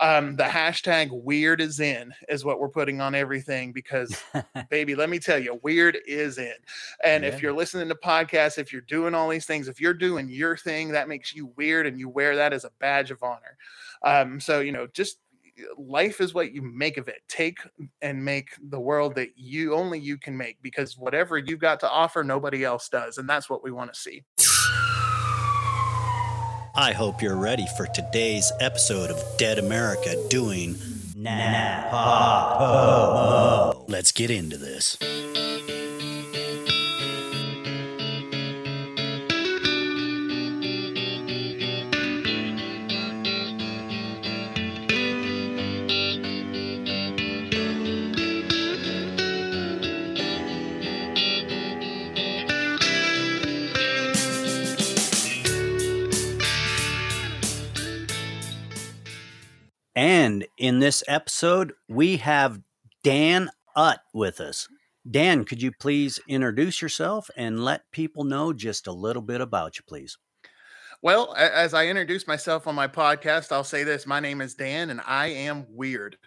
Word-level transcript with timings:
um, 0.00 0.34
the 0.36 0.44
hashtag 0.44 1.08
weird 1.12 1.60
is 1.60 1.78
in 1.78 2.12
is 2.28 2.44
what 2.44 2.58
we're 2.58 2.68
putting 2.68 3.00
on 3.00 3.14
everything 3.14 3.72
because 3.72 4.20
baby 4.70 4.94
let 4.94 5.08
me 5.08 5.18
tell 5.18 5.38
you 5.38 5.60
weird 5.62 5.98
is 6.06 6.38
in. 6.38 6.54
And 7.04 7.22
yeah. 7.22 7.30
if 7.30 7.40
you're 7.40 7.52
listening 7.52 7.88
to 7.88 7.94
podcasts 7.94 8.58
if 8.58 8.72
you're 8.72 8.82
doing 8.82 9.14
all 9.14 9.28
these 9.28 9.46
things 9.46 9.68
if 9.68 9.80
you're 9.80 9.94
doing 9.94 10.28
your 10.28 10.56
thing 10.56 10.90
that 10.92 11.08
makes 11.08 11.34
you 11.34 11.52
weird 11.56 11.86
and 11.86 11.98
you 11.98 12.08
wear 12.08 12.34
that 12.36 12.52
as 12.52 12.64
a 12.64 12.70
badge 12.80 13.10
of 13.10 13.22
honor. 13.22 13.56
Um, 14.02 14.40
so 14.40 14.60
you 14.60 14.72
know 14.72 14.88
just 14.88 15.18
life 15.78 16.20
is 16.20 16.34
what 16.34 16.52
you 16.52 16.62
make 16.62 16.96
of 16.96 17.06
it. 17.06 17.22
Take 17.28 17.58
and 18.02 18.24
make 18.24 18.50
the 18.70 18.80
world 18.80 19.14
that 19.14 19.30
you 19.36 19.74
only 19.74 20.00
you 20.00 20.18
can 20.18 20.36
make 20.36 20.60
because 20.60 20.98
whatever 20.98 21.38
you've 21.38 21.60
got 21.60 21.78
to 21.80 21.90
offer 21.90 22.24
nobody 22.24 22.64
else 22.64 22.88
does 22.88 23.18
and 23.18 23.28
that's 23.28 23.48
what 23.48 23.62
we 23.62 23.70
want 23.70 23.92
to 23.94 23.98
see 23.98 24.24
I 26.76 26.92
hope 26.92 27.22
you're 27.22 27.36
ready 27.36 27.68
for 27.76 27.86
today's 27.86 28.50
episode 28.60 29.08
of 29.08 29.22
Dead 29.38 29.60
America 29.60 30.16
doing 30.28 30.74
Napa. 31.14 32.58
Let's 33.86 34.10
get 34.10 34.32
into 34.32 34.56
this. 34.56 34.98
This 60.84 61.02
episode, 61.08 61.72
we 61.88 62.18
have 62.18 62.60
Dan 63.02 63.48
Utt 63.74 64.00
with 64.12 64.38
us. 64.38 64.68
Dan, 65.10 65.46
could 65.46 65.62
you 65.62 65.72
please 65.72 66.20
introduce 66.28 66.82
yourself 66.82 67.30
and 67.38 67.64
let 67.64 67.90
people 67.90 68.22
know 68.22 68.52
just 68.52 68.86
a 68.86 68.92
little 68.92 69.22
bit 69.22 69.40
about 69.40 69.78
you, 69.78 69.84
please? 69.88 70.18
Well, 71.00 71.34
as 71.38 71.72
I 71.72 71.86
introduce 71.86 72.26
myself 72.26 72.66
on 72.66 72.74
my 72.74 72.86
podcast, 72.86 73.50
I'll 73.50 73.64
say 73.64 73.82
this 73.82 74.06
My 74.06 74.20
name 74.20 74.42
is 74.42 74.54
Dan, 74.54 74.90
and 74.90 75.00
I 75.06 75.28
am 75.28 75.64
weird. 75.70 76.18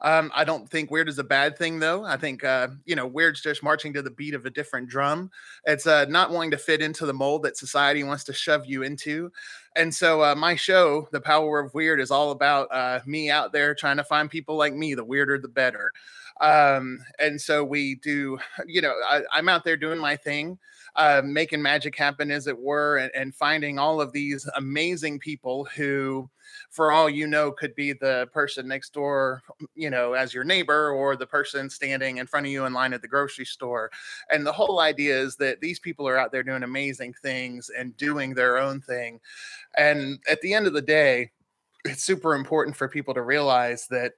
Um, 0.00 0.30
I 0.34 0.44
don't 0.44 0.68
think 0.68 0.90
weird 0.90 1.08
is 1.08 1.18
a 1.18 1.24
bad 1.24 1.56
thing, 1.56 1.78
though. 1.78 2.04
I 2.04 2.16
think, 2.16 2.44
uh, 2.44 2.68
you 2.84 2.96
know, 2.96 3.06
weird's 3.06 3.40
just 3.40 3.62
marching 3.62 3.92
to 3.94 4.02
the 4.02 4.10
beat 4.10 4.34
of 4.34 4.46
a 4.46 4.50
different 4.50 4.88
drum. 4.88 5.30
It's 5.64 5.86
uh, 5.86 6.04
not 6.06 6.30
wanting 6.30 6.50
to 6.52 6.58
fit 6.58 6.82
into 6.82 7.06
the 7.06 7.14
mold 7.14 7.42
that 7.44 7.56
society 7.56 8.04
wants 8.04 8.24
to 8.24 8.32
shove 8.32 8.66
you 8.66 8.82
into. 8.82 9.32
And 9.74 9.94
so, 9.94 10.22
uh, 10.22 10.34
my 10.34 10.56
show, 10.56 11.08
The 11.12 11.20
Power 11.20 11.60
of 11.60 11.74
Weird, 11.74 12.00
is 12.00 12.10
all 12.10 12.30
about 12.30 12.68
uh, 12.70 13.00
me 13.06 13.30
out 13.30 13.52
there 13.52 13.74
trying 13.74 13.96
to 13.96 14.04
find 14.04 14.30
people 14.30 14.56
like 14.56 14.74
me. 14.74 14.94
The 14.94 15.04
weirder, 15.04 15.38
the 15.38 15.48
better. 15.48 15.92
Um, 16.40 16.98
and 17.18 17.40
so, 17.40 17.64
we 17.64 17.96
do, 17.96 18.38
you 18.66 18.82
know, 18.82 18.94
I, 19.08 19.22
I'm 19.32 19.48
out 19.48 19.64
there 19.64 19.76
doing 19.76 19.98
my 19.98 20.16
thing 20.16 20.58
uh, 20.96 21.22
making 21.24 21.62
magic 21.62 21.96
happen, 21.96 22.30
as 22.30 22.46
it 22.46 22.58
were, 22.58 22.96
and, 22.96 23.10
and 23.14 23.34
finding 23.34 23.78
all 23.78 24.00
of 24.00 24.12
these 24.12 24.48
amazing 24.56 25.18
people 25.18 25.64
who, 25.76 26.28
for 26.76 26.92
all 26.92 27.08
you 27.08 27.26
know, 27.26 27.50
could 27.50 27.74
be 27.74 27.94
the 27.94 28.28
person 28.34 28.68
next 28.68 28.92
door, 28.92 29.42
you 29.74 29.88
know, 29.88 30.12
as 30.12 30.34
your 30.34 30.44
neighbor 30.44 30.90
or 30.90 31.16
the 31.16 31.26
person 31.26 31.70
standing 31.70 32.18
in 32.18 32.26
front 32.26 32.44
of 32.44 32.52
you 32.52 32.66
in 32.66 32.74
line 32.74 32.92
at 32.92 33.00
the 33.00 33.08
grocery 33.08 33.46
store. 33.46 33.90
And 34.30 34.46
the 34.46 34.52
whole 34.52 34.80
idea 34.80 35.18
is 35.18 35.36
that 35.36 35.62
these 35.62 35.80
people 35.80 36.06
are 36.06 36.18
out 36.18 36.32
there 36.32 36.42
doing 36.42 36.64
amazing 36.64 37.14
things 37.22 37.70
and 37.76 37.96
doing 37.96 38.34
their 38.34 38.58
own 38.58 38.82
thing. 38.82 39.20
And 39.78 40.18
at 40.30 40.42
the 40.42 40.52
end 40.52 40.66
of 40.66 40.74
the 40.74 40.82
day, 40.82 41.30
it's 41.86 42.04
super 42.04 42.34
important 42.34 42.76
for 42.76 42.88
people 42.88 43.14
to 43.14 43.22
realize 43.22 43.86
that 43.88 44.12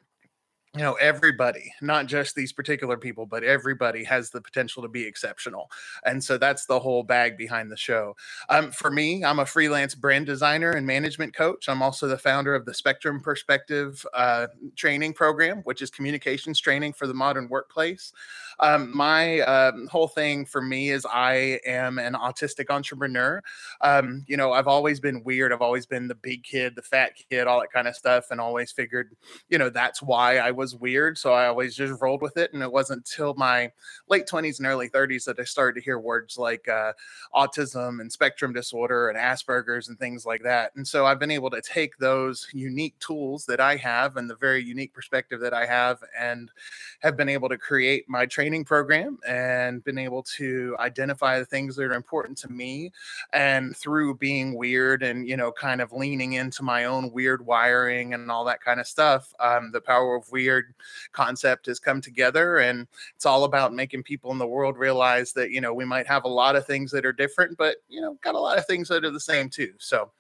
you 0.75 0.83
know 0.83 0.95
everybody 0.95 1.73
not 1.81 2.07
just 2.07 2.35
these 2.35 2.53
particular 2.53 2.97
people 2.97 3.25
but 3.25 3.43
everybody 3.43 4.05
has 4.05 4.31
the 4.31 4.41
potential 4.41 4.83
to 4.83 4.89
be 4.89 5.05
exceptional 5.05 5.71
and 6.05 6.23
so 6.23 6.37
that's 6.37 6.67
the 6.67 6.79
whole 6.79 7.03
bag 7.03 7.39
behind 7.39 7.71
the 7.71 7.77
show. 7.77 8.15
Um, 8.49 8.71
for 8.71 8.91
me 8.91 9.25
i'm 9.25 9.39
a 9.39 9.47
freelance 9.47 9.95
brand 9.95 10.27
designer 10.27 10.73
and 10.73 10.87
management 10.87 11.35
coach. 11.35 11.69
I'm 11.69 11.83
also 11.83 12.07
the 12.07 12.19
founder 12.19 12.55
of 12.55 12.67
the 12.67 12.75
spectrum 12.75 13.21
perspective 13.21 14.05
uh, 14.13 14.49
training 14.77 15.15
program 15.15 15.59
which 15.65 15.81
is 15.81 15.91
communications 15.91 16.61
training 16.61 16.93
for 16.93 17.07
the 17.07 17.15
modern 17.15 17.49
workplace. 17.49 18.13
Um, 18.61 18.95
my 18.97 19.41
um, 19.41 19.87
whole 19.87 20.09
thing 20.09 20.45
for 20.45 20.61
me 20.61 20.91
is 20.91 21.07
i 21.11 21.61
am 21.65 21.99
an 21.99 22.15
autistic 22.15 22.71
entrepreneur. 22.71 23.43
Um, 23.81 24.25
you 24.29 24.37
know 24.37 24.53
i've 24.53 24.69
always 24.69 25.01
been 25.01 25.23
weird. 25.25 25.53
I've 25.53 25.63
always 25.63 25.87
been 25.87 26.09
the 26.09 26.15
big 26.15 26.45
kid 26.45 26.75
the 26.77 26.83
fat 26.83 27.13
kid 27.31 27.47
all 27.47 27.61
that 27.61 27.73
kind 27.73 27.89
of 27.89 27.97
stuff 27.97 28.27
and 28.31 28.41
always 28.41 28.71
figured 28.71 29.17
you 29.49 29.59
know 29.59 29.71
that's 29.71 30.03
why 30.03 30.39
i 30.39 30.51
was 30.51 30.68
weird. 30.75 31.19
So 31.19 31.33
I 31.33 31.47
always 31.47 31.75
just 31.75 32.01
rolled 32.01 32.23
with 32.23 32.37
it. 32.37 32.53
And 32.53 32.63
it 32.63 32.71
wasn't 32.71 32.99
until 32.99 33.35
my 33.35 33.71
late 34.09 34.27
20s 34.27 34.59
and 34.59 34.67
early 34.67 34.89
30s 34.89 35.25
that 35.25 35.39
I 35.39 35.45
started 35.45 35.79
to 35.81 35.85
hear 35.85 35.99
words 35.99 36.39
like 36.39 36.69
uh, 36.69 36.93
autism 37.35 38.01
and 38.01 38.11
spectrum 38.11 38.53
disorder 38.53 39.09
and 39.09 39.19
Asperger's 39.19 39.89
and 39.89 39.99
things 39.99 40.27
like 40.27 40.43
that. 40.43 40.73
And 40.77 40.87
so 40.87 41.07
I've 41.07 41.19
been 41.19 41.31
able 41.31 41.51
to 41.51 41.61
take 41.61 41.97
those 41.99 42.49
unique 42.53 42.99
tools 42.99 43.45
that 43.47 43.61
I 43.61 43.77
have 43.77 44.17
and 44.17 44.29
the 44.29 44.37
very 44.37 44.63
unique 44.63 44.93
perspective 44.93 45.41
that 45.41 45.55
I 45.55 45.67
have 45.67 46.03
and 46.19 46.51
have 47.01 47.17
been 47.17 47.29
able 47.29 47.49
to 47.49 47.59
create 47.59 48.09
my 48.09 48.27
training 48.27 48.65
program 48.65 49.19
and 49.27 49.85
been 49.85 49.99
able 49.99 50.23
to 50.37 50.77
identify 50.79 51.39
the 51.39 51.45
things 51.45 51.77
that 51.77 51.85
are 51.85 51.95
important 51.95 52.39
to 52.39 52.49
me. 52.49 52.93
And 53.33 53.77
through 53.77 54.17
being 54.17 54.57
weird 54.57 55.03
and, 55.03 55.29
you 55.29 55.37
know, 55.37 55.53
kind 55.53 55.81
of 55.81 55.93
leaning 55.93 56.35
into 56.35 56.63
my 56.63 56.85
own 56.85 57.11
weird 57.13 57.45
wiring 57.45 58.15
and 58.15 58.31
all 58.31 58.45
that 58.45 58.61
kind 58.61 58.81
of 58.81 58.87
stuff, 58.87 59.33
um, 59.41 59.71
the 59.73 59.81
power 59.81 60.17
of 60.17 60.31
weird 60.31 60.48
weird 60.49 60.75
concept 61.13 61.67
has 61.67 61.79
come 61.79 62.01
together 62.01 62.59
and 62.59 62.87
it's 63.15 63.27
all 63.27 63.45
about 63.45 63.75
making 63.75 64.03
people 64.03 64.33
in 64.33 64.39
the 64.39 64.47
world 64.47 64.79
realize 64.79 65.33
that 65.35 65.51
you 65.51 65.61
know 65.61 65.75
we 65.75 65.85
might 65.85 66.07
have 66.07 66.25
a 66.25 66.29
lot 66.29 66.57
of 66.57 66.67
things 66.67 66.91
that 66.91 67.05
are 67.05 67.13
different 67.13 67.57
but 67.59 67.77
you 67.89 68.01
know 68.01 68.17
got 68.23 68.35
a 68.35 68.39
lot 68.39 68.57
of 68.57 68.67
things 68.67 68.89
that 68.89 69.05
are 69.05 69.11
the 69.11 69.21
same 69.21 69.51
too. 69.51 69.73
So 69.79 70.11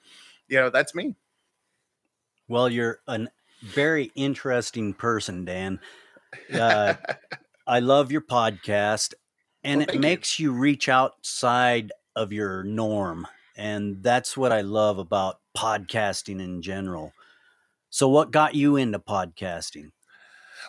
you 0.49 0.59
know 0.59 0.69
that's 0.69 0.94
me. 0.94 1.15
Well 2.47 2.69
you're 2.69 3.00
a 3.06 3.27
very 3.62 4.12
interesting 4.15 4.93
person 4.93 5.44
dan. 5.44 5.81
Uh, 6.53 6.94
i 7.67 7.81
love 7.81 8.12
your 8.12 8.21
podcast 8.21 9.15
and 9.65 9.81
well, 9.81 9.97
it 9.97 10.00
makes 10.00 10.38
you. 10.38 10.53
you 10.53 10.59
reach 10.59 10.88
outside 10.88 11.91
of 12.17 12.33
your 12.33 12.62
norm 12.65 13.27
and 13.56 14.03
that's 14.03 14.37
what 14.37 14.53
i 14.53 14.61
love 14.61 14.99
about 14.99 15.41
podcasting 15.59 16.41
in 16.41 16.62
general. 16.62 17.12
So 17.91 18.09
what 18.09 18.31
got 18.31 18.55
you 18.55 18.77
into 18.77 18.99
podcasting 18.99 19.91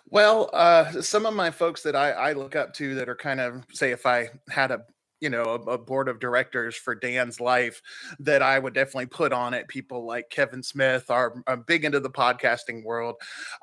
well, 0.07 0.49
uh, 0.53 1.01
some 1.01 1.25
of 1.25 1.33
my 1.33 1.51
folks 1.51 1.83
that 1.83 1.95
I, 1.95 2.11
I 2.11 2.33
look 2.33 2.55
up 2.55 2.73
to 2.75 2.95
that 2.95 3.09
are 3.09 3.15
kind 3.15 3.39
of 3.39 3.63
say 3.71 3.91
if 3.91 4.05
I 4.05 4.29
had 4.49 4.71
a 4.71 4.81
you 5.19 5.29
know 5.29 5.43
a, 5.43 5.71
a, 5.71 5.77
board 5.77 6.07
of 6.07 6.19
directors 6.19 6.75
for 6.75 6.95
dan's 6.95 7.39
life 7.39 7.81
that 8.19 8.41
i 8.41 8.57
would 8.57 8.73
definitely 8.73 9.05
put 9.05 9.33
on 9.33 9.53
it 9.53 9.67
people 9.67 10.05
like 10.05 10.29
kevin 10.29 10.63
smith 10.63 11.09
are, 11.09 11.43
are 11.47 11.57
big 11.57 11.85
into 11.85 11.99
the 11.99 12.09
podcasting 12.09 12.83
world. 12.83 13.15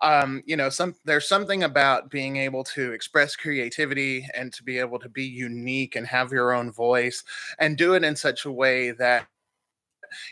Um, 0.02 0.42
you 0.46 0.56
know 0.56 0.68
some 0.68 0.94
there's 1.04 1.28
something 1.28 1.62
about 1.62 2.10
being 2.10 2.36
able 2.36 2.64
to 2.64 2.92
express 2.92 3.36
creativity 3.36 4.26
and 4.34 4.52
to 4.52 4.62
be 4.62 4.78
able 4.78 4.98
to 4.98 5.08
be 5.08 5.24
unique 5.24 5.96
and 5.96 6.06
have 6.06 6.32
your 6.32 6.52
own 6.52 6.72
voice 6.72 7.24
and 7.58 7.76
do 7.76 7.94
it 7.94 8.04
in 8.04 8.16
such 8.16 8.44
a 8.44 8.52
way 8.52 8.90
that 8.92 9.26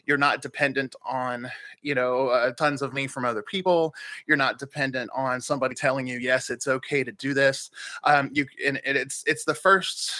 you're 0.06 0.18
not 0.18 0.42
dependent 0.42 0.94
on 1.04 1.50
you 1.82 1.94
know 1.94 2.28
uh, 2.28 2.52
tons 2.52 2.82
of 2.82 2.92
me 2.92 3.06
from 3.06 3.24
other 3.24 3.42
people. 3.42 3.94
You're 4.26 4.36
not 4.36 4.58
dependent 4.58 5.10
on 5.14 5.40
somebody 5.40 5.74
telling 5.74 6.06
you 6.06 6.18
yes 6.18 6.50
it's 6.50 6.68
okay 6.68 7.04
to 7.04 7.12
do 7.12 7.34
this. 7.34 7.70
Um, 8.04 8.30
you 8.32 8.46
and 8.64 8.80
it's 8.84 9.24
it's 9.26 9.44
the 9.44 9.54
first 9.54 10.12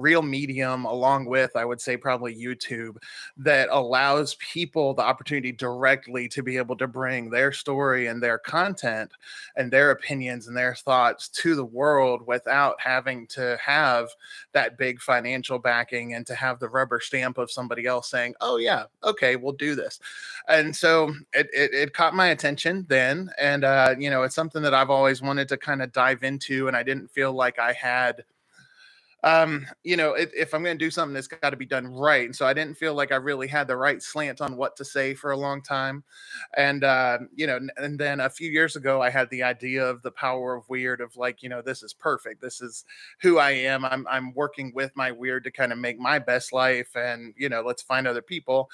real 0.00 0.22
medium 0.22 0.84
along 0.84 1.26
with 1.26 1.54
i 1.56 1.64
would 1.64 1.80
say 1.80 1.96
probably 1.96 2.34
youtube 2.34 2.96
that 3.36 3.68
allows 3.70 4.34
people 4.36 4.94
the 4.94 5.02
opportunity 5.02 5.52
directly 5.52 6.28
to 6.28 6.42
be 6.42 6.56
able 6.56 6.76
to 6.76 6.86
bring 6.86 7.30
their 7.30 7.52
story 7.52 8.06
and 8.06 8.22
their 8.22 8.38
content 8.38 9.10
and 9.56 9.70
their 9.70 9.90
opinions 9.90 10.48
and 10.48 10.56
their 10.56 10.74
thoughts 10.74 11.28
to 11.28 11.54
the 11.54 11.64
world 11.64 12.26
without 12.26 12.80
having 12.80 13.26
to 13.26 13.58
have 13.64 14.08
that 14.52 14.78
big 14.78 15.00
financial 15.00 15.58
backing 15.58 16.14
and 16.14 16.26
to 16.26 16.34
have 16.34 16.58
the 16.58 16.68
rubber 16.68 17.00
stamp 17.00 17.38
of 17.38 17.50
somebody 17.50 17.86
else 17.86 18.10
saying 18.10 18.34
oh 18.40 18.56
yeah 18.56 18.84
okay 19.04 19.36
we'll 19.36 19.52
do 19.52 19.74
this. 19.74 20.00
And 20.48 20.74
so 20.74 21.14
it, 21.32 21.48
it, 21.52 21.72
it 21.74 21.94
caught 21.94 22.14
my 22.14 22.28
attention 22.28 22.86
then 22.88 23.30
and 23.38 23.64
uh, 23.64 23.94
you 23.98 24.10
know 24.10 24.22
it's 24.22 24.34
something 24.34 24.62
that 24.62 24.74
i've 24.74 24.90
always 24.90 25.22
wanted 25.22 25.48
to 25.48 25.56
kind 25.56 25.82
of 25.82 25.92
dive 25.92 26.22
into 26.22 26.68
and 26.68 26.76
i 26.76 26.82
didn't 26.82 27.10
feel 27.10 27.32
like 27.32 27.58
i 27.58 27.72
had 27.72 28.24
um, 29.22 29.66
you 29.84 29.96
know, 29.96 30.14
if, 30.14 30.30
if 30.34 30.54
I'm 30.54 30.62
going 30.62 30.78
to 30.78 30.84
do 30.84 30.90
something, 30.90 31.16
it's 31.16 31.26
got 31.26 31.50
to 31.50 31.56
be 31.56 31.66
done 31.66 31.86
right. 31.86 32.24
And 32.24 32.34
so 32.34 32.46
I 32.46 32.54
didn't 32.54 32.76
feel 32.76 32.94
like 32.94 33.12
I 33.12 33.16
really 33.16 33.48
had 33.48 33.68
the 33.68 33.76
right 33.76 34.02
slant 34.02 34.40
on 34.40 34.56
what 34.56 34.76
to 34.76 34.84
say 34.84 35.14
for 35.14 35.30
a 35.30 35.36
long 35.36 35.62
time. 35.62 36.04
And, 36.56 36.84
uh, 36.84 37.18
you 37.34 37.46
know, 37.46 37.58
and 37.76 37.98
then 37.98 38.20
a 38.20 38.30
few 38.30 38.50
years 38.50 38.76
ago, 38.76 39.02
I 39.02 39.10
had 39.10 39.28
the 39.30 39.42
idea 39.42 39.86
of 39.86 40.02
the 40.02 40.10
power 40.10 40.54
of 40.54 40.68
weird 40.68 41.00
of 41.00 41.16
like, 41.16 41.42
you 41.42 41.48
know, 41.48 41.62
this 41.62 41.82
is 41.82 41.92
perfect. 41.92 42.40
This 42.40 42.60
is 42.60 42.84
who 43.20 43.38
I 43.38 43.50
am. 43.50 43.84
I'm, 43.84 44.06
I'm 44.08 44.32
working 44.34 44.72
with 44.74 44.96
my 44.96 45.12
weird 45.12 45.44
to 45.44 45.50
kind 45.50 45.72
of 45.72 45.78
make 45.78 45.98
my 45.98 46.18
best 46.18 46.52
life. 46.52 46.96
And, 46.96 47.34
you 47.36 47.48
know, 47.48 47.62
let's 47.62 47.82
find 47.82 48.06
other 48.06 48.22
people. 48.22 48.70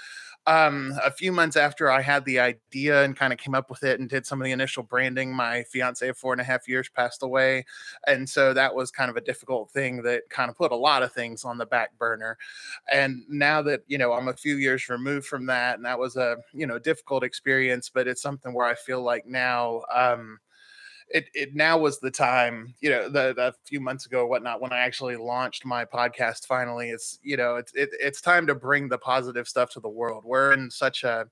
Um, 0.47 0.93
a 1.05 1.11
few 1.11 1.33
months 1.33 1.57
after 1.57 1.91
I 1.91 2.03
had 2.03 2.25
the 2.25 2.39
idea 2.39 3.03
and 3.03 3.17
kind 3.17 3.33
of 3.33 3.39
came 3.41 3.55
up 3.55 3.69
with 3.69 3.83
it 3.83 3.99
and 3.99 4.09
did 4.09 4.25
some 4.25 4.41
of 4.41 4.45
the 4.45 4.53
initial 4.53 4.85
branding, 4.85 5.35
my 5.35 5.65
fiance 5.65 6.09
of 6.09 6.17
four 6.17 6.33
and 6.33 6.41
a 6.41 6.45
half 6.45 6.69
years 6.69 6.89
passed 6.89 7.25
away. 7.25 7.65
And 8.07 8.29
so 8.29 8.55
that 8.55 8.75
was 8.75 8.93
kind 8.93 9.11
of 9.11 9.17
a 9.17 9.21
difficult 9.21 9.73
thing 9.73 10.03
that 10.03 10.23
kind 10.37 10.51
of 10.51 10.57
put 10.57 10.73
a 10.73 10.77
lot 10.77 11.03
of 11.03 11.13
things 11.13 11.45
on 11.45 11.57
the 11.57 11.67
back 11.67 11.97
burner. 11.99 12.37
And 12.93 13.23
now 13.29 13.63
that, 13.63 13.81
you 13.87 13.97
know, 13.97 14.13
I'm 14.13 14.29
a 14.29 14.35
few 14.35 14.57
years 14.57 14.89
removed 14.89 15.27
from 15.27 15.47
that, 15.47 15.77
and 15.77 15.85
that 15.85 15.99
was 15.99 16.17
a, 16.17 16.37
you 16.53 16.67
know, 16.67 16.79
difficult 16.79 17.25
experience, 17.25 17.91
but 17.93 18.07
it's 18.07 18.23
something 18.23 18.53
where 18.53 18.67
I 18.67 18.75
feel 18.75 19.03
like 19.03 19.27
now, 19.27 19.83
um, 19.93 20.39
it, 21.09 21.27
it 21.35 21.55
now 21.55 21.79
was 21.79 22.01
the 22.01 22.11
time, 22.11 22.75
you 22.81 22.91
know, 22.91 23.05
the, 23.05 23.33
the 23.35 23.55
few 23.65 23.81
months 23.81 24.07
ago 24.07 24.27
whatnot, 24.27 24.61
when 24.61 24.73
I 24.73 24.79
actually 24.79 25.17
launched 25.17 25.65
my 25.65 25.85
podcast 25.85 26.47
finally, 26.47 26.91
it's, 26.91 27.19
you 27.23 27.37
know, 27.37 27.57
it's, 27.57 27.73
it, 27.75 27.91
it's 27.93 28.21
time 28.21 28.47
to 28.49 28.55
bring 28.55 28.89
the 28.89 28.99
positive 28.99 29.47
stuff 29.47 29.71
to 29.71 29.81
the 29.81 29.89
world. 29.89 30.25
We're 30.27 30.53
in 30.53 30.71
such 30.71 31.05
a, 31.05 31.27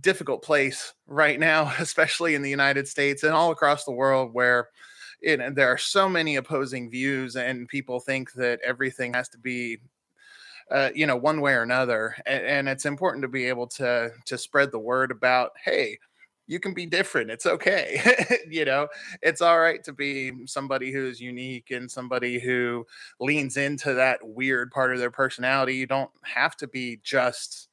difficult 0.00 0.42
place 0.42 0.92
right 1.06 1.40
now, 1.40 1.72
especially 1.78 2.34
in 2.34 2.42
the 2.42 2.50
United 2.50 2.86
States 2.86 3.22
and 3.22 3.32
all 3.32 3.50
across 3.50 3.84
the 3.84 3.92
world, 3.92 4.34
where 4.34 4.68
it, 5.20 5.54
there 5.54 5.68
are 5.68 5.78
so 5.78 6.08
many 6.08 6.36
opposing 6.36 6.90
views, 6.90 7.36
and 7.36 7.68
people 7.68 8.00
think 8.00 8.32
that 8.34 8.60
everything 8.64 9.14
has 9.14 9.28
to 9.30 9.38
be, 9.38 9.78
uh, 10.70 10.90
you 10.94 11.06
know, 11.06 11.16
one 11.16 11.40
way 11.40 11.54
or 11.54 11.62
another. 11.62 12.14
And, 12.26 12.44
and 12.44 12.68
it's 12.68 12.86
important 12.86 13.22
to 13.22 13.28
be 13.28 13.46
able 13.46 13.66
to 13.68 14.10
to 14.26 14.38
spread 14.38 14.72
the 14.72 14.78
word 14.78 15.10
about, 15.10 15.52
hey, 15.64 15.98
you 16.48 16.58
can 16.58 16.74
be 16.74 16.86
different. 16.86 17.30
It's 17.30 17.46
okay. 17.46 18.00
you 18.50 18.64
know, 18.64 18.88
it's 19.22 19.42
all 19.42 19.60
right 19.60 19.84
to 19.84 19.92
be 19.92 20.32
somebody 20.46 20.90
who's 20.90 21.20
unique 21.20 21.70
and 21.70 21.90
somebody 21.90 22.40
who 22.40 22.86
leans 23.20 23.56
into 23.56 23.94
that 23.94 24.18
weird 24.22 24.70
part 24.70 24.92
of 24.92 24.98
their 24.98 25.10
personality. 25.10 25.76
You 25.76 25.86
don't 25.86 26.10
have 26.22 26.56
to 26.56 26.66
be 26.66 27.00
just 27.04 27.67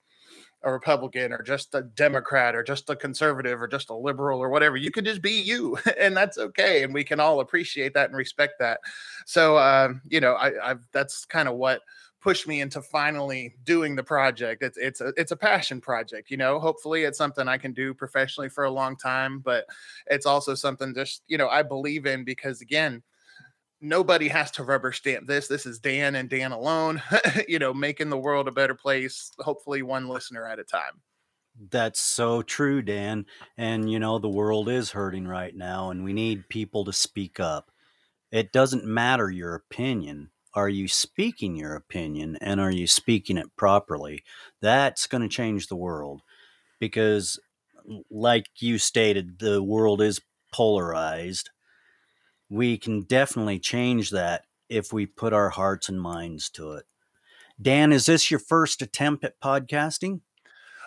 a 0.65 0.71
Republican 0.71 1.31
or 1.31 1.41
just 1.43 1.73
a 1.75 1.83
Democrat 1.83 2.55
or 2.55 2.63
just 2.63 2.89
a 2.89 2.95
conservative 2.95 3.61
or 3.61 3.67
just 3.67 3.91
a 3.91 3.95
liberal 3.95 4.39
or 4.39 4.49
whatever. 4.49 4.75
You 4.75 4.91
can 4.91 5.05
just 5.05 5.21
be 5.21 5.39
you, 5.41 5.77
and 5.99 6.17
that's 6.17 6.37
okay. 6.37 6.83
And 6.83 6.93
we 6.93 7.03
can 7.03 7.19
all 7.19 7.39
appreciate 7.39 7.93
that 7.93 8.09
and 8.09 8.17
respect 8.17 8.55
that. 8.59 8.79
So, 9.25 9.57
uh, 9.57 9.93
you 10.09 10.19
know, 10.19 10.33
I, 10.33 10.71
I've 10.71 10.85
that's 10.91 11.23
kind 11.25 11.47
of 11.47 11.55
what 11.55 11.81
pushed 12.19 12.47
me 12.47 12.59
into 12.59 12.81
finally 12.81 13.53
doing 13.63 13.95
the 13.95 14.03
project. 14.03 14.63
It's 14.63 14.77
it's 14.79 14.99
a 14.99 15.13
it's 15.15 15.31
a 15.31 15.37
passion 15.37 15.79
project, 15.79 16.31
you 16.31 16.37
know. 16.37 16.59
Hopefully, 16.59 17.03
it's 17.03 17.19
something 17.19 17.47
I 17.47 17.59
can 17.59 17.71
do 17.71 17.93
professionally 17.93 18.49
for 18.49 18.63
a 18.63 18.71
long 18.71 18.97
time, 18.97 19.39
but 19.39 19.65
it's 20.07 20.25
also 20.25 20.55
something 20.55 20.95
just 20.95 21.21
you 21.27 21.37
know 21.37 21.47
I 21.47 21.61
believe 21.61 22.07
in 22.07 22.23
because 22.23 22.61
again 22.61 23.03
nobody 23.85 24.27
has 24.27 24.51
to 24.51 24.63
rubber 24.63 24.91
stamp 24.91 25.27
this. 25.27 25.47
This 25.47 25.65
is 25.65 25.79
Dan 25.79 26.15
and 26.15 26.29
Dan 26.29 26.51
alone, 26.51 27.01
you 27.47 27.59
know, 27.59 27.73
making 27.73 28.09
the 28.09 28.17
world 28.17 28.47
a 28.47 28.51
better 28.51 28.75
place, 28.75 29.31
hopefully 29.39 29.81
one 29.81 30.07
listener 30.07 30.47
at 30.47 30.59
a 30.59 30.63
time. 30.63 31.01
That's 31.69 32.01
so 32.01 32.41
true, 32.41 32.81
Dan. 32.81 33.25
And, 33.57 33.89
you 33.89 33.99
know, 33.99 34.19
the 34.19 34.27
world 34.27 34.67
is 34.67 34.91
hurting 34.91 35.27
right 35.27 35.55
now, 35.55 35.89
and 35.89 36.03
we 36.03 36.11
need 36.11 36.49
people 36.49 36.83
to 36.85 36.93
speak 36.93 37.39
up. 37.39 37.71
It 38.31 38.51
doesn't 38.51 38.83
matter 38.83 39.29
your 39.29 39.55
opinion. 39.55 40.31
Are 40.53 40.69
you 40.69 40.87
speaking 40.87 41.55
your 41.55 41.75
opinion 41.75 42.37
and 42.41 42.61
are 42.61 42.71
you 42.71 42.87
speaking 42.87 43.37
it 43.37 43.55
properly? 43.57 44.23
That's 44.61 45.05
going 45.05 45.21
to 45.21 45.29
change 45.29 45.67
the 45.67 45.75
world 45.75 46.21
because, 46.79 47.39
like 48.09 48.47
you 48.59 48.77
stated, 48.77 49.39
the 49.39 49.61
world 49.61 50.01
is 50.01 50.21
polarized 50.53 51.49
we 52.49 52.77
can 52.77 53.01
definitely 53.01 53.59
change 53.59 54.11
that 54.11 54.45
if 54.69 54.91
we 54.93 55.05
put 55.05 55.33
our 55.33 55.49
hearts 55.49 55.89
and 55.89 56.01
minds 56.01 56.49
to 56.51 56.73
it. 56.73 56.85
Dan, 57.61 57.91
is 57.91 58.05
this 58.05 58.29
your 58.29 58.39
first 58.39 58.81
attempt 58.81 59.23
at 59.23 59.39
podcasting? 59.39 60.21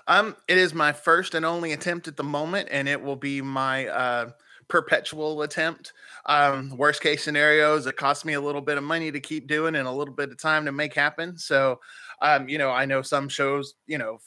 Um, 0.06 0.37
it 0.46 0.58
is 0.58 0.75
my 0.75 0.93
first 0.93 1.34
and 1.34 1.44
only 1.44 1.72
attempt 1.72 2.08
at 2.08 2.16
the 2.16 2.25
moment, 2.25 2.69
and 2.70 2.88
it 2.88 3.00
will 3.00 3.16
be 3.16 3.43
my 3.43 3.87
uh, 3.88 4.31
perpetual 4.69 5.43
attempt. 5.43 5.93
Um, 6.26 6.76
worst 6.76 7.02
case 7.02 7.22
scenarios, 7.22 7.87
it 7.87 7.96
costs 7.96 8.25
me 8.25 8.34
a 8.34 8.40
little 8.40 8.60
bit 8.60 8.78
of 8.78 8.84
money 8.84 9.10
to 9.10 9.20
keep 9.20 9.46
doing 9.46 9.75
and 9.75 9.88
a 9.88 9.93
little 9.93 10.14
bit 10.14 10.31
of 10.31 10.38
time 10.38 10.64
to 10.66 10.72
make 10.72 10.94
happen. 10.94 11.37
So, 11.37 11.81
um, 12.22 12.49
you 12.49 12.58
know, 12.58 12.70
I 12.70 12.84
know 12.84 13.02
some 13.02 13.28
shows, 13.28 13.75
you 13.87 13.99
know, 13.99 14.19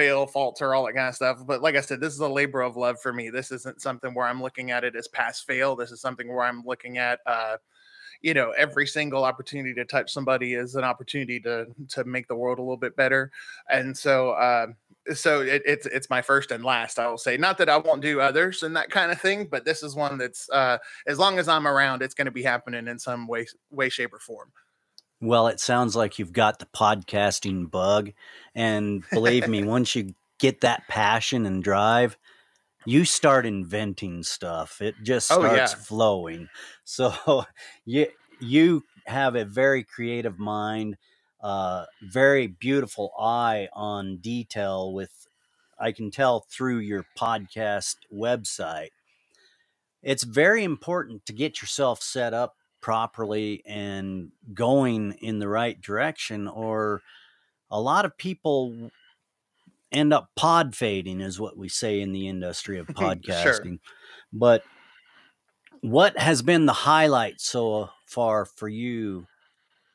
fail, 0.00 0.26
falter, 0.26 0.74
all 0.74 0.86
that 0.86 0.94
kind 0.94 1.08
of 1.08 1.14
stuff. 1.14 1.38
But 1.46 1.62
like 1.62 1.76
I 1.76 1.80
said, 1.80 2.00
this 2.00 2.14
is 2.14 2.20
a 2.20 2.28
labor 2.28 2.62
of 2.62 2.76
love 2.76 3.00
for 3.00 3.12
me. 3.12 3.30
This 3.30 3.50
isn't 3.52 3.82
something 3.82 4.14
where 4.14 4.26
I'm 4.26 4.42
looking 4.42 4.70
at 4.70 4.84
it 4.84 4.96
as 4.96 5.08
pass 5.08 5.40
fail. 5.40 5.76
This 5.76 5.90
is 5.90 6.00
something 6.00 6.28
where 6.28 6.44
I'm 6.44 6.62
looking 6.64 6.98
at 6.98 7.20
uh, 7.26 7.56
you 8.22 8.34
know 8.34 8.52
every 8.52 8.86
single 8.86 9.24
opportunity 9.24 9.74
to 9.74 9.84
touch 9.84 10.12
somebody 10.12 10.54
is 10.54 10.74
an 10.74 10.84
opportunity 10.84 11.40
to 11.40 11.66
to 11.88 12.04
make 12.04 12.28
the 12.28 12.34
world 12.34 12.58
a 12.58 12.62
little 12.62 12.76
bit 12.76 12.94
better 12.96 13.30
and 13.70 13.96
so 13.96 14.30
uh, 14.32 14.66
so 15.14 15.40
it, 15.40 15.62
it's 15.64 15.86
it's 15.86 16.10
my 16.10 16.20
first 16.20 16.50
and 16.50 16.64
last 16.64 16.98
i 16.98 17.06
will 17.08 17.16
say 17.16 17.36
not 17.36 17.56
that 17.56 17.68
i 17.68 17.76
won't 17.76 18.02
do 18.02 18.20
others 18.20 18.62
and 18.62 18.76
that 18.76 18.90
kind 18.90 19.10
of 19.10 19.20
thing 19.20 19.46
but 19.50 19.64
this 19.64 19.82
is 19.82 19.94
one 19.94 20.18
that's 20.18 20.50
uh, 20.50 20.76
as 21.06 21.18
long 21.18 21.38
as 21.38 21.48
i'm 21.48 21.66
around 21.66 22.02
it's 22.02 22.14
going 22.14 22.26
to 22.26 22.30
be 22.30 22.42
happening 22.42 22.88
in 22.88 22.98
some 22.98 23.26
way 23.26 23.46
way 23.70 23.88
shape 23.88 24.12
or 24.12 24.18
form 24.18 24.52
well, 25.20 25.48
it 25.48 25.60
sounds 25.60 25.94
like 25.94 26.18
you've 26.18 26.32
got 26.32 26.58
the 26.58 26.66
podcasting 26.66 27.70
bug. 27.70 28.12
And 28.54 29.04
believe 29.12 29.48
me, 29.48 29.62
once 29.64 29.94
you 29.94 30.14
get 30.38 30.62
that 30.62 30.88
passion 30.88 31.46
and 31.46 31.62
drive, 31.62 32.16
you 32.86 33.04
start 33.04 33.44
inventing 33.44 34.22
stuff. 34.22 34.80
It 34.80 34.94
just 35.02 35.26
starts 35.26 35.52
oh, 35.52 35.54
yeah. 35.54 35.66
flowing. 35.66 36.48
So 36.84 37.44
you 37.84 38.08
you 38.40 38.82
have 39.06 39.36
a 39.36 39.44
very 39.44 39.84
creative 39.84 40.40
mind, 40.40 40.96
uh, 41.40 41.84
very 42.02 42.48
beautiful 42.48 43.12
eye 43.16 43.68
on 43.72 44.16
detail 44.16 44.92
with 44.92 45.28
I 45.78 45.92
can 45.92 46.10
tell 46.10 46.40
through 46.40 46.78
your 46.78 47.06
podcast 47.16 47.96
website. 48.12 48.90
It's 50.02 50.24
very 50.24 50.64
important 50.64 51.26
to 51.26 51.32
get 51.32 51.62
yourself 51.62 52.02
set 52.02 52.34
up 52.34 52.56
properly 52.80 53.62
and 53.66 54.30
going 54.54 55.12
in 55.20 55.38
the 55.38 55.48
right 55.48 55.80
direction 55.80 56.48
or 56.48 57.02
a 57.70 57.80
lot 57.80 58.04
of 58.04 58.16
people 58.16 58.90
end 59.92 60.12
up 60.12 60.30
pod 60.36 60.74
fading 60.74 61.20
is 61.20 61.40
what 61.40 61.56
we 61.56 61.68
say 61.68 62.00
in 62.00 62.12
the 62.12 62.28
industry 62.28 62.78
of 62.78 62.86
podcasting 62.88 63.64
sure. 63.64 63.78
but 64.32 64.62
what 65.80 66.16
has 66.18 66.42
been 66.42 66.66
the 66.66 66.72
highlight 66.72 67.40
so 67.40 67.90
far 68.06 68.44
for 68.44 68.68
you 68.68 69.26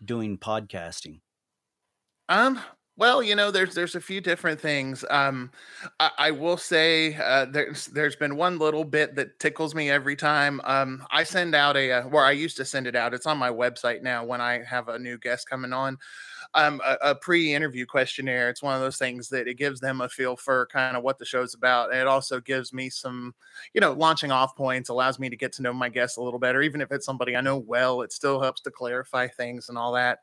doing 0.03 0.37
podcasting 0.37 1.19
um 2.29 2.59
well, 2.97 3.21
you 3.21 3.35
know, 3.35 3.51
there's 3.51 3.75
there's 3.75 3.95
a 3.95 4.01
few 4.01 4.21
different 4.21 4.59
things. 4.59 5.03
Um, 5.09 5.51
I, 5.99 6.11
I 6.17 6.31
will 6.31 6.55
say 6.57 7.15
uh, 7.15 7.45
there's 7.45 7.87
there's 7.87 8.15
been 8.15 8.37
one 8.37 8.57
little 8.57 8.85
bit 8.85 9.15
that 9.15 9.37
tickles 9.39 9.75
me 9.75 9.89
every 9.89 10.15
time. 10.15 10.61
Um, 10.63 11.05
I 11.11 11.23
send 11.25 11.55
out 11.55 11.75
a, 11.75 11.91
uh, 11.91 12.01
where 12.03 12.23
I 12.23 12.31
used 12.31 12.55
to 12.57 12.65
send 12.65 12.87
it 12.87 12.95
out. 12.95 13.13
It's 13.13 13.25
on 13.25 13.37
my 13.37 13.49
website 13.49 14.01
now 14.01 14.23
when 14.23 14.39
I 14.39 14.63
have 14.63 14.87
a 14.87 14.97
new 14.97 15.17
guest 15.17 15.49
coming 15.49 15.73
on 15.73 15.97
um, 16.55 16.81
a, 16.85 16.97
a, 17.01 17.15
pre-interview 17.15 17.85
questionnaire. 17.85 18.49
It's 18.49 18.63
one 18.63 18.73
of 18.73 18.81
those 18.81 18.97
things 18.97 19.27
that 19.29 19.47
it 19.47 19.55
gives 19.55 19.81
them 19.81 19.99
a 19.99 20.07
feel 20.07 20.37
for 20.37 20.67
kind 20.67 20.95
of 20.95 21.03
what 21.03 21.19
the 21.19 21.25
show's 21.25 21.53
about, 21.53 21.91
and 21.91 21.99
it 21.99 22.07
also 22.07 22.39
gives 22.39 22.71
me 22.71 22.89
some, 22.89 23.35
you 23.73 23.81
know, 23.81 23.91
launching 23.91 24.31
off 24.31 24.55
points. 24.55 24.89
Allows 24.89 25.19
me 25.19 25.29
to 25.29 25.35
get 25.35 25.51
to 25.53 25.61
know 25.61 25.73
my 25.73 25.89
guests 25.89 26.17
a 26.17 26.21
little 26.21 26.39
better, 26.39 26.61
even 26.61 26.79
if 26.79 26.91
it's 26.91 27.05
somebody 27.05 27.35
I 27.35 27.41
know 27.41 27.57
well. 27.57 28.01
It 28.01 28.13
still 28.13 28.41
helps 28.41 28.61
to 28.61 28.71
clarify 28.71 29.27
things 29.27 29.67
and 29.67 29.77
all 29.77 29.91
that. 29.93 30.19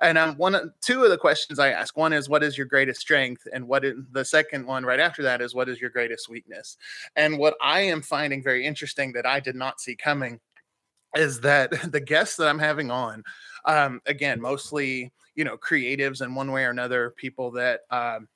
And 0.00 0.16
um, 0.16 0.36
one, 0.36 0.72
two 0.80 1.04
of 1.04 1.10
the 1.10 1.18
questions 1.18 1.58
I 1.58 1.70
ask. 1.70 1.96
One 1.96 2.14
is, 2.14 2.30
"What 2.30 2.42
is 2.42 2.56
your 2.56 2.66
greatest 2.66 3.00
strength?" 3.00 3.46
and 3.52 3.68
what 3.68 3.84
is, 3.84 3.94
the 4.12 4.24
second 4.24 4.66
one 4.66 4.84
right 4.84 5.00
after 5.00 5.22
that 5.24 5.42
is, 5.42 5.54
"What 5.54 5.68
is 5.68 5.80
your 5.80 5.90
greatest 5.90 6.30
weakness?" 6.30 6.78
And 7.14 7.38
what 7.38 7.56
I 7.60 7.80
am 7.80 8.00
finding 8.00 8.42
very 8.42 8.64
interesting 8.64 9.12
that 9.12 9.26
I 9.26 9.38
did 9.38 9.54
not 9.54 9.80
see 9.80 9.96
coming 9.96 10.40
is 11.14 11.40
that 11.40 11.70
the 11.92 12.00
guests 12.00 12.36
that 12.36 12.48
I'm 12.48 12.58
having 12.58 12.90
on, 12.90 13.22
um, 13.66 14.00
again, 14.06 14.40
mostly 14.40 15.12
you 15.34 15.44
know 15.44 15.56
creatives 15.56 16.22
in 16.22 16.34
one 16.34 16.52
way 16.52 16.64
or 16.64 16.70
another 16.70 17.10
people 17.16 17.50
that 17.52 17.80
um, 17.90 18.28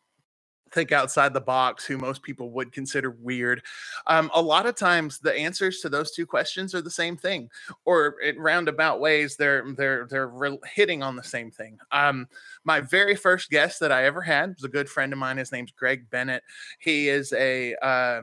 think 0.72 0.92
outside 0.92 1.32
the 1.32 1.40
box 1.40 1.84
who 1.84 1.98
most 1.98 2.22
people 2.22 2.50
would 2.50 2.72
consider 2.72 3.10
weird. 3.10 3.62
Um, 4.06 4.30
a 4.34 4.42
lot 4.42 4.66
of 4.66 4.76
times 4.76 5.18
the 5.18 5.34
answers 5.34 5.80
to 5.80 5.88
those 5.88 6.12
two 6.12 6.26
questions 6.26 6.74
are 6.74 6.82
the 6.82 6.90
same 6.90 7.16
thing 7.16 7.48
or 7.84 8.16
in 8.20 8.38
roundabout 8.38 9.00
ways 9.00 9.36
they're 9.36 9.64
they're 9.74 10.06
they're 10.08 10.28
re- 10.28 10.58
hitting 10.72 11.02
on 11.02 11.16
the 11.16 11.22
same 11.22 11.50
thing. 11.50 11.78
Um, 11.92 12.28
my 12.64 12.80
very 12.80 13.16
first 13.16 13.50
guest 13.50 13.80
that 13.80 13.92
i 13.92 14.04
ever 14.04 14.20
had 14.20 14.54
was 14.54 14.64
a 14.64 14.68
good 14.68 14.88
friend 14.88 15.12
of 15.12 15.18
mine 15.18 15.36
his 15.36 15.52
name's 15.52 15.72
greg 15.72 16.08
bennett. 16.10 16.42
He 16.78 17.08
is 17.08 17.32
a 17.32 17.74
uh, 17.76 18.22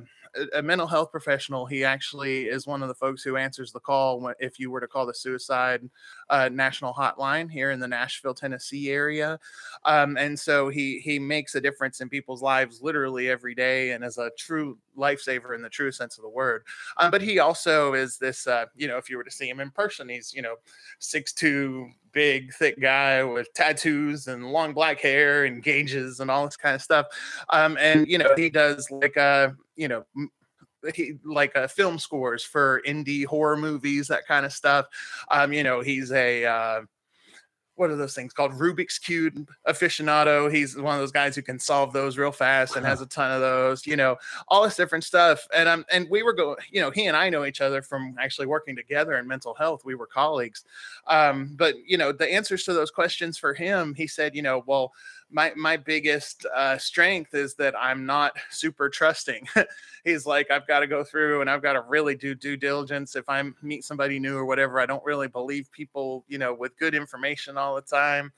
a 0.53 0.61
mental 0.61 0.87
health 0.87 1.11
professional. 1.11 1.65
He 1.65 1.83
actually 1.83 2.45
is 2.45 2.67
one 2.67 2.81
of 2.81 2.87
the 2.87 2.95
folks 2.95 3.23
who 3.23 3.37
answers 3.37 3.71
the 3.71 3.79
call 3.79 4.33
if 4.39 4.59
you 4.59 4.71
were 4.71 4.81
to 4.81 4.87
call 4.87 5.05
the 5.05 5.13
suicide 5.13 5.89
uh, 6.29 6.49
national 6.51 6.93
hotline 6.93 7.49
here 7.49 7.71
in 7.71 7.79
the 7.79 7.87
Nashville, 7.87 8.33
Tennessee 8.33 8.89
area. 8.89 9.39
Um, 9.85 10.17
and 10.17 10.37
so 10.39 10.69
he 10.69 10.99
he 10.99 11.19
makes 11.19 11.55
a 11.55 11.61
difference 11.61 12.01
in 12.01 12.09
people's 12.09 12.41
lives 12.41 12.81
literally 12.81 13.29
every 13.29 13.55
day, 13.55 13.91
and 13.91 14.03
is 14.03 14.17
a 14.17 14.31
true 14.37 14.77
lifesaver 14.97 15.55
in 15.55 15.61
the 15.61 15.69
true 15.69 15.91
sense 15.91 16.17
of 16.17 16.23
the 16.23 16.29
word. 16.29 16.63
Um, 16.97 17.11
but 17.11 17.21
he 17.21 17.39
also 17.39 17.93
is 17.93 18.17
this, 18.17 18.47
uh, 18.47 18.65
you 18.75 18.87
know, 18.87 18.97
if 18.97 19.09
you 19.09 19.17
were 19.17 19.23
to 19.23 19.31
see 19.31 19.49
him 19.49 19.59
in 19.59 19.71
person, 19.71 20.09
he's 20.09 20.33
you 20.33 20.41
know 20.41 20.55
six 20.99 21.33
two 21.33 21.89
big, 22.15 22.51
thick 22.53 22.79
guy 22.81 23.23
with 23.23 23.53
tattoos 23.53 24.27
and 24.27 24.51
long 24.51 24.73
black 24.73 24.99
hair 24.99 25.45
and 25.45 25.61
gauges 25.61 26.21
and 26.21 26.31
all 26.31 26.45
this 26.45 26.57
kind 26.57 26.73
of 26.73 26.81
stuff. 26.81 27.05
Um, 27.51 27.77
and 27.79 28.07
you 28.07 28.17
know, 28.17 28.33
he 28.35 28.49
does 28.49 28.89
like 28.89 29.17
uh, 29.17 29.49
you 29.75 29.87
know, 29.87 30.05
he 30.95 31.19
like 31.23 31.55
uh, 31.55 31.67
film 31.67 31.99
scores 31.99 32.43
for 32.43 32.81
indie 32.87 33.25
horror 33.25 33.57
movies, 33.57 34.07
that 34.07 34.25
kind 34.25 34.45
of 34.45 34.53
stuff. 34.53 34.87
Um, 35.29 35.53
you 35.53 35.63
know, 35.63 35.81
he's 35.81 36.11
a 36.11 36.45
uh, 36.45 36.81
what 37.75 37.89
are 37.89 37.95
those 37.95 38.15
things 38.15 38.33
called 38.33 38.53
Rubik's 38.53 38.97
cube 38.97 39.49
aficionado. 39.67 40.51
He's 40.51 40.75
one 40.75 40.95
of 40.95 41.01
those 41.01 41.11
guys 41.11 41.35
who 41.35 41.41
can 41.41 41.59
solve 41.59 41.93
those 41.93 42.17
real 42.17 42.31
fast 42.31 42.75
and 42.75 42.85
has 42.85 43.01
a 43.01 43.05
ton 43.05 43.31
of 43.31 43.41
those. 43.41 43.85
You 43.85 43.95
know, 43.95 44.17
all 44.47 44.63
this 44.63 44.75
different 44.75 45.03
stuff. 45.03 45.47
And 45.53 45.67
um, 45.67 45.85
and 45.91 46.09
we 46.09 46.23
were 46.23 46.33
going. 46.33 46.57
You 46.71 46.81
know, 46.81 46.91
he 46.91 47.05
and 47.05 47.17
I 47.17 47.29
know 47.29 47.45
each 47.45 47.61
other 47.61 47.81
from 47.81 48.15
actually 48.19 48.47
working 48.47 48.75
together 48.75 49.17
in 49.17 49.27
mental 49.27 49.53
health. 49.53 49.83
We 49.85 49.95
were 49.95 50.07
colleagues. 50.07 50.63
Um, 51.07 51.51
but 51.55 51.75
you 51.85 51.97
know, 51.97 52.11
the 52.11 52.31
answers 52.31 52.63
to 52.65 52.73
those 52.73 52.91
questions 52.91 53.37
for 53.37 53.53
him, 53.53 53.93
he 53.93 54.07
said, 54.07 54.35
you 54.35 54.41
know, 54.41 54.63
well, 54.65 54.93
my 55.31 55.51
my 55.55 55.75
biggest 55.77 56.45
uh, 56.55 56.77
strength 56.77 57.33
is 57.33 57.55
that 57.55 57.75
I'm 57.77 58.05
not 58.05 58.33
super 58.49 58.89
trusting. 58.89 59.47
He's 60.03 60.25
like, 60.25 60.51
I've 60.51 60.67
got 60.67 60.81
to 60.81 60.87
go 60.87 61.03
through 61.03 61.41
and 61.41 61.49
I've 61.49 61.61
got 61.61 61.73
to 61.73 61.81
really 61.81 62.15
do 62.15 62.35
due 62.35 62.55
diligence. 62.57 63.15
If 63.15 63.27
I 63.27 63.43
meet 63.61 63.83
somebody 63.83 64.19
new 64.19 64.37
or 64.37 64.45
whatever, 64.45 64.79
I 64.79 64.85
don't 64.85 65.03
really 65.03 65.27
believe 65.27 65.71
people, 65.71 66.23
you 66.27 66.37
know, 66.37 66.53
with 66.53 66.77
good 66.77 66.93
information 66.93 67.57
all 67.57 67.75
the 67.75 67.81
time. 67.81 68.31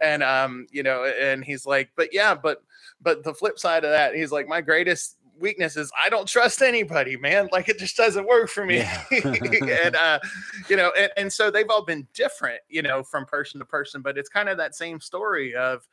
And 0.00 0.22
um, 0.22 0.66
you 0.70 0.82
know, 0.82 1.04
and 1.04 1.44
he's 1.44 1.66
like, 1.66 1.90
but 1.96 2.12
yeah, 2.12 2.34
but 2.34 2.62
but 3.00 3.24
the 3.24 3.34
flip 3.34 3.58
side 3.58 3.84
of 3.84 3.90
that, 3.90 4.14
he's 4.14 4.32
like, 4.32 4.46
my 4.46 4.60
greatest 4.60 5.18
weakness 5.40 5.76
is 5.76 5.90
I 5.96 6.08
don't 6.08 6.26
trust 6.26 6.62
anybody, 6.62 7.16
man. 7.16 7.48
Like 7.52 7.68
it 7.68 7.78
just 7.78 7.96
doesn't 7.96 8.26
work 8.26 8.48
for 8.48 8.64
me. 8.64 8.78
Yeah. 8.78 9.04
and 9.10 9.96
uh, 9.96 10.18
you 10.68 10.76
know, 10.76 10.92
and, 10.96 11.10
and 11.16 11.32
so 11.32 11.50
they've 11.50 11.68
all 11.70 11.84
been 11.84 12.06
different, 12.14 12.60
you 12.68 12.82
know, 12.82 13.02
from 13.02 13.24
person 13.24 13.58
to 13.60 13.64
person, 13.64 14.02
but 14.02 14.18
it's 14.18 14.28
kind 14.28 14.48
of 14.48 14.56
that 14.58 14.74
same 14.74 15.00
story 15.00 15.54
of 15.54 15.86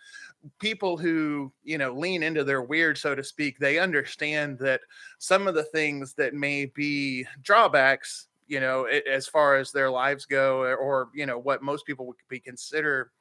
people 0.60 0.98
who, 0.98 1.52
you 1.64 1.78
know, 1.78 1.94
lean 1.94 2.24
into 2.24 2.44
their 2.44 2.62
weird, 2.62 2.98
so 2.98 3.16
to 3.16 3.24
speak, 3.24 3.58
they 3.60 3.80
understand 3.80 4.60
that 4.60 4.82
some 5.20 5.48
of 5.48 5.56
the 5.56 5.64
things 5.64 6.14
that 6.16 6.34
may 6.34 6.66
be 6.66 7.26
drawbacks, 7.42 8.28
you 8.48 8.60
know, 8.60 8.86
as 8.86 9.28
far 9.28 9.56
as 9.58 9.72
their 9.72 9.90
lives 9.90 10.26
go, 10.26 10.60
or, 10.62 10.76
or 10.76 11.10
you 11.14 11.26
know, 11.26 11.40
what 11.40 11.64
most 11.64 11.86
people 11.86 12.06
would 12.08 12.18
be 12.30 12.40
consider 12.40 13.12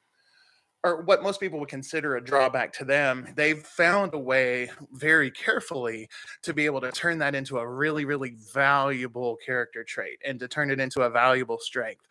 or 0.85 1.01
what 1.01 1.23
most 1.23 1.39
people 1.39 1.59
would 1.59 1.67
consider 1.67 2.15
a 2.15 2.23
drawback 2.23 2.71
to 2.71 2.85
them, 2.85 3.27
they've 3.35 3.65
found 3.65 4.13
a 4.13 4.19
way 4.19 4.69
very 4.91 5.31
carefully 5.31 6.07
to 6.43 6.53
be 6.53 6.65
able 6.65 6.79
to 6.79 6.91
turn 6.91 7.17
that 7.17 7.33
into 7.33 7.57
a 7.57 7.67
really, 7.67 8.05
really 8.05 8.35
valuable 8.53 9.35
character 9.43 9.83
trait 9.83 10.19
and 10.23 10.39
to 10.39 10.47
turn 10.47 10.69
it 10.69 10.79
into 10.79 11.01
a 11.01 11.09
valuable 11.09 11.57
strength. 11.57 12.05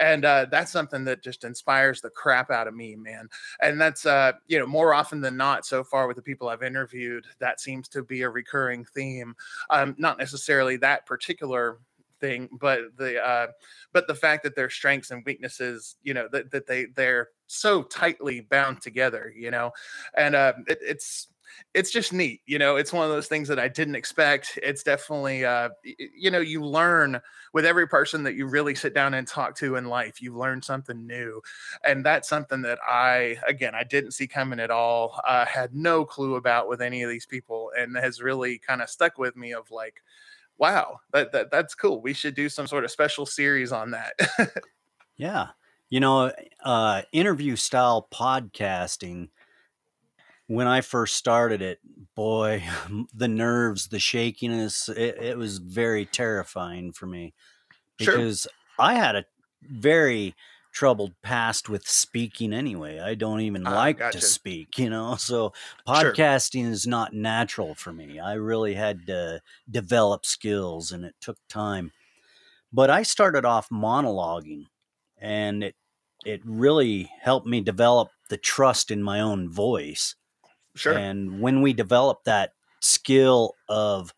And 0.00 0.24
uh, 0.24 0.46
that's 0.50 0.72
something 0.72 1.04
that 1.04 1.22
just 1.22 1.44
inspires 1.44 2.00
the 2.00 2.10
crap 2.10 2.50
out 2.50 2.66
of 2.66 2.74
me, 2.74 2.96
man. 2.96 3.28
And 3.60 3.80
that's, 3.80 4.04
uh, 4.04 4.32
you 4.48 4.58
know, 4.58 4.66
more 4.66 4.92
often 4.92 5.20
than 5.20 5.36
not, 5.36 5.64
so 5.64 5.84
far 5.84 6.08
with 6.08 6.16
the 6.16 6.22
people 6.22 6.48
I've 6.48 6.64
interviewed, 6.64 7.26
that 7.38 7.60
seems 7.60 7.86
to 7.90 8.02
be 8.02 8.22
a 8.22 8.28
recurring 8.28 8.84
theme. 8.86 9.36
Um, 9.70 9.94
not 9.98 10.18
necessarily 10.18 10.76
that 10.78 11.06
particular 11.06 11.78
thing 12.18 12.48
but 12.60 12.80
the 12.96 13.22
uh 13.22 13.46
but 13.92 14.06
the 14.06 14.14
fact 14.14 14.42
that 14.42 14.56
their 14.56 14.70
strengths 14.70 15.10
and 15.10 15.22
weaknesses 15.26 15.96
you 16.02 16.14
know 16.14 16.26
that, 16.32 16.50
that 16.50 16.66
they 16.66 16.86
they're 16.94 17.28
so 17.46 17.82
tightly 17.82 18.40
bound 18.40 18.80
together 18.80 19.32
you 19.36 19.50
know 19.50 19.70
and 20.16 20.34
uh 20.34 20.52
it, 20.66 20.78
it's 20.82 21.28
it's 21.74 21.90
just 21.90 22.12
neat 22.12 22.40
you 22.44 22.58
know 22.58 22.76
it's 22.76 22.92
one 22.92 23.04
of 23.04 23.10
those 23.10 23.28
things 23.28 23.48
that 23.48 23.58
i 23.58 23.68
didn't 23.68 23.94
expect 23.94 24.58
it's 24.62 24.82
definitely 24.82 25.44
uh 25.44 25.68
you 26.14 26.30
know 26.30 26.40
you 26.40 26.62
learn 26.62 27.20
with 27.54 27.64
every 27.64 27.86
person 27.86 28.22
that 28.22 28.34
you 28.34 28.46
really 28.46 28.74
sit 28.74 28.92
down 28.92 29.14
and 29.14 29.26
talk 29.26 29.54
to 29.54 29.76
in 29.76 29.86
life 29.86 30.20
you 30.20 30.36
learn 30.36 30.60
something 30.60 31.06
new 31.06 31.40
and 31.84 32.04
that's 32.04 32.28
something 32.28 32.62
that 32.62 32.78
i 32.86 33.36
again 33.46 33.74
i 33.74 33.84
didn't 33.84 34.10
see 34.10 34.26
coming 34.26 34.60
at 34.60 34.70
all 34.70 35.20
uh 35.26 35.46
had 35.46 35.74
no 35.74 36.04
clue 36.04 36.34
about 36.34 36.68
with 36.68 36.82
any 36.82 37.02
of 37.02 37.08
these 37.08 37.26
people 37.26 37.70
and 37.78 37.96
has 37.96 38.20
really 38.20 38.58
kind 38.58 38.82
of 38.82 38.90
stuck 38.90 39.18
with 39.18 39.36
me 39.36 39.52
of 39.52 39.70
like 39.70 40.02
wow, 40.58 41.00
that, 41.12 41.32
that 41.32 41.50
that's 41.50 41.74
cool. 41.74 42.00
We 42.00 42.12
should 42.12 42.34
do 42.34 42.48
some 42.48 42.66
sort 42.66 42.84
of 42.84 42.90
special 42.90 43.26
series 43.26 43.72
on 43.72 43.90
that. 43.92 44.14
yeah. 45.16 45.48
You 45.88 46.00
know, 46.00 46.32
uh, 46.64 47.02
interview 47.12 47.56
style 47.56 48.08
podcasting, 48.12 49.28
when 50.48 50.66
I 50.66 50.80
first 50.80 51.16
started 51.16 51.62
it, 51.62 51.80
boy, 52.14 52.62
the 53.14 53.28
nerves, 53.28 53.88
the 53.88 53.98
shakiness, 53.98 54.88
it, 54.88 55.18
it 55.20 55.38
was 55.38 55.58
very 55.58 56.06
terrifying 56.06 56.92
for 56.92 57.06
me 57.06 57.34
because 57.96 58.42
sure. 58.42 58.52
I 58.78 58.94
had 58.94 59.16
a 59.16 59.24
very 59.62 60.34
troubled 60.72 61.14
past 61.22 61.70
with 61.70 61.88
speaking 61.88 62.52
anyway. 62.52 63.00
I 63.00 63.14
don't 63.14 63.40
even 63.40 63.66
uh, 63.66 63.74
like 63.74 63.98
gotcha. 63.98 64.20
to 64.20 64.24
speak, 64.24 64.78
you 64.78 64.90
know. 64.90 65.16
So 65.18 65.52
podcasting 65.88 66.64
sure. 66.64 66.70
is 66.70 66.86
not 66.86 67.14
natural 67.14 67.74
for 67.74 67.92
me. 67.92 68.20
I 68.20 68.34
really 68.34 68.74
had 68.74 69.06
to 69.06 69.40
develop 69.70 70.26
skills 70.26 70.92
and 70.92 71.04
it 71.04 71.14
took 71.20 71.38
time. 71.48 71.92
But 72.72 72.90
I 72.90 73.04
started 73.04 73.44
off 73.44 73.70
monologuing 73.70 74.66
and 75.18 75.64
it 75.64 75.74
it 76.24 76.40
really 76.44 77.10
helped 77.20 77.46
me 77.46 77.60
develop 77.60 78.08
the 78.28 78.36
trust 78.36 78.90
in 78.90 79.02
my 79.02 79.20
own 79.20 79.48
voice. 79.48 80.16
Sure. 80.74 80.92
And 80.92 81.40
when 81.40 81.62
we 81.62 81.72
develop 81.72 82.24
that 82.24 82.52
skill 82.80 83.54
of 83.68 84.12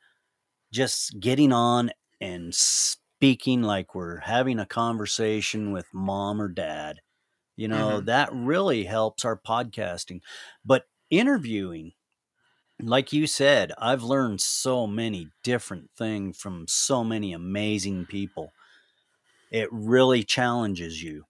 just 0.73 1.19
getting 1.21 1.53
on 1.53 1.91
and 2.21 2.55
speaking 2.55 3.63
like 3.63 3.95
we're 3.95 4.19
having 4.19 4.59
a 4.59 4.67
conversation 4.67 5.73
with 5.73 5.87
mom 5.93 6.41
or 6.41 6.49
dad. 6.49 7.01
You 7.57 7.67
know, 7.67 7.97
mm-hmm. 7.97 8.07
that 8.07 8.31
really 8.33 8.85
helps 8.85 9.25
our 9.25 9.37
podcasting. 9.37 10.21
But 10.65 10.85
interviewing, 11.11 11.93
like 12.81 13.13
you 13.13 13.27
said, 13.27 13.73
I've 13.79 14.05
learned 14.05 14.41
so 14.41 14.87
many 14.87 15.31
different 15.43 15.91
things 15.97 16.39
from 16.39 16.67
so 16.69 17.03
many 17.03 17.33
amazing 17.33 18.07
people. 18.07 18.53
It 19.51 19.69
really 19.73 20.23
challenges 20.23 21.03
you. 21.03 21.25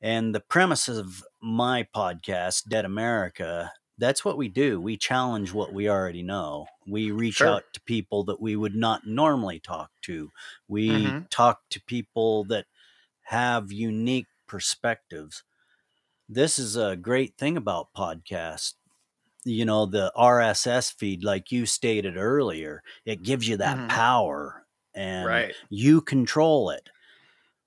And 0.00 0.34
the 0.34 0.40
premise 0.40 0.88
of 0.88 1.22
my 1.40 1.86
podcast, 1.94 2.68
Dead 2.68 2.84
America, 2.84 3.72
that's 3.98 4.24
what 4.24 4.36
we 4.36 4.48
do. 4.48 4.80
We 4.80 4.96
challenge 4.96 5.52
what 5.52 5.72
we 5.72 5.88
already 5.88 6.22
know. 6.22 6.66
We 6.88 7.12
reach 7.12 7.36
sure. 7.36 7.48
out 7.48 7.62
to 7.74 7.80
people 7.82 8.24
that 8.24 8.40
we 8.40 8.56
would 8.56 8.74
not 8.74 9.06
normally 9.06 9.60
talk 9.60 9.90
to. 10.02 10.30
We 10.66 10.88
mm-hmm. 10.88 11.18
talk 11.30 11.60
to 11.70 11.80
people 11.82 12.44
that 12.44 12.66
have 13.26 13.70
unique 13.70 14.26
perspectives. 14.48 15.44
This 16.28 16.58
is 16.58 16.76
a 16.76 16.96
great 16.96 17.36
thing 17.38 17.56
about 17.56 17.94
podcasts. 17.96 18.74
You 19.44 19.64
know, 19.64 19.86
the 19.86 20.12
RSS 20.16 20.92
feed, 20.94 21.22
like 21.22 21.52
you 21.52 21.66
stated 21.66 22.16
earlier, 22.16 22.82
it 23.04 23.22
gives 23.22 23.46
you 23.46 23.56
that 23.58 23.76
mm-hmm. 23.76 23.88
power 23.88 24.66
and 24.94 25.26
right. 25.26 25.54
you 25.68 26.00
control 26.00 26.70
it. 26.70 26.88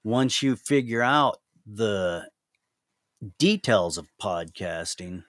Once 0.05 0.43
you 0.43 0.55
figure 0.55 1.01
out 1.01 1.39
the 1.65 2.29
details 3.39 3.97
of 3.97 4.07
podcasting, 4.21 5.23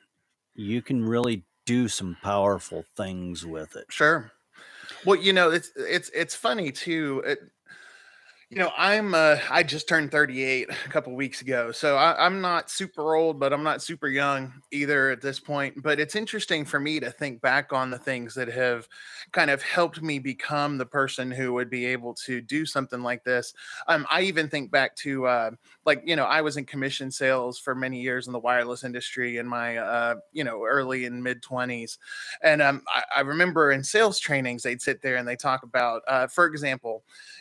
you 0.55 0.83
can 0.83 1.03
really 1.03 1.43
do 1.65 1.89
some 1.89 2.15
powerful 2.23 2.85
things 2.95 3.47
with 3.47 3.75
it. 3.75 3.87
Sure. 3.89 4.31
Well, 5.07 5.17
you 5.17 5.33
know, 5.33 5.51
it's 5.51 5.73
it's 5.77 6.11
it's 6.11 6.35
funny 6.35 6.71
too. 6.71 7.23
It, 7.25 7.39
you 8.49 8.59
know, 8.59 8.71
I'm 8.79 9.13
uh, 9.13 9.39
I 9.51 9.65
just 9.65 9.89
turned 9.89 10.13
38 10.13 10.69
a 10.71 10.89
couple 10.89 11.13
weeks 11.17 11.41
ago, 11.41 11.73
so 11.73 11.97
I, 11.97 12.25
I'm 12.25 12.41
not 12.41 12.71
super 12.71 13.17
old, 13.17 13.41
but 13.41 13.53
I'm 13.53 13.65
not 13.65 13.83
super 13.83 14.07
young 14.07 14.53
either 14.71 15.11
at 15.11 15.21
this 15.21 15.41
point. 15.41 15.83
But 15.83 15.99
it's 15.99 16.15
interesting 16.15 16.65
for 16.65 16.79
me 16.79 17.01
to 17.01 17.11
think 17.11 17.41
back 17.41 17.73
on 17.73 17.91
the 17.91 17.99
things 17.99 18.35
that 18.37 18.47
have 18.47 18.87
kind 19.33 19.51
of 19.51 19.63
helped 19.63 20.01
me 20.01 20.21
become 20.21 20.79
the 20.79 20.87
person 20.87 21.29
who 21.29 21.53
would 21.55 21.69
be 21.69 21.87
able 21.87 22.15
to 22.27 22.41
do 22.41 22.65
something 22.65 23.03
like 23.03 23.25
this. 23.25 23.53
Um, 23.89 24.07
I 24.13 24.21
even 24.23 24.49
think 24.49 24.71
back 24.71 24.95
to 24.97 25.27
uh, 25.27 25.51
like 25.85 26.03
you 26.05 26.15
know 26.15 26.25
I 26.25 26.41
was 26.41 26.57
in 26.57 26.67
commission 26.67 27.11
sales 27.11 27.59
for 27.59 27.75
many 27.75 28.01
years 28.01 28.29
in 28.29 28.33
the 28.33 28.39
wireless 28.39 28.85
industry 28.85 29.39
in 29.39 29.49
my 29.49 29.77
uh, 29.79 30.15
you 30.33 30.45
know 30.45 30.65
early 30.65 31.05
and 31.07 31.21
mid 31.21 31.43
20s, 31.43 31.99
and 32.43 32.63
um, 32.63 32.83
I, 32.95 33.03
I 33.17 33.21
remember 33.23 33.73
in 33.73 33.83
sales 33.83 34.21
trainings 34.21 34.63
they'd 34.63 34.81
sit 34.83 35.03
there 35.03 35.17
and 35.17 35.27
they 35.27 35.37
talk 35.37 35.65
about, 35.65 36.03
uh, 36.07 36.29
for 36.29 36.47
example, 36.47 36.96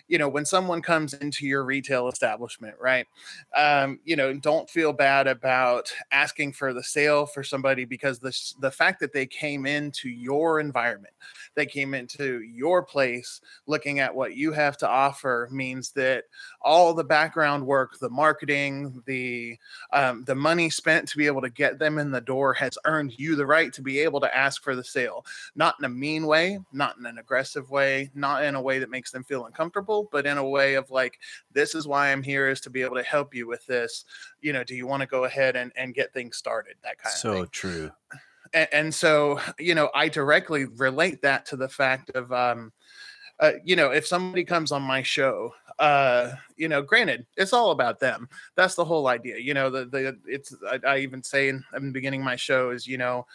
you 0.08 0.18
know 0.18 0.30
when 0.30 0.46
someone 0.46 0.82
comes 0.82 1.14
into 1.14 1.46
your 1.46 1.64
retail 1.64 2.08
establishment, 2.08 2.76
right? 2.80 3.08
Um, 3.56 4.00
you 4.04 4.16
know, 4.16 4.34
don't 4.34 4.70
feel 4.70 4.94
bad 4.94 5.28
about 5.28 5.92
asking 6.12 6.54
for 6.54 6.74
the 6.74 6.84
sale 6.84 7.26
for 7.26 7.44
somebody 7.44 7.86
because 7.86 8.20
the 8.20 8.36
the 8.60 8.72
fact 8.72 9.00
that 9.00 9.14
they 9.14 9.26
came 9.26 9.66
into 9.66 10.10
your 10.10 10.60
environment, 10.60 11.14
they 11.56 11.66
came 11.66 11.94
into 11.94 12.42
your 12.42 12.84
place, 12.84 13.42
looking 13.66 14.00
at 14.00 14.14
what 14.14 14.36
you 14.36 14.52
have 14.52 14.78
to 14.78 14.88
offer, 14.88 15.50
means 15.52 15.92
that 15.92 16.26
all 16.62 16.94
the 16.94 17.04
background 17.04 17.66
work, 17.66 17.98
the 18.00 18.10
marketing, 18.10 19.02
the 19.06 19.58
um, 19.94 20.24
the 20.26 20.36
money 20.36 20.70
spent 20.70 21.08
to 21.10 21.18
be 21.18 21.26
able 21.26 21.42
to 21.42 21.50
get 21.50 21.80
them 21.80 21.98
in 21.98 22.12
the 22.12 22.22
door 22.22 22.54
has 22.54 22.78
earned 22.86 23.18
you 23.18 23.36
the 23.36 23.46
right 23.46 23.74
to 23.74 23.82
be 23.82 24.00
able 24.00 24.20
to 24.22 24.36
ask 24.36 24.64
for 24.64 24.76
the 24.76 24.84
sale, 24.84 25.26
not 25.56 25.76
in 25.80 25.86
a 25.86 25.90
mean 25.90 26.28
way, 26.28 26.60
not 26.72 26.98
in 26.98 27.06
an 27.06 27.18
aggressive 27.18 27.70
way, 27.70 28.12
not 28.14 28.44
in 28.44 28.56
a 28.56 28.62
way 28.62 28.80
that 28.80 28.90
makes 28.90 29.12
them 29.12 29.24
feel 29.24 29.46
uncomfortable, 29.46 29.55
but 30.12 30.26
in 30.26 30.38
a 30.38 30.48
way 30.48 30.76
of 30.76 30.92
like, 30.92 31.20
this 31.52 31.76
is 31.76 31.88
why 31.88 32.12
I'm 32.12 32.24
here 32.24 32.48
is 32.48 32.62
to 32.62 32.70
be 32.70 32.82
able 32.82 32.96
to 32.96 33.04
help 33.04 33.34
you 33.34 33.48
with 33.48 33.66
this. 33.66 34.06
You 34.42 34.54
know, 34.54 34.64
do 34.64 34.76
you 34.76 34.88
want 34.88 35.02
to 35.02 35.08
go 35.08 35.24
ahead 35.24 35.56
and, 35.56 35.72
and 35.76 35.94
get 35.94 36.14
things 36.14 36.38
started? 36.38 36.76
That 36.84 36.98
kind 36.98 37.16
so 37.16 37.30
of 37.30 37.36
thing. 37.36 37.44
So 37.44 37.50
true. 37.50 37.92
And, 38.54 38.68
and, 38.72 38.94
so, 38.94 39.40
you 39.60 39.76
know, 39.76 39.90
I 39.94 40.08
directly 40.08 40.66
relate 40.66 41.22
that 41.24 41.46
to 41.48 41.58
the 41.58 41.68
fact 41.68 42.12
of, 42.12 42.32
um, 42.32 42.72
uh, 43.40 43.54
you 43.64 43.76
know, 43.76 43.92
if 43.92 44.08
somebody 44.08 44.46
comes 44.46 44.72
on 44.72 44.82
my 44.82 45.02
show, 45.02 45.54
uh, 45.80 46.32
you 46.56 46.70
know, 46.70 46.82
granted, 46.82 47.26
it's 47.36 47.52
all 47.52 47.72
about 47.72 48.00
them. 48.00 48.30
That's 48.56 48.76
the 48.76 48.86
whole 48.86 49.08
idea. 49.08 49.38
You 49.38 49.54
know, 49.54 49.70
the 49.70 49.86
the 49.86 50.18
it's 50.26 50.56
I, 50.66 50.80
I 50.88 50.98
even 51.00 51.22
say 51.22 51.50
in, 51.50 51.64
in 51.76 51.88
the 51.88 51.92
beginning 51.92 52.22
of 52.22 52.26
my 52.26 52.38
show 52.38 52.70
is, 52.70 52.88
you 52.88 52.98
know, 52.98 53.26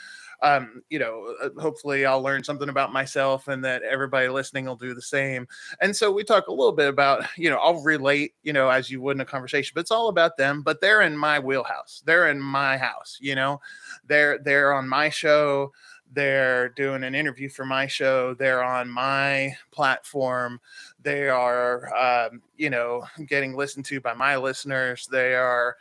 um, 0.43 0.83
you 0.89 0.99
know, 0.99 1.35
uh, 1.43 1.51
hopefully 1.61 2.07
I'll 2.07 2.23
learn 2.23 2.43
something 2.45 2.69
about 2.69 2.93
myself 2.93 3.49
and 3.49 3.65
that 3.65 3.83
everybody 3.83 4.29
listening 4.29 4.67
will 4.67 4.77
do 4.77 4.95
the 4.95 5.03
same. 5.03 5.47
And 5.81 5.95
so 5.95 6.11
we 6.11 6.25
talk 6.25 6.47
a 6.49 6.53
little 6.53 6.73
bit 6.73 6.89
about, 6.89 7.25
you 7.37 7.51
know, 7.51 7.59
I'll 7.59 7.83
relate, 7.83 8.35
you 8.43 8.53
know, 8.53 8.69
as 8.69 8.91
you 8.91 9.01
would 9.03 9.17
in 9.17 9.21
a 9.21 9.27
conversation, 9.27 9.73
but 9.75 9.83
it's 9.83 9.91
all 9.91 10.09
about 10.09 10.37
them. 10.37 10.63
But 10.63 10.81
they're 10.81 11.03
in 11.03 11.17
my 11.17 11.39
wheelhouse. 11.39 12.03
They're 12.05 12.31
in 12.31 12.41
my 12.41 12.77
house, 12.77 13.19
you 13.21 13.35
know, 13.35 13.61
they're 14.07 14.39
they're 14.39 14.73
on 14.73 14.89
my 14.89 15.09
show 15.09 15.73
they're 16.13 16.71
doing 16.71 17.05
an 17.05 17.15
interview 17.15 17.49
for 17.49 17.65
my 17.65 17.87
show 17.87 18.35
they're 18.35 18.65
on 18.65 18.89
my 18.89 19.55
platform 19.71 20.61
they 21.03 21.29
are 21.29 21.95
um, 21.97 22.43
you 22.57 22.69
know 22.69 23.05
getting 23.27 23.55
listened 23.55 23.85
to 23.85 24.01
by 24.01 24.13
my 24.13 24.37
listeners 24.37 25.09
they 25.11 25.35
are 25.35 25.77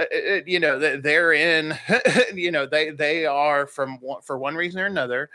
uh, 0.00 0.04
uh, 0.12 0.36
uh, 0.36 0.40
you 0.46 0.58
know 0.58 0.78
they're 0.78 1.32
in 1.32 1.76
you 2.34 2.50
know 2.50 2.66
they 2.66 2.90
they 2.90 3.26
are 3.26 3.66
from 3.66 3.98
one, 4.00 4.22
for 4.22 4.38
one 4.38 4.54
reason 4.54 4.80
or 4.80 4.86
another 4.86 5.30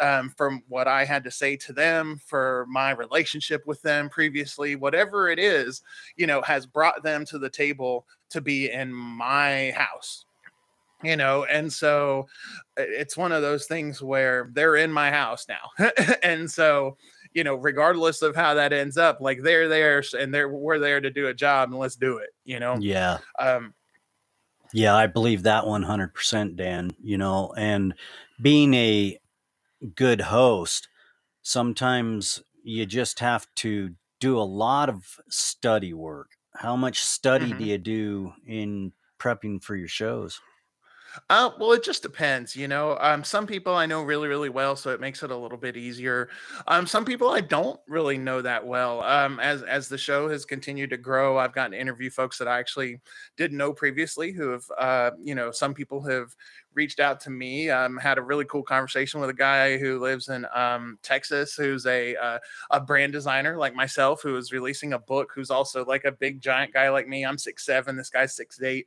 um, 0.00 0.28
from 0.30 0.62
what 0.68 0.88
I 0.88 1.04
had 1.04 1.24
to 1.24 1.30
say 1.30 1.56
to 1.58 1.72
them 1.72 2.20
for 2.24 2.66
my 2.68 2.90
relationship 2.90 3.64
with 3.64 3.80
them 3.82 4.08
previously, 4.08 4.74
whatever 4.74 5.28
it 5.28 5.38
is, 5.38 5.82
you 6.16 6.26
know, 6.26 6.42
has 6.42 6.66
brought 6.66 7.04
them 7.04 7.24
to 7.26 7.38
the 7.38 7.48
table 7.48 8.04
to 8.30 8.40
be 8.40 8.72
in 8.72 8.92
my 8.92 9.70
house, 9.70 10.24
you 11.04 11.16
know, 11.16 11.44
and 11.44 11.72
so 11.72 12.26
it's 12.76 13.16
one 13.16 13.30
of 13.30 13.42
those 13.42 13.66
things 13.66 14.02
where 14.02 14.50
they're 14.52 14.76
in 14.76 14.90
my 14.90 15.10
house 15.10 15.46
now, 15.48 15.86
and 16.22 16.50
so 16.50 16.96
you 17.34 17.42
know, 17.42 17.56
regardless 17.56 18.22
of 18.22 18.36
how 18.36 18.54
that 18.54 18.72
ends 18.72 18.96
up, 18.96 19.20
like 19.20 19.42
they're 19.42 19.68
there 19.68 20.02
and 20.18 20.32
they're 20.32 20.48
we're 20.48 20.78
there 20.78 21.00
to 21.00 21.10
do 21.10 21.26
a 21.26 21.34
job 21.34 21.70
and 21.70 21.78
let's 21.78 21.96
do 21.96 22.18
it, 22.18 22.30
you 22.44 22.60
know. 22.60 22.76
Yeah. 22.78 23.18
Um, 23.40 23.74
yeah, 24.74 24.96
I 24.96 25.06
believe 25.06 25.44
that 25.44 25.62
100%, 25.62 26.56
Dan, 26.56 26.90
you 27.00 27.16
know, 27.16 27.54
and 27.56 27.94
being 28.42 28.74
a 28.74 29.20
good 29.94 30.20
host, 30.20 30.88
sometimes 31.42 32.42
you 32.64 32.84
just 32.84 33.20
have 33.20 33.46
to 33.56 33.94
do 34.18 34.36
a 34.36 34.42
lot 34.42 34.88
of 34.88 35.20
study 35.28 35.94
work. 35.94 36.32
How 36.56 36.74
much 36.74 37.00
study 37.00 37.50
mm-hmm. 37.50 37.58
do 37.58 37.64
you 37.64 37.78
do 37.78 38.32
in 38.48 38.92
prepping 39.20 39.62
for 39.62 39.76
your 39.76 39.86
shows? 39.86 40.40
Uh, 41.30 41.50
well, 41.58 41.72
it 41.72 41.82
just 41.84 42.02
depends, 42.02 42.56
you 42.56 42.68
know. 42.68 42.96
Um, 43.00 43.24
some 43.24 43.46
people 43.46 43.74
I 43.74 43.86
know 43.86 44.02
really, 44.02 44.28
really 44.28 44.48
well, 44.48 44.76
so 44.76 44.90
it 44.90 45.00
makes 45.00 45.22
it 45.22 45.30
a 45.30 45.36
little 45.36 45.58
bit 45.58 45.76
easier. 45.76 46.28
Um, 46.66 46.86
some 46.86 47.04
people 47.04 47.30
I 47.30 47.40
don't 47.40 47.78
really 47.88 48.18
know 48.18 48.42
that 48.42 48.66
well. 48.66 49.02
Um, 49.02 49.38
as 49.40 49.62
as 49.62 49.88
the 49.88 49.98
show 49.98 50.28
has 50.28 50.44
continued 50.44 50.90
to 50.90 50.96
grow, 50.96 51.38
I've 51.38 51.52
gotten 51.54 51.72
to 51.72 51.80
interview 51.80 52.10
folks 52.10 52.38
that 52.38 52.48
I 52.48 52.58
actually 52.58 53.00
didn't 53.36 53.56
know 53.58 53.72
previously, 53.72 54.32
who 54.32 54.50
have, 54.50 54.64
uh, 54.78 55.10
you 55.20 55.34
know, 55.34 55.50
some 55.50 55.74
people 55.74 56.02
have 56.04 56.34
reached 56.74 57.00
out 57.00 57.20
to 57.20 57.30
me. 57.30 57.70
Um, 57.70 57.96
had 57.96 58.18
a 58.18 58.22
really 58.22 58.44
cool 58.44 58.62
conversation 58.62 59.20
with 59.20 59.30
a 59.30 59.34
guy 59.34 59.78
who 59.78 59.98
lives 59.98 60.28
in 60.28 60.46
um, 60.54 60.98
Texas, 61.02 61.54
who's 61.54 61.86
a 61.86 62.16
uh, 62.16 62.38
a 62.70 62.80
brand 62.80 63.12
designer 63.12 63.56
like 63.56 63.74
myself, 63.74 64.22
who 64.22 64.36
is 64.36 64.52
releasing 64.52 64.92
a 64.92 64.98
book. 64.98 65.32
Who's 65.34 65.50
also 65.50 65.84
like 65.84 66.04
a 66.04 66.12
big 66.12 66.40
giant 66.40 66.72
guy 66.72 66.90
like 66.90 67.08
me. 67.08 67.24
I'm 67.24 67.38
six 67.38 67.64
seven. 67.64 67.96
This 67.96 68.10
guy's 68.10 68.34
six 68.34 68.60
eight. 68.62 68.86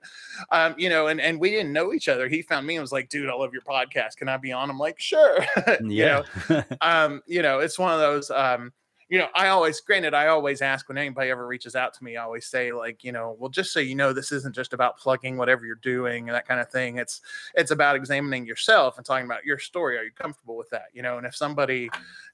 Um, 0.51 0.75
you 0.77 0.89
know, 0.89 1.07
and 1.07 1.21
and 1.21 1.39
we 1.39 1.49
didn't 1.49 1.73
know 1.73 1.93
each 1.93 2.09
other. 2.09 2.27
He 2.27 2.41
found 2.41 2.67
me 2.67 2.75
and 2.75 2.81
was 2.81 2.91
like, 2.91 3.09
"Dude, 3.09 3.29
I 3.29 3.33
love 3.33 3.53
your 3.53 3.63
podcast. 3.63 4.17
Can 4.17 4.29
I 4.29 4.37
be 4.37 4.51
on?" 4.51 4.69
I'm 4.69 4.79
like, 4.79 4.99
"Sure." 4.99 5.39
yeah. 5.67 5.77
you 5.81 6.05
know, 6.49 6.63
um, 6.81 7.21
you 7.25 7.41
know, 7.41 7.59
it's 7.59 7.79
one 7.79 7.93
of 7.93 7.99
those. 7.99 8.29
Um, 8.31 8.71
you 9.09 9.17
know, 9.17 9.27
I 9.33 9.47
always, 9.47 9.79
granted, 9.79 10.13
I 10.13 10.27
always 10.27 10.61
ask 10.61 10.89
when 10.89 10.97
anybody 10.97 11.29
ever 11.29 11.47
reaches 11.47 11.75
out 11.75 11.93
to 11.93 12.03
me, 12.03 12.17
I 12.17 12.23
always 12.23 12.45
say, 12.45 12.73
like, 12.73 13.05
you 13.05 13.13
know, 13.13 13.37
well, 13.39 13.49
just 13.49 13.71
so 13.71 13.79
you 13.79 13.95
know, 13.95 14.11
this 14.11 14.33
isn't 14.33 14.53
just 14.53 14.73
about 14.73 14.97
plugging 14.97 15.37
whatever 15.37 15.65
you're 15.65 15.75
doing 15.75 16.27
and 16.27 16.35
that 16.35 16.45
kind 16.45 16.59
of 16.59 16.69
thing. 16.69 16.97
It's, 16.97 17.21
it's 17.55 17.71
about 17.71 17.95
examining 17.95 18.45
yourself 18.45 18.97
and 18.97 19.05
talking 19.05 19.25
about 19.25 19.45
your 19.45 19.59
story. 19.59 19.97
Are 19.97 20.03
you 20.03 20.11
comfortable 20.11 20.57
with 20.57 20.69
that? 20.71 20.87
You 20.93 21.03
know, 21.03 21.17
and 21.17 21.25
if 21.25 21.35
somebody, 21.35 21.89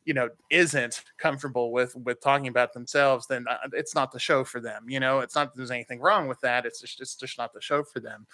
you 0.05 0.15
know, 0.15 0.29
isn't 0.49 1.03
comfortable 1.19 1.71
with, 1.71 1.95
with 1.95 2.21
talking 2.21 2.47
about 2.47 2.73
themselves, 2.73 3.27
then 3.27 3.45
uh, 3.47 3.57
it's 3.73 3.93
not 3.93 4.11
the 4.11 4.19
show 4.19 4.43
for 4.43 4.59
them. 4.59 4.85
You 4.89 4.99
know, 4.99 5.19
it's 5.19 5.35
not 5.35 5.51
that 5.53 5.57
there's 5.57 5.71
anything 5.71 5.99
wrong 5.99 6.27
with 6.27 6.41
that. 6.41 6.65
It's 6.65 6.81
just, 6.81 6.99
it's 6.99 7.15
just 7.15 7.37
not 7.37 7.53
the 7.53 7.61
show 7.61 7.83
for 7.83 7.99
them 7.99 8.25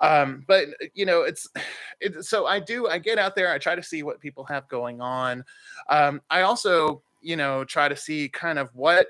um 0.00 0.44
but 0.48 0.64
you 0.94 1.06
know 1.06 1.22
it's 1.22 1.48
it, 2.00 2.24
so 2.24 2.46
i 2.46 2.58
do 2.58 2.88
i 2.88 2.98
get 2.98 3.16
out 3.16 3.36
there 3.36 3.52
i 3.52 3.58
try 3.58 3.76
to 3.76 3.82
see 3.82 4.02
what 4.02 4.18
people 4.18 4.42
have 4.42 4.66
going 4.66 5.00
on 5.00 5.44
um 5.88 6.20
i 6.30 6.42
also 6.42 7.00
you 7.24 7.36
know 7.36 7.64
try 7.64 7.88
to 7.88 7.96
see 7.96 8.28
kind 8.28 8.58
of 8.58 8.70
what 8.74 9.08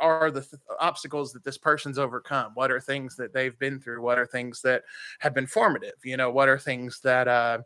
are 0.00 0.30
the 0.30 0.40
th- 0.42 0.60
obstacles 0.80 1.32
that 1.32 1.44
this 1.44 1.58
person's 1.58 1.98
overcome? 1.98 2.52
What 2.54 2.70
are 2.70 2.80
things 2.80 3.16
that 3.16 3.32
they've 3.32 3.58
been 3.58 3.80
through? 3.80 4.02
What 4.02 4.18
are 4.18 4.26
things 4.26 4.62
that 4.62 4.84
have 5.20 5.34
been 5.34 5.46
formative? 5.46 5.94
You 6.04 6.16
know 6.16 6.30
what 6.30 6.48
are 6.48 6.58
things 6.58 7.00
that 7.00 7.28
uh 7.28 7.58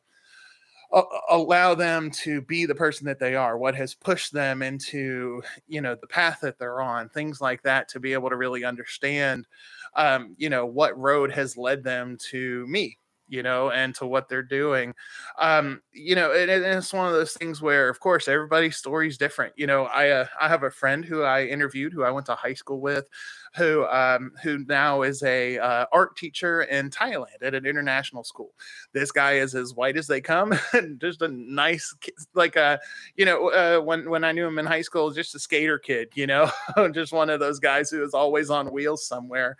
allow 1.28 1.74
them 1.74 2.10
to 2.10 2.40
be 2.42 2.66
the 2.66 2.74
person 2.74 3.06
that 3.06 3.20
they 3.20 3.36
are? 3.36 3.56
What 3.56 3.74
has 3.76 3.94
pushed 3.94 4.32
them 4.32 4.62
into 4.62 5.42
you 5.68 5.80
know 5.80 5.94
the 5.94 6.06
path 6.06 6.40
that 6.42 6.58
they're 6.58 6.80
on? 6.80 7.08
Things 7.08 7.40
like 7.40 7.62
that 7.62 7.88
to 7.90 8.00
be 8.00 8.12
able 8.12 8.30
to 8.30 8.36
really 8.36 8.64
understand 8.64 9.46
um, 9.94 10.34
you 10.38 10.50
know 10.50 10.66
what 10.66 10.98
road 10.98 11.30
has 11.32 11.56
led 11.56 11.84
them 11.84 12.16
to 12.30 12.66
me 12.66 12.96
you 13.30 13.42
know, 13.42 13.70
and 13.70 13.94
to 13.94 14.06
what 14.06 14.28
they're 14.28 14.42
doing. 14.42 14.92
Um, 15.38 15.80
you 15.92 16.14
know, 16.14 16.32
and, 16.32 16.50
and, 16.50 16.64
it's 16.64 16.92
one 16.92 17.06
of 17.06 17.12
those 17.12 17.32
things 17.32 17.62
where, 17.62 17.88
of 17.88 18.00
course, 18.00 18.26
everybody's 18.26 18.76
story 18.76 19.06
is 19.08 19.16
different. 19.16 19.54
You 19.56 19.66
know, 19.66 19.84
I 19.84 20.10
uh, 20.10 20.26
I 20.38 20.48
have 20.48 20.64
a 20.64 20.70
friend 20.70 21.04
who 21.04 21.22
I 21.22 21.44
interviewed, 21.44 21.92
who 21.92 22.02
I 22.02 22.10
went 22.10 22.26
to 22.26 22.34
high 22.34 22.54
school 22.54 22.80
with, 22.80 23.08
who 23.56 23.86
um, 23.86 24.32
who 24.42 24.64
now 24.66 25.02
is 25.02 25.22
a 25.22 25.58
uh, 25.58 25.86
art 25.92 26.16
teacher 26.16 26.62
in 26.62 26.90
Thailand 26.90 27.42
at 27.42 27.54
an 27.54 27.66
international 27.66 28.24
school. 28.24 28.50
This 28.92 29.12
guy 29.12 29.34
is 29.34 29.54
as 29.54 29.74
white 29.74 29.96
as 29.96 30.08
they 30.08 30.20
come, 30.20 30.52
and 30.72 31.00
just 31.00 31.22
a 31.22 31.28
nice, 31.28 31.94
like 32.34 32.56
a, 32.56 32.62
uh, 32.62 32.76
you 33.16 33.24
know, 33.24 33.50
uh, 33.50 33.80
when 33.80 34.10
when 34.10 34.24
I 34.24 34.32
knew 34.32 34.46
him 34.46 34.58
in 34.58 34.66
high 34.66 34.82
school, 34.82 35.10
just 35.12 35.34
a 35.36 35.38
skater 35.38 35.78
kid, 35.78 36.08
you 36.14 36.26
know, 36.26 36.50
just 36.92 37.12
one 37.12 37.30
of 37.30 37.38
those 37.38 37.60
guys 37.60 37.90
who 37.90 38.02
is 38.02 38.14
always 38.14 38.50
on 38.50 38.72
wheels 38.72 39.06
somewhere. 39.06 39.56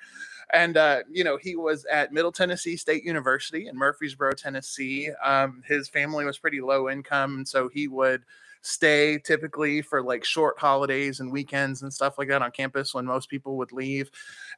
And, 0.53 0.77
uh, 0.77 1.01
you 1.11 1.25
know, 1.25 1.37
he 1.37 1.57
was 1.57 1.85
at 1.87 2.13
Middle 2.13 2.33
Tennessee 2.33 2.77
State 2.77 3.05
University 3.05 3.69
in 3.69 3.77
Murfreesboro, 3.77 4.33
Tennessee. 4.33 5.11
Um, 5.25 5.63
his 5.67 5.89
family 5.89 6.25
was 6.25 6.39
pretty 6.39 6.61
low 6.61 6.91
income. 6.91 7.37
And 7.37 7.49
so 7.49 7.69
he 7.69 7.89
would 7.89 8.23
stay 8.63 9.19
typically 9.19 9.81
for 9.81 10.03
like 10.03 10.25
short 10.25 10.59
holidays 10.59 11.21
and 11.21 11.33
weekends 11.33 11.83
and 11.83 11.93
stuff 11.93 12.19
like 12.19 12.29
that 12.29 12.43
on 12.43 12.51
campus 12.51 12.93
when 12.93 13.07
most 13.07 13.31
people 13.31 13.57
would 13.57 13.73
leave. 13.73 14.11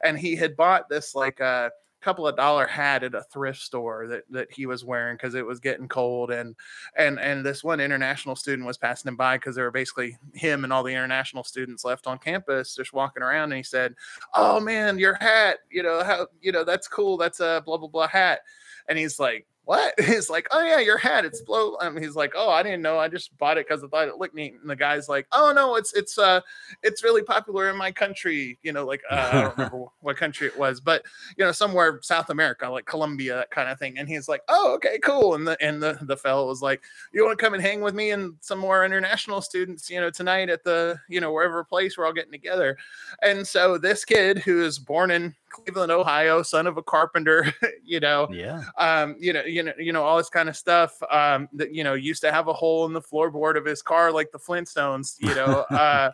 And 0.03 0.17
he 0.17 0.35
had 0.35 0.55
bought 0.55 0.89
this 0.89 1.15
like, 1.15 1.39
uh, 1.39 1.69
couple 2.03 2.27
of 2.27 2.35
dollar 2.35 2.67
hat 2.67 3.03
at 3.03 3.15
a 3.15 3.23
thrift 3.23 3.61
store 3.61 4.07
that 4.07 4.23
that 4.29 4.51
he 4.51 4.65
was 4.65 4.83
wearing 4.83 5.15
because 5.15 5.35
it 5.35 5.45
was 5.45 5.59
getting 5.59 5.87
cold 5.87 6.31
and 6.31 6.55
and 6.97 7.19
and 7.19 7.45
this 7.45 7.63
one 7.63 7.79
international 7.79 8.35
student 8.35 8.67
was 8.67 8.77
passing 8.77 9.09
him 9.09 9.15
by 9.15 9.37
because 9.37 9.55
there 9.55 9.65
were 9.65 9.71
basically 9.71 10.17
him 10.33 10.63
and 10.63 10.73
all 10.73 10.83
the 10.83 10.91
international 10.91 11.43
students 11.43 11.85
left 11.85 12.07
on 12.07 12.17
campus 12.17 12.75
just 12.75 12.93
walking 12.93 13.23
around 13.23 13.51
and 13.51 13.57
he 13.57 13.63
said 13.63 13.95
oh 14.35 14.59
man 14.59 14.99
your 14.99 15.15
hat 15.15 15.59
you 15.71 15.81
know 15.81 16.03
how 16.03 16.27
you 16.41 16.51
know 16.51 16.63
that's 16.63 16.87
cool 16.87 17.17
that's 17.17 17.39
a 17.39 17.61
blah 17.65 17.77
blah 17.77 17.87
blah 17.87 18.07
hat. 18.07 18.41
And 18.89 18.97
he's 18.97 19.19
like 19.19 19.47
what? 19.65 19.93
He's 19.99 20.29
like, 20.29 20.47
oh 20.51 20.61
yeah, 20.61 20.79
your 20.79 20.97
hat, 20.97 21.25
it's 21.25 21.41
blow. 21.41 21.77
Um, 21.79 21.97
he's 21.97 22.15
like, 22.15 22.33
oh, 22.35 22.49
I 22.49 22.63
didn't 22.63 22.81
know. 22.81 22.99
I 22.99 23.07
just 23.07 23.37
bought 23.37 23.57
it 23.57 23.67
because 23.67 23.83
I 23.83 23.87
thought 23.87 24.07
it 24.07 24.17
looked 24.17 24.35
neat. 24.35 24.55
And 24.59 24.69
the 24.69 24.75
guy's 24.75 25.07
like, 25.07 25.27
oh 25.31 25.53
no, 25.55 25.75
it's 25.75 25.93
it's 25.93 26.17
uh 26.17 26.41
it's 26.81 27.03
really 27.03 27.23
popular 27.23 27.69
in 27.69 27.77
my 27.77 27.91
country. 27.91 28.57
You 28.63 28.73
know, 28.73 28.85
like 28.85 29.01
uh, 29.09 29.29
I 29.31 29.41
don't 29.41 29.57
remember 29.57 29.85
what 30.01 30.17
country 30.17 30.47
it 30.47 30.57
was, 30.57 30.81
but 30.81 31.03
you 31.37 31.45
know, 31.45 31.51
somewhere 31.51 31.99
South 32.01 32.29
America, 32.29 32.69
like 32.69 32.85
Colombia, 32.85 33.35
that 33.35 33.51
kind 33.51 33.69
of 33.69 33.79
thing. 33.79 33.97
And 33.97 34.07
he's 34.07 34.27
like, 34.27 34.41
oh, 34.49 34.73
okay, 34.75 34.99
cool. 34.99 35.35
And 35.35 35.47
the 35.47 35.57
and 35.61 35.81
the 35.81 35.97
the 36.01 36.17
fellow 36.17 36.47
was 36.47 36.61
like, 36.61 36.81
you 37.13 37.23
want 37.23 37.37
to 37.37 37.43
come 37.43 37.53
and 37.53 37.63
hang 37.63 37.81
with 37.81 37.95
me 37.95 38.11
and 38.11 38.35
some 38.41 38.59
more 38.59 38.83
international 38.85 39.41
students, 39.41 39.89
you 39.89 40.01
know, 40.01 40.09
tonight 40.09 40.49
at 40.49 40.63
the 40.63 40.99
you 41.07 41.21
know 41.21 41.31
wherever 41.31 41.63
place 41.63 41.97
we're 41.97 42.05
all 42.05 42.13
getting 42.13 42.31
together. 42.31 42.77
And 43.21 43.47
so 43.47 43.77
this 43.77 44.03
kid 44.03 44.39
who 44.39 44.63
is 44.63 44.77
born 44.77 45.11
in 45.11 45.35
Cleveland, 45.53 45.91
Ohio, 45.91 46.43
son 46.43 46.67
of 46.67 46.77
a 46.77 46.83
carpenter, 46.83 47.53
you 47.83 47.99
know, 47.99 48.27
yeah, 48.31 48.63
um, 48.77 49.15
you 49.19 49.31
know, 49.31 49.43
you 49.43 49.63
know, 49.63 49.73
you 49.77 49.93
know, 49.93 50.03
all 50.03 50.17
this 50.17 50.29
kind 50.29 50.49
of 50.49 50.57
stuff. 50.57 51.01
Um, 51.09 51.47
that 51.53 51.73
you 51.73 51.83
know, 51.83 51.93
used 51.93 52.21
to 52.21 52.31
have 52.31 52.47
a 52.47 52.53
hole 52.53 52.85
in 52.85 52.93
the 52.93 53.01
floorboard 53.01 53.57
of 53.57 53.65
his 53.65 53.81
car 53.81 54.11
like 54.11 54.31
the 54.31 54.39
Flintstones. 54.39 55.15
You 55.19 55.35
know, 55.35 55.45
uh, 55.69 56.11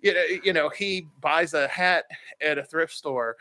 you 0.00 0.14
know, 0.14 0.22
you 0.44 0.52
know, 0.52 0.68
he 0.68 1.08
buys 1.20 1.54
a 1.54 1.66
hat 1.68 2.04
at 2.40 2.58
a 2.58 2.64
thrift 2.64 2.92
store 2.92 3.36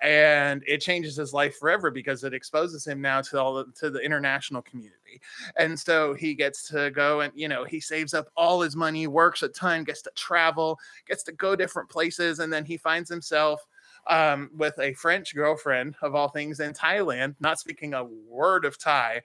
and 0.00 0.62
it 0.66 0.78
changes 0.80 1.16
his 1.16 1.32
life 1.32 1.56
forever 1.56 1.90
because 1.90 2.24
it 2.24 2.34
exposes 2.34 2.86
him 2.86 3.00
now 3.00 3.20
to 3.20 3.40
all 3.40 3.54
the, 3.54 3.64
to 3.74 3.90
the 3.90 4.00
international 4.00 4.60
community 4.62 5.20
and 5.56 5.78
so 5.78 6.14
he 6.14 6.34
gets 6.34 6.68
to 6.68 6.90
go 6.90 7.20
and 7.20 7.32
you 7.36 7.48
know 7.48 7.64
he 7.64 7.78
saves 7.78 8.12
up 8.12 8.28
all 8.36 8.60
his 8.60 8.74
money 8.74 9.06
works 9.06 9.42
a 9.42 9.48
ton 9.48 9.84
gets 9.84 10.02
to 10.02 10.10
travel 10.16 10.78
gets 11.06 11.22
to 11.22 11.32
go 11.32 11.54
different 11.54 11.88
places 11.88 12.40
and 12.40 12.52
then 12.52 12.64
he 12.64 12.76
finds 12.76 13.08
himself 13.08 13.66
um, 14.06 14.50
with 14.56 14.78
a 14.78 14.94
French 14.94 15.34
girlfriend 15.34 15.96
of 16.02 16.14
all 16.14 16.28
things 16.28 16.60
in 16.60 16.72
Thailand, 16.72 17.34
not 17.40 17.58
speaking 17.58 17.94
a 17.94 18.04
word 18.04 18.64
of 18.64 18.78
Thai, 18.78 19.22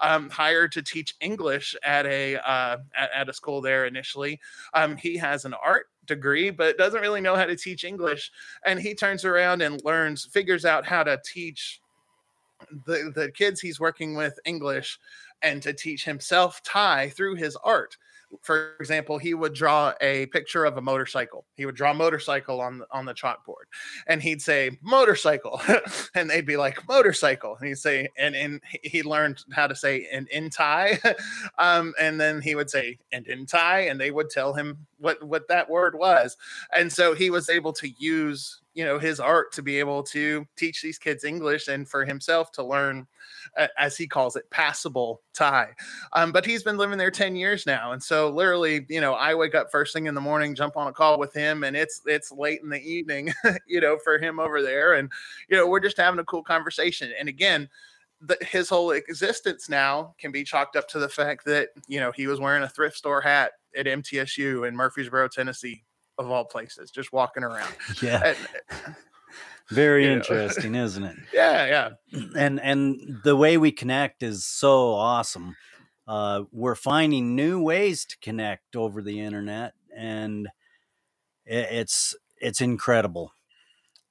um, 0.00 0.30
hired 0.30 0.72
to 0.72 0.82
teach 0.82 1.16
English 1.20 1.76
at 1.82 2.06
a 2.06 2.36
uh, 2.36 2.78
at, 2.96 3.10
at, 3.14 3.28
a 3.28 3.32
school 3.32 3.60
there 3.60 3.86
initially. 3.86 4.40
Um, 4.74 4.96
he 4.96 5.16
has 5.16 5.44
an 5.44 5.54
art 5.54 5.86
degree, 6.06 6.50
but 6.50 6.78
doesn't 6.78 7.00
really 7.00 7.20
know 7.20 7.36
how 7.36 7.46
to 7.46 7.56
teach 7.56 7.84
English, 7.84 8.30
and 8.64 8.80
he 8.80 8.94
turns 8.94 9.24
around 9.24 9.62
and 9.62 9.82
learns, 9.84 10.24
figures 10.26 10.64
out 10.64 10.86
how 10.86 11.02
to 11.02 11.20
teach 11.24 11.80
the 12.86 13.10
the 13.14 13.30
kids 13.30 13.60
he's 13.60 13.80
working 13.80 14.14
with 14.14 14.38
English 14.44 14.98
and 15.42 15.62
to 15.62 15.72
teach 15.72 16.04
himself 16.04 16.62
Thai 16.62 17.08
through 17.10 17.36
his 17.36 17.56
art 17.64 17.96
for 18.42 18.76
example, 18.80 19.18
he 19.18 19.34
would 19.34 19.54
draw 19.54 19.92
a 20.00 20.26
picture 20.26 20.64
of 20.64 20.76
a 20.76 20.80
motorcycle. 20.80 21.44
He 21.54 21.66
would 21.66 21.74
draw 21.74 21.92
motorcycle 21.92 22.60
on 22.60 22.78
the, 22.78 22.86
on 22.90 23.04
the 23.04 23.14
chalkboard, 23.14 23.66
and 24.06 24.22
he'd 24.22 24.40
say 24.40 24.78
motorcycle, 24.82 25.60
and 26.14 26.30
they'd 26.30 26.46
be 26.46 26.56
like 26.56 26.86
motorcycle, 26.88 27.56
and 27.56 27.68
he'd 27.68 27.78
say, 27.78 28.08
and 28.18 28.34
and 28.34 28.60
he 28.82 29.02
learned 29.02 29.44
how 29.52 29.66
to 29.66 29.74
say 29.74 30.08
and 30.12 30.28
in 30.28 30.50
Thai, 30.50 30.98
um, 31.58 31.92
and 32.00 32.20
then 32.20 32.40
he 32.40 32.54
would 32.54 32.70
say 32.70 32.98
and 33.12 33.26
in 33.26 33.46
Thai, 33.46 33.80
and 33.80 34.00
they 34.00 34.10
would 34.10 34.30
tell 34.30 34.52
him 34.52 34.86
what 34.98 35.22
what 35.22 35.48
that 35.48 35.68
word 35.68 35.96
was, 35.98 36.36
and 36.74 36.92
so 36.92 37.14
he 37.14 37.30
was 37.30 37.48
able 37.48 37.72
to 37.74 37.88
use 37.98 38.60
you 38.74 38.84
know 38.84 38.98
his 38.98 39.20
art 39.20 39.52
to 39.52 39.62
be 39.62 39.78
able 39.78 40.02
to 40.04 40.46
teach 40.56 40.82
these 40.82 40.98
kids 40.98 41.24
English 41.24 41.68
and 41.68 41.88
for 41.88 42.04
himself 42.04 42.52
to 42.52 42.62
learn 42.62 43.06
as 43.78 43.96
he 43.96 44.06
calls 44.06 44.36
it, 44.36 44.48
passable 44.50 45.22
Thai. 45.34 45.70
Um, 46.12 46.32
but 46.32 46.44
he's 46.44 46.62
been 46.62 46.76
living 46.76 46.98
there 46.98 47.10
10 47.10 47.36
years 47.36 47.66
now. 47.66 47.92
And 47.92 48.02
so 48.02 48.30
literally, 48.30 48.86
you 48.88 49.00
know, 49.00 49.14
I 49.14 49.34
wake 49.34 49.54
up 49.54 49.70
first 49.70 49.92
thing 49.92 50.06
in 50.06 50.14
the 50.14 50.20
morning, 50.20 50.54
jump 50.54 50.76
on 50.76 50.86
a 50.86 50.92
call 50.92 51.18
with 51.18 51.32
him, 51.32 51.64
and 51.64 51.76
it's 51.76 52.00
it's 52.06 52.32
late 52.32 52.60
in 52.62 52.68
the 52.68 52.80
evening, 52.80 53.32
you 53.66 53.80
know, 53.80 53.98
for 54.02 54.18
him 54.18 54.38
over 54.38 54.62
there. 54.62 54.94
And, 54.94 55.10
you 55.48 55.56
know, 55.56 55.66
we're 55.66 55.80
just 55.80 55.96
having 55.96 56.20
a 56.20 56.24
cool 56.24 56.42
conversation. 56.42 57.12
And 57.18 57.28
again, 57.28 57.68
the, 58.20 58.36
his 58.42 58.68
whole 58.68 58.90
existence 58.90 59.68
now 59.68 60.14
can 60.18 60.30
be 60.30 60.44
chalked 60.44 60.76
up 60.76 60.88
to 60.88 60.98
the 60.98 61.08
fact 61.08 61.44
that, 61.46 61.70
you 61.88 62.00
know, 62.00 62.12
he 62.12 62.26
was 62.26 62.40
wearing 62.40 62.62
a 62.62 62.68
thrift 62.68 62.96
store 62.96 63.20
hat 63.20 63.52
at 63.76 63.86
MTSU 63.86 64.68
in 64.68 64.76
Murfreesboro, 64.76 65.28
Tennessee, 65.28 65.84
of 66.20 66.30
all 66.30 66.44
places, 66.44 66.90
just 66.90 67.12
walking 67.12 67.42
around. 67.42 67.74
Yeah. 68.02 68.34
And, 68.86 68.96
very 69.70 70.12
interesting, 70.12 70.74
isn't 70.74 71.04
it? 71.04 71.16
Yeah, 71.32 71.66
yeah. 72.12 72.20
And 72.36 72.60
and 72.60 73.20
the 73.24 73.36
way 73.36 73.56
we 73.56 73.72
connect 73.72 74.22
is 74.22 74.44
so 74.44 74.92
awesome. 74.92 75.56
Uh, 76.06 76.42
we're 76.50 76.74
finding 76.74 77.36
new 77.36 77.62
ways 77.62 78.04
to 78.04 78.18
connect 78.18 78.74
over 78.74 79.00
the 79.00 79.20
internet, 79.20 79.74
and 79.96 80.48
it's 81.44 82.16
it's 82.38 82.60
incredible. 82.60 83.32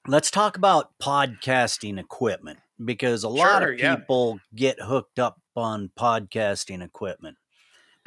Let's 0.07 0.31
talk 0.31 0.55
about 0.55 0.91
podcasting 1.01 1.99
equipment 1.99 2.59
because 2.83 3.23
a 3.23 3.29
lot 3.29 3.63
of 3.63 3.77
people 3.77 4.39
yeah. 4.53 4.59
get 4.59 4.81
hooked 4.81 5.19
up 5.19 5.41
on 5.55 5.91
podcasting 5.99 6.83
equipment. 6.83 7.37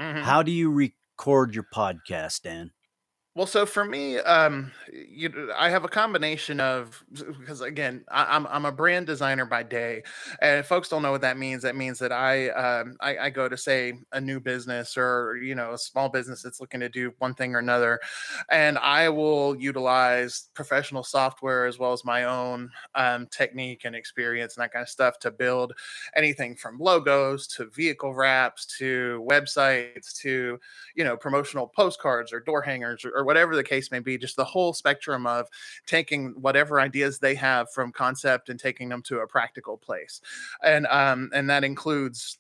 Mm-hmm. 0.01 0.23
How 0.23 0.43
do 0.43 0.51
you 0.51 0.71
record 0.71 1.55
your 1.55 1.67
podcast, 1.75 2.43
Dan? 2.43 2.71
Well, 3.35 3.47
so 3.47 3.65
for 3.65 3.83
me, 3.83 4.19
um, 4.19 4.73
you, 4.93 5.51
I 5.57 5.71
have 5.71 5.85
a 5.85 5.89
combination 5.89 6.61
of 6.61 7.03
because 7.41 7.63
again, 7.63 8.05
I, 8.11 8.37
am 8.37 8.47
I'm, 8.47 8.53
I'm 8.53 8.65
a 8.67 8.73
brand 8.73 9.07
designer 9.07 9.47
by 9.47 9.63
day, 9.63 10.03
and 10.43 10.67
folks 10.67 10.91
don't 10.91 11.01
know 11.01 11.13
what 11.13 11.23
that 11.23 11.39
means, 11.39 11.63
that 11.63 11.75
means 11.75 11.99
that 12.01 12.13
I, 12.13 12.51
um, 12.51 12.95
I 13.01 13.17
I 13.17 13.31
go 13.31 13.49
to 13.49 13.57
say 13.57 13.95
a 14.13 14.21
new 14.21 14.39
business 14.39 14.99
or 14.99 15.39
you 15.43 15.55
know 15.55 15.73
a 15.73 15.79
small 15.79 16.11
business 16.11 16.43
that's 16.43 16.61
looking 16.61 16.81
to 16.81 16.91
do 16.91 17.15
one 17.21 17.33
thing 17.33 17.55
or 17.55 17.59
another, 17.59 18.01
and 18.51 18.79
I 18.79 19.09
will 19.09 19.57
utilize 19.57 20.49
professional 20.55 21.03
software 21.03 21.67
as 21.67 21.79
well 21.79 21.93
as 21.93 22.05
my 22.05 22.25
own 22.25 22.71
um, 22.95 23.27
technique 23.29 23.83
and 23.85 23.95
experience 23.97 24.57
and 24.57 24.63
that 24.63 24.73
kind 24.73 24.83
of 24.83 24.89
stuff 24.89 25.19
to 25.21 25.31
build 25.31 25.73
anything 26.17 26.57
from 26.57 26.79
logos 26.79 27.47
to 27.49 27.67
vehicle 27.71 28.15
wraps 28.15 28.67
to 28.79 29.25
websites 29.29 30.15
to 30.17 30.59
you 30.95 31.05
know 31.05 31.17
promotional 31.17 31.67
postcards 31.67 32.33
or 32.33 32.41
door 32.41 32.63
hangers 32.63 33.05
or, 33.05 33.22
or 33.23 33.25
whatever 33.25 33.55
the 33.55 33.63
case 33.63 33.91
may 33.91 34.01
be, 34.01 34.19
just 34.19 34.37
the 34.37 34.45
whole 34.45 34.73
spectrum 34.73 35.27
of 35.27 35.47
taking 35.87 36.35
whatever 36.41 36.81
ideas 36.81 37.19
they 37.19 37.35
have 37.37 37.71
from 37.71 37.93
concept 37.93 38.49
and 38.49 38.59
taking 38.59 38.89
them 38.89 39.03
to 39.03 39.21
a 39.21 39.27
practical 39.27 39.79
place. 39.79 40.21
And 40.63 40.87
um, 40.89 41.31
and 41.33 41.49
that 41.49 41.65
includes 41.65 42.39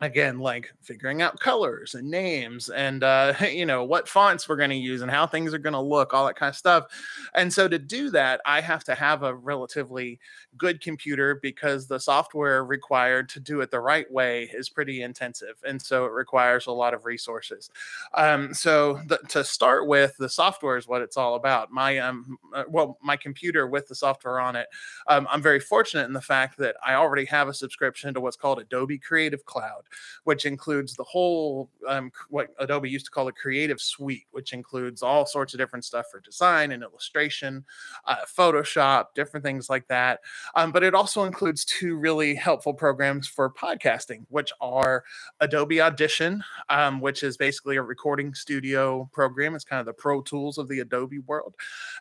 again 0.00 0.38
like 0.38 0.72
figuring 0.82 1.22
out 1.22 1.38
colors 1.38 1.94
and 1.94 2.10
names 2.10 2.68
and 2.68 3.04
uh 3.04 3.32
you 3.50 3.64
know 3.64 3.84
what 3.84 4.08
fonts 4.08 4.48
we're 4.48 4.56
going 4.56 4.70
to 4.70 4.76
use 4.76 5.02
and 5.02 5.10
how 5.10 5.26
things 5.26 5.54
are 5.54 5.58
going 5.58 5.72
to 5.72 5.80
look 5.80 6.12
all 6.12 6.26
that 6.26 6.36
kind 6.36 6.50
of 6.50 6.56
stuff. 6.56 6.86
And 7.34 7.52
so 7.52 7.68
to 7.68 7.78
do 7.78 8.10
that 8.10 8.40
i 8.44 8.60
have 8.60 8.84
to 8.84 8.94
have 8.94 9.22
a 9.22 9.34
relatively 9.34 10.18
good 10.58 10.80
computer 10.80 11.38
because 11.42 11.86
the 11.86 11.98
software 11.98 12.64
required 12.64 13.28
to 13.28 13.40
do 13.40 13.60
it 13.60 13.70
the 13.70 13.80
right 13.80 14.10
way 14.10 14.50
is 14.54 14.68
pretty 14.68 15.02
intensive 15.02 15.56
and 15.66 15.80
so 15.80 16.04
it 16.04 16.12
requires 16.12 16.66
a 16.66 16.72
lot 16.72 16.94
of 16.94 17.04
resources. 17.04 17.70
Um 18.14 18.52
so 18.52 19.00
the, 19.06 19.18
to 19.28 19.44
start 19.44 19.86
with 19.86 20.16
the 20.18 20.28
software 20.28 20.76
is 20.76 20.88
what 20.88 21.02
it's 21.02 21.16
all 21.16 21.36
about. 21.36 21.70
My 21.70 21.98
um 21.98 22.36
uh, 22.52 22.64
well 22.68 22.98
my 23.02 23.16
computer 23.16 23.66
with 23.66 23.88
the 23.88 23.94
software 23.94 24.40
on 24.40 24.56
it. 24.56 24.66
Um, 25.06 25.26
i'm 25.30 25.42
very 25.42 25.60
fortunate 25.60 26.06
in 26.06 26.12
the 26.12 26.20
fact 26.20 26.58
that 26.58 26.76
i 26.84 26.94
already 26.94 27.24
have 27.26 27.48
a 27.48 27.54
subscription 27.54 28.12
to 28.14 28.20
what's 28.20 28.36
called 28.36 28.58
adobe 28.58 28.98
creative 28.98 29.44
cloud 29.44 29.83
which 30.24 30.46
includes 30.46 30.94
the 30.94 31.04
whole 31.04 31.70
um, 31.88 32.10
what 32.30 32.48
Adobe 32.58 32.90
used 32.90 33.06
to 33.06 33.10
call 33.10 33.28
a 33.28 33.32
creative 33.32 33.80
suite, 33.80 34.26
which 34.32 34.52
includes 34.52 35.02
all 35.02 35.26
sorts 35.26 35.54
of 35.54 35.58
different 35.58 35.84
stuff 35.84 36.06
for 36.10 36.20
design 36.20 36.72
and 36.72 36.82
illustration, 36.82 37.64
uh, 38.06 38.16
Photoshop, 38.26 39.06
different 39.14 39.44
things 39.44 39.68
like 39.68 39.86
that. 39.88 40.20
Um, 40.54 40.72
but 40.72 40.82
it 40.82 40.94
also 40.94 41.24
includes 41.24 41.64
two 41.64 41.96
really 41.96 42.34
helpful 42.34 42.74
programs 42.74 43.28
for 43.28 43.50
podcasting, 43.50 44.24
which 44.28 44.52
are 44.60 45.04
Adobe 45.40 45.80
Audition, 45.80 46.42
um, 46.68 47.00
which 47.00 47.22
is 47.22 47.36
basically 47.36 47.76
a 47.76 47.82
recording 47.82 48.34
studio 48.34 49.08
program. 49.12 49.54
It's 49.54 49.64
kind 49.64 49.80
of 49.80 49.86
the 49.86 49.92
Pro 49.92 50.22
Tools 50.22 50.58
of 50.58 50.68
the 50.68 50.80
Adobe 50.80 51.20
world. 51.20 51.54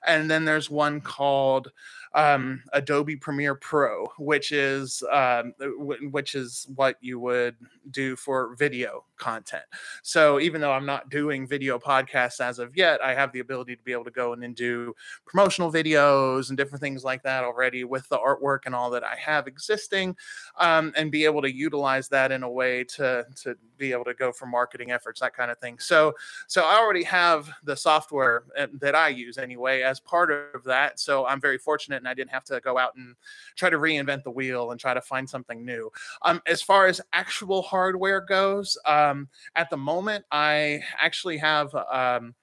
And 0.06 0.30
then 0.30 0.46
there's 0.46 0.70
one 0.70 1.02
called 1.02 1.72
um, 2.14 2.62
Adobe 2.74 3.16
Premiere 3.16 3.56
Pro, 3.56 4.06
which 4.18 4.52
is 4.52 5.04
um, 5.12 5.54
w- 5.60 6.10
which 6.10 6.36
is 6.36 6.68
what 6.76 6.98
you 7.02 7.20
would 7.20 7.56
do 7.92 8.16
for 8.16 8.56
video 8.56 9.06
content. 9.18 9.64
So 10.02 10.40
even 10.40 10.62
though 10.62 10.72
I'm 10.72 10.86
not 10.86 11.10
doing 11.10 11.48
video 11.48 11.80
podcasts 11.80 12.40
as 12.42 12.60
of 12.60 12.76
yet, 12.76 13.02
I 13.02 13.14
have 13.14 13.32
the 13.32 13.40
ability 13.40 13.76
to 13.76 13.84
be 13.84 13.94
able 13.94 14.04
to 14.04 14.12
go 14.12 14.34
in 14.34 14.44
and 14.44 14.56
do 14.56 14.94
promotional 15.26 15.72
videos 15.72 16.50
and 16.50 16.58
different 16.58 16.82
things 16.82 17.04
like 17.04 17.24
that 17.24 17.44
already 17.44 17.84
with 17.84 18.08
the 18.10 18.18
artwork 18.18 18.60
and 18.66 18.76
all 18.76 18.90
that 18.92 19.04
I 19.04 19.16
have 19.16 19.48
existing, 19.48 20.16
um, 20.60 20.94
and 20.96 21.12
be 21.12 21.26
able 21.26 21.42
to 21.42 21.52
utilize 21.52 22.10
that 22.10 22.32
in 22.32 22.44
a 22.44 22.50
way 22.50 22.84
to 22.84 23.26
to 23.44 23.56
be 23.78 23.92
able 23.92 24.06
to 24.06 24.14
go 24.14 24.32
for 24.32 24.46
marketing 24.46 24.92
efforts, 24.92 25.20
that 25.20 25.36
kind 25.36 25.50
of 25.50 25.58
thing. 25.58 25.80
So 25.80 26.14
so 26.48 26.64
I 26.64 26.78
already 26.78 27.04
have 27.04 27.50
the 27.64 27.76
software 27.76 28.44
uh, 28.58 28.68
that 28.80 28.96
I 28.96 29.08
use 29.08 29.38
anyway 29.38 29.82
as 29.82 30.00
part 30.00 30.32
of 30.32 30.64
that. 30.66 31.00
So 31.00 31.26
I'm 31.26 31.42
very 31.42 31.58
fortunate 31.58 32.03
and 32.04 32.10
I 32.10 32.14
didn't 32.14 32.32
have 32.32 32.44
to 32.46 32.60
go 32.60 32.78
out 32.78 32.92
and 32.96 33.16
try 33.56 33.70
to 33.70 33.78
reinvent 33.78 34.24
the 34.24 34.32
wheel 34.32 34.72
and 34.72 34.80
try 34.80 34.94
to 34.94 35.02
find 35.02 35.30
something 35.30 35.66
new. 35.66 35.90
Um, 36.24 36.42
as 36.46 36.62
far 36.62 36.88
as 36.88 37.00
actual 37.14 37.62
hardware 37.62 38.22
goes, 38.22 38.78
um, 38.86 39.30
at 39.56 39.70
the 39.70 39.78
moment, 39.78 40.26
I 40.32 40.82
actually 41.00 41.38
have 41.38 41.74
um, 41.76 42.36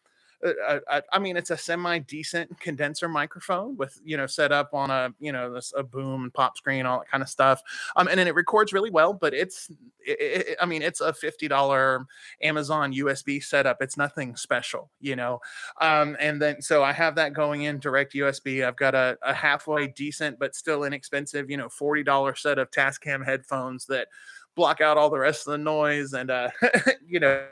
uh, 0.44 0.79
uh, 0.88 1.00
I 1.12 1.18
mean, 1.18 1.37
it's 1.37 1.50
a 1.50 1.57
semi 1.57 1.98
decent 1.98 2.59
condenser 2.61 3.09
microphone 3.09 3.76
with 3.76 4.00
you 4.05 4.16
know 4.16 4.26
set 4.26 4.53
up 4.53 4.70
on 4.72 4.90
a 4.90 5.12
you 5.20 5.33
know 5.33 5.53
this 5.53 5.72
a 5.76 5.83
boom 5.83 6.24
and 6.24 6.35
pop 6.35 6.57
screen, 6.57 6.87
all 6.87 7.00
that 7.00 7.11
kind 7.11 7.22
of 7.22 7.29
stuff. 7.29 7.62
Um, 7.96 8.09
and 8.09 8.18
then 8.18 8.26
it 8.26 8.35
records 8.35 8.72
really 8.72 8.90
well, 8.90 9.12
but 9.12 9.35
it's 9.35 9.70
it, 10.07 10.48
it, 10.48 10.57
I 10.61 10.66
mean, 10.66 10.83
it's 10.83 11.00
a 11.00 11.12
fifty 11.12 11.48
dollar 11.48 12.07
Amazon 12.42 12.92
USB 12.92 13.42
setup. 13.42 13.83
It's 13.83 13.96
nothing 13.96 14.35
special, 14.37 14.90
you 15.00 15.16
know. 15.16 15.40
Um, 15.81 16.16
and 16.18 16.40
then 16.40 16.62
so 16.62 16.83
I 16.83 16.92
have 16.92 17.14
that 17.16 17.35
going 17.35 17.62
in 17.62 17.79
direct 17.79 18.14
USB. 18.14 18.66
I've 18.66 18.76
got 18.76 18.94
a, 18.94 19.18
a 19.22 19.35
halfway 19.35 19.88
decent 19.88 20.38
but 20.38 20.55
still 20.55 20.85
inexpensive, 20.85 21.50
you 21.50 21.57
know, 21.57 21.68
forty 21.68 22.03
dollar 22.03 22.35
set 22.35 22.59
of 22.59 22.70
Tascam 22.70 23.24
headphones 23.24 23.87
that 23.87 24.09
block 24.55 24.81
out 24.81 24.96
all 24.96 25.11
the 25.11 25.18
rest 25.18 25.46
of 25.46 25.53
the 25.53 25.59
noise 25.59 26.12
and 26.12 26.31
uh, 26.31 26.48
you 27.07 27.20
know 27.20 27.46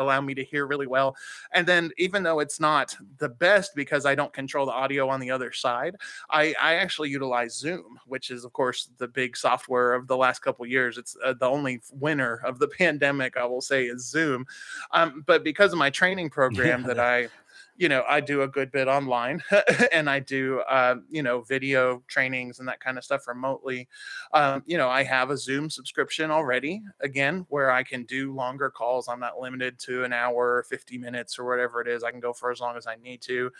allow 0.00 0.20
me 0.20 0.34
to 0.34 0.44
hear 0.44 0.66
really 0.66 0.86
well. 0.86 1.16
And 1.52 1.66
then 1.66 1.90
even 1.98 2.22
though 2.22 2.40
it's 2.40 2.60
not 2.60 2.96
the 3.18 3.28
best 3.28 3.74
because 3.74 4.06
I 4.06 4.14
don't 4.14 4.32
control 4.32 4.66
the 4.66 4.72
audio 4.72 5.08
on 5.08 5.20
the 5.20 5.30
other 5.30 5.52
side, 5.52 5.96
I, 6.30 6.54
I 6.60 6.74
actually 6.74 7.10
utilize 7.10 7.56
Zoom, 7.56 7.98
which 8.06 8.30
is 8.30 8.44
of 8.44 8.52
course 8.52 8.88
the 8.98 9.08
big 9.08 9.36
software 9.36 9.94
of 9.94 10.06
the 10.06 10.16
last 10.16 10.40
couple 10.40 10.66
years. 10.66 10.98
It's 10.98 11.16
uh, 11.24 11.34
the 11.34 11.46
only 11.46 11.80
winner 11.92 12.40
of 12.44 12.58
the 12.58 12.68
pandemic, 12.78 13.36
I 13.36 13.44
will 13.44 13.60
say, 13.60 13.86
is 13.86 14.08
Zoom. 14.08 14.46
Um, 14.92 15.22
but 15.26 15.44
because 15.44 15.72
of 15.72 15.78
my 15.78 15.90
training 15.90 16.30
program 16.30 16.82
yeah. 16.82 16.86
that 16.86 16.98
I 16.98 17.28
you 17.76 17.88
know, 17.88 18.04
I 18.08 18.20
do 18.20 18.42
a 18.42 18.48
good 18.48 18.70
bit 18.70 18.86
online 18.86 19.42
and 19.92 20.08
I 20.08 20.18
do, 20.18 20.60
uh, 20.60 20.96
you 21.08 21.22
know, 21.22 21.40
video 21.40 22.02
trainings 22.06 22.58
and 22.58 22.68
that 22.68 22.80
kind 22.80 22.98
of 22.98 23.04
stuff 23.04 23.26
remotely. 23.26 23.88
Um, 24.32 24.62
you 24.66 24.76
know, 24.76 24.88
I 24.88 25.02
have 25.04 25.30
a 25.30 25.36
Zoom 25.36 25.70
subscription 25.70 26.30
already, 26.30 26.82
again, 27.00 27.46
where 27.48 27.70
I 27.70 27.82
can 27.82 28.04
do 28.04 28.34
longer 28.34 28.70
calls. 28.70 29.08
I'm 29.08 29.20
not 29.20 29.40
limited 29.40 29.78
to 29.80 30.04
an 30.04 30.12
hour, 30.12 30.64
50 30.68 30.98
minutes, 30.98 31.38
or 31.38 31.44
whatever 31.44 31.80
it 31.80 31.88
is. 31.88 32.04
I 32.04 32.10
can 32.10 32.20
go 32.20 32.32
for 32.32 32.50
as 32.50 32.60
long 32.60 32.76
as 32.76 32.86
I 32.86 32.96
need 32.96 33.22
to. 33.22 33.50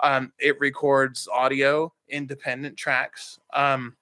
Um, 0.00 0.32
it 0.38 0.58
records 0.60 1.28
audio, 1.32 1.92
independent 2.08 2.76
tracks. 2.76 3.38
Um, 3.52 3.96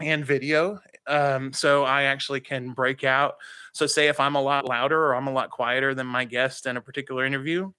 and 0.00 0.24
video. 0.24 0.80
Um, 1.06 1.52
so 1.52 1.84
I 1.84 2.04
actually 2.04 2.40
can 2.40 2.72
break 2.72 3.04
out. 3.04 3.36
So, 3.72 3.86
say 3.86 4.08
if 4.08 4.18
I'm 4.18 4.34
a 4.34 4.42
lot 4.42 4.66
louder 4.66 4.98
or 4.98 5.14
I'm 5.14 5.28
a 5.28 5.32
lot 5.32 5.50
quieter 5.50 5.94
than 5.94 6.06
my 6.06 6.24
guest 6.24 6.66
in 6.66 6.76
a 6.76 6.80
particular 6.80 7.24
interview, 7.24 7.70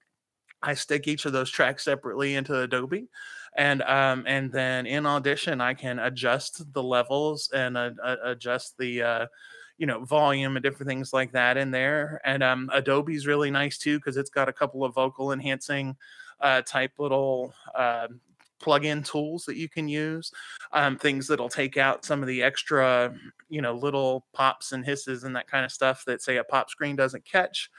I 0.66 0.74
stick 0.74 1.08
each 1.08 1.26
of 1.26 1.34
those 1.34 1.50
tracks 1.50 1.86
separately 1.86 2.36
into 2.36 2.60
Adobe, 2.60 3.08
and 3.56 3.82
um, 3.84 4.24
and 4.28 4.52
then 4.52 4.86
in 4.86 5.06
Audition 5.06 5.62
I 5.62 5.74
can 5.74 6.00
adjust 6.00 6.74
the 6.74 6.84
levels 6.84 7.50
and 7.54 7.78
uh, 7.78 7.92
adjust 8.24 8.78
the 8.78 9.02
uh, 9.04 9.26
you 9.78 9.86
know 9.86 10.04
volume 10.04 10.56
and 10.56 10.64
different 10.64 10.90
things 10.90 11.14
like 11.14 11.32
that 11.34 11.58
in 11.58 11.72
there. 11.72 12.20
And 12.26 12.44
um, 12.44 12.70
Adobe's 12.74 13.28
really 13.28 13.52
nice 13.52 13.78
too 13.78 14.00
because 14.00 14.18
it's 14.18 14.30
got 14.30 14.50
a 14.50 14.54
couple 14.54 14.84
of 14.84 14.96
vocal 14.96 15.32
enhancing 15.32 15.96
uh, 16.42 16.62
type 16.64 16.94
little 16.98 17.54
uh, 17.76 18.08
plug-in 18.60 19.04
tools 19.04 19.44
that 19.46 19.58
you 19.58 19.68
can 19.68 19.88
use 19.88 20.32
um, 20.72 20.98
things 20.98 21.28
that'll 21.28 21.50
take 21.50 21.78
out 21.78 22.06
some 22.06 22.22
of 22.22 22.28
the 22.28 22.42
extra 22.42 23.14
you 23.50 23.62
know 23.62 23.74
little 23.74 24.26
pops 24.34 24.72
and 24.72 24.86
hisses 24.86 25.24
and 25.24 25.36
that 25.36 25.48
kind 25.48 25.66
of 25.66 25.72
stuff 25.72 26.06
that 26.06 26.22
say 26.22 26.38
a 26.38 26.44
pop 26.44 26.70
screen 26.70 26.96
doesn't 26.96 27.26
catch 27.26 27.70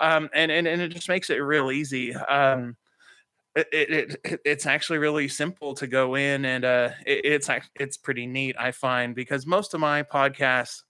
um, 0.00 0.28
and, 0.34 0.50
and 0.50 0.66
and 0.66 0.80
it 0.80 0.88
just 0.88 1.08
makes 1.08 1.30
it 1.30 1.36
real 1.36 1.70
easy. 1.70 2.14
Um, 2.14 2.76
it, 3.56 3.68
it, 3.72 4.18
it, 4.24 4.40
it's 4.44 4.66
actually 4.66 4.98
really 4.98 5.26
simple 5.26 5.74
to 5.74 5.86
go 5.86 6.14
in 6.14 6.44
and 6.44 6.64
uh, 6.64 6.90
it, 7.06 7.24
it's 7.24 7.50
it's 7.74 7.96
pretty 7.96 8.26
neat 8.26 8.54
I 8.58 8.70
find 8.70 9.14
because 9.14 9.46
most 9.46 9.74
of 9.74 9.80
my 9.80 10.02
podcasts 10.02 10.82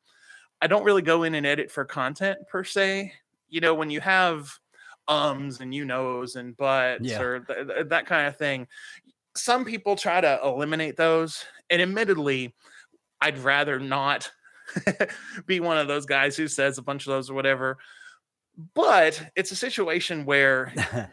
I 0.61 0.67
don't 0.67 0.85
really 0.85 1.03
go 1.03 1.23
in 1.23 1.35
and 1.35 1.47
edit 1.47 1.71
for 1.71 1.85
content 1.85 2.39
per 2.51 2.65
se. 2.65 3.13
You 3.49 3.61
know, 3.61 3.75
when 3.75 3.91
you 3.91 4.01
have 4.01 4.51
ums 5.07 5.61
and 5.61 5.73
you 5.73 5.87
knows 5.87 6.37
and 6.37 6.55
buts 6.57 7.05
yeah. 7.05 7.21
or 7.21 7.41
th- 7.41 7.69
th- 7.69 7.89
that 7.89 8.07
kind 8.07 8.27
of 8.27 8.37
thing, 8.37 8.67
some 9.39 9.65
people 9.65 9.97
try 9.97 10.21
to 10.21 10.41
eliminate 10.45 10.97
those. 10.97 11.45
And 11.71 11.83
admittedly, 11.83 12.55
I'd 13.21 13.39
rather 13.39 13.79
not 13.79 14.31
be 15.47 15.61
one 15.61 15.79
of 15.79 15.89
those 15.89 16.07
guys 16.07 16.37
who 16.37 16.49
says 16.49 16.79
a 16.79 16.83
bunch 16.83 17.07
of 17.07 17.13
those 17.13 17.31
or 17.31 17.35
whatever 17.35 17.79
but 18.75 19.23
it's 19.37 19.53
a 19.53 19.57
situation 19.57 20.25
where 20.25 20.73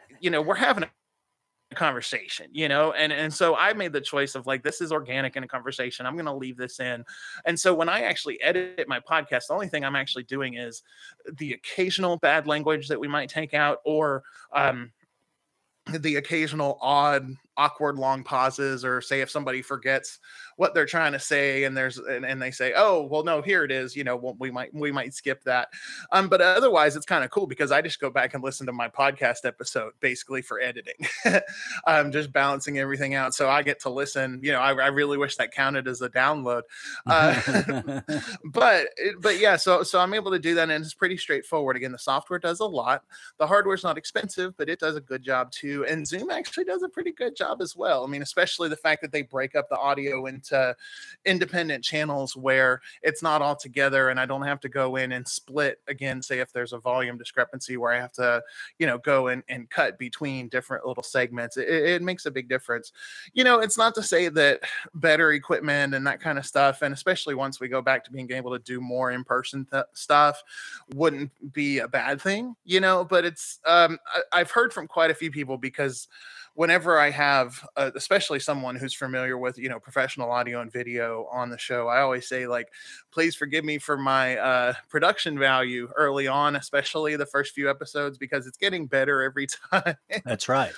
you 0.20 0.30
know 0.30 0.42
we're 0.42 0.56
having 0.56 0.84
a 0.84 0.90
conversation 1.76 2.48
you 2.52 2.68
know 2.70 2.92
and 2.94 3.12
and 3.12 3.34
so 3.34 3.56
i 3.56 3.74
made 3.74 3.92
the 3.92 4.02
choice 4.02 4.36
of 4.36 4.48
like 4.48 4.64
this 4.64 4.82
is 4.82 4.92
organic 4.92 5.36
in 5.36 5.44
a 5.44 5.48
conversation 5.48 6.06
i'm 6.06 6.14
going 6.14 6.26
to 6.26 6.34
leave 6.34 6.58
this 6.58 6.80
in 6.80 7.04
and 7.46 7.60
so 7.60 7.74
when 7.74 7.90
i 7.90 8.02
actually 8.02 8.42
edit 8.42 8.88
my 8.88 9.00
podcast 9.00 9.48
the 9.48 9.54
only 9.54 9.68
thing 9.68 9.84
i'm 9.84 9.96
actually 9.96 10.24
doing 10.24 10.56
is 10.56 10.84
the 11.38 11.54
occasional 11.54 12.18
bad 12.18 12.48
language 12.48 12.88
that 12.88 13.00
we 13.00 13.08
might 13.08 13.30
take 13.30 13.54
out 13.54 13.80
or 13.84 14.24
um 14.54 14.92
the 16.00 16.16
occasional 16.16 16.78
odd 16.82 17.28
awkward 17.58 17.98
long 17.98 18.24
pauses 18.24 18.84
or 18.84 19.02
say 19.02 19.22
if 19.22 19.30
somebody 19.30 19.62
forgets 19.62 20.20
what 20.58 20.74
they're 20.74 20.86
trying 20.86 21.12
to 21.12 21.20
say 21.20 21.64
and 21.64 21.76
there's 21.76 21.98
and, 21.98 22.26
and 22.26 22.42
they 22.42 22.52
say 22.52 22.74
oh 22.76 23.04
well 23.04 23.24
no 23.24 23.42
here 23.42 23.64
it 23.64 23.72
is 23.72 23.96
you 23.96 24.04
know 24.04 24.16
well, 24.16 24.36
we 24.40 24.52
might 24.52 24.74
we 24.74 24.92
might 24.92 25.14
skip 25.14 25.44
that. 25.44 25.70
Um 26.12 26.28
but 26.28 26.42
otherwise 26.42 26.96
it's 26.96 27.06
kind 27.06 27.24
of 27.24 27.30
cool 27.30 27.48
because 27.48 27.72
i 27.72 27.82
just 27.82 28.00
go 28.00 28.10
back 28.10 28.34
and 28.34 28.44
listen 28.44 28.66
to 28.66 28.74
my 28.74 28.88
podcast 28.88 29.46
episode 29.46 29.94
basically 30.00 30.42
for 30.42 30.60
editing 30.60 30.96
i'm 31.86 32.12
just 32.12 32.32
balancing 32.32 32.80
everything 32.80 33.16
out. 33.16 33.34
So 33.34 33.50
i 33.50 33.62
get 33.62 33.80
to 33.82 33.90
listen 33.90 34.40
you 34.44 34.52
know 34.52 34.60
i, 34.60 34.70
I 34.70 34.88
really 34.88 35.18
wish 35.18 35.38
that 35.38 35.52
counted 35.52 35.88
as 35.88 36.02
a 36.02 36.10
download 36.10 36.64
uh, 37.06 38.02
but 38.46 38.88
but 39.20 39.40
yeah 39.40 39.56
so 39.56 39.84
so 39.84 40.00
i'm 40.00 40.14
able 40.14 40.32
to 40.32 40.40
do 40.40 40.56
that 40.56 40.70
and 40.70 40.84
it's 40.84 40.94
pretty 40.94 41.18
straightforward. 41.18 41.78
Again 41.78 41.92
the 41.92 41.98
software 41.98 42.40
does 42.40 42.60
a 42.60 42.66
lot. 42.66 43.04
The 43.38 43.48
hardware's 43.48 43.84
not 43.84 43.98
expensive 43.98 44.56
but 44.58 44.70
it 44.70 44.80
does 44.80 44.96
a 44.96 45.02
good 45.02 45.24
job 45.24 45.52
too. 45.52 45.86
And 45.86 46.06
zoom 46.06 46.30
actually 46.30 46.66
does 46.66 46.84
a 46.84 46.90
pretty 46.90 47.12
good 47.12 47.36
job 47.36 47.45
job 47.46 47.62
as 47.62 47.76
well. 47.76 48.04
I 48.04 48.08
mean, 48.08 48.22
especially 48.22 48.70
the 48.70 48.76
fact 48.76 49.02
that 49.02 49.12
they 49.12 49.22
break 49.22 49.56
up 49.56 49.70
the 49.70 49.78
audio 49.78 50.26
into 50.26 50.76
independent 51.26 51.84
channels 51.84 52.36
where 52.36 52.82
it's 53.04 53.22
not 53.22 53.42
all 53.42 53.56
together 53.56 54.10
and 54.10 54.20
I 54.20 54.26
don't 54.26 54.42
have 54.42 54.60
to 54.62 54.70
go 54.70 54.96
in 54.96 55.12
and 55.12 55.28
split 55.28 55.80
again, 55.88 56.22
say 56.22 56.40
if 56.40 56.52
there's 56.52 56.74
a 56.74 56.80
volume 56.80 57.18
discrepancy 57.18 57.78
where 57.78 57.94
I 57.94 58.00
have 58.00 58.12
to, 58.14 58.42
you 58.80 58.88
know, 58.88 58.98
go 58.98 59.28
in 59.28 59.44
and 59.50 59.70
cut 59.70 59.98
between 60.00 60.50
different 60.50 60.86
little 60.86 61.04
segments. 61.04 61.58
It, 61.58 61.68
it 61.68 62.02
makes 62.02 62.26
a 62.26 62.32
big 62.32 62.50
difference. 62.50 62.92
You 63.34 63.44
know, 63.44 63.60
it's 63.60 63.78
not 63.78 63.96
to 63.96 64.04
say 64.04 64.30
that 64.30 64.62
better 64.96 65.34
equipment 65.34 65.94
and 65.94 66.06
that 66.08 66.20
kind 66.20 66.38
of 66.38 66.46
stuff, 66.46 66.82
and 66.82 66.94
especially 66.94 67.36
once 67.36 67.60
we 67.60 67.68
go 67.68 67.82
back 67.82 68.04
to 68.06 68.12
being 68.12 68.32
able 68.32 68.52
to 68.52 68.60
do 68.60 68.82
more 68.82 69.12
in 69.12 69.24
person 69.24 69.66
th- 69.72 69.86
stuff, 69.94 70.42
wouldn't 70.94 71.32
be 71.54 71.80
a 71.80 71.88
bad 71.88 72.22
thing, 72.22 72.56
you 72.66 72.80
know, 72.80 73.04
but 73.04 73.26
it's, 73.26 73.60
um, 73.66 73.98
I, 74.14 74.40
I've 74.40 74.52
heard 74.52 74.74
from 74.74 74.88
quite 74.88 75.12
a 75.12 75.16
few 75.16 75.32
people 75.32 75.58
because 75.58 76.08
whenever 76.56 76.98
I 76.98 77.12
have, 77.12 77.66
uh, 77.76 77.92
especially 77.96 78.40
someone 78.40 78.76
who's 78.76 78.94
familiar 78.94 79.38
with, 79.38 79.58
you 79.58 79.70
know, 79.70 79.80
professional 79.80 80.32
audio 80.32 80.62
and 80.62 80.72
video 80.72 81.28
on 81.32 81.50
the 81.50 81.58
show, 81.58 81.88
I 81.88 82.02
always 82.02 82.28
say, 82.28 82.48
like, 82.48 82.70
please 83.12 83.36
forgive 83.36 83.64
me 83.64 83.78
for 83.78 83.98
my 83.98 84.38
uh, 84.38 84.74
production 84.90 85.38
value 85.38 85.90
early 85.96 86.28
on, 86.28 86.56
especially 86.56 87.16
the 87.16 87.26
first 87.26 87.54
few 87.54 87.70
episodes, 87.70 88.18
because 88.18 88.48
it's 88.48 88.58
getting 88.58 88.88
better 88.88 89.22
every 89.22 89.48
time. 89.72 89.96
That's 90.24 90.50
right. 90.50 90.74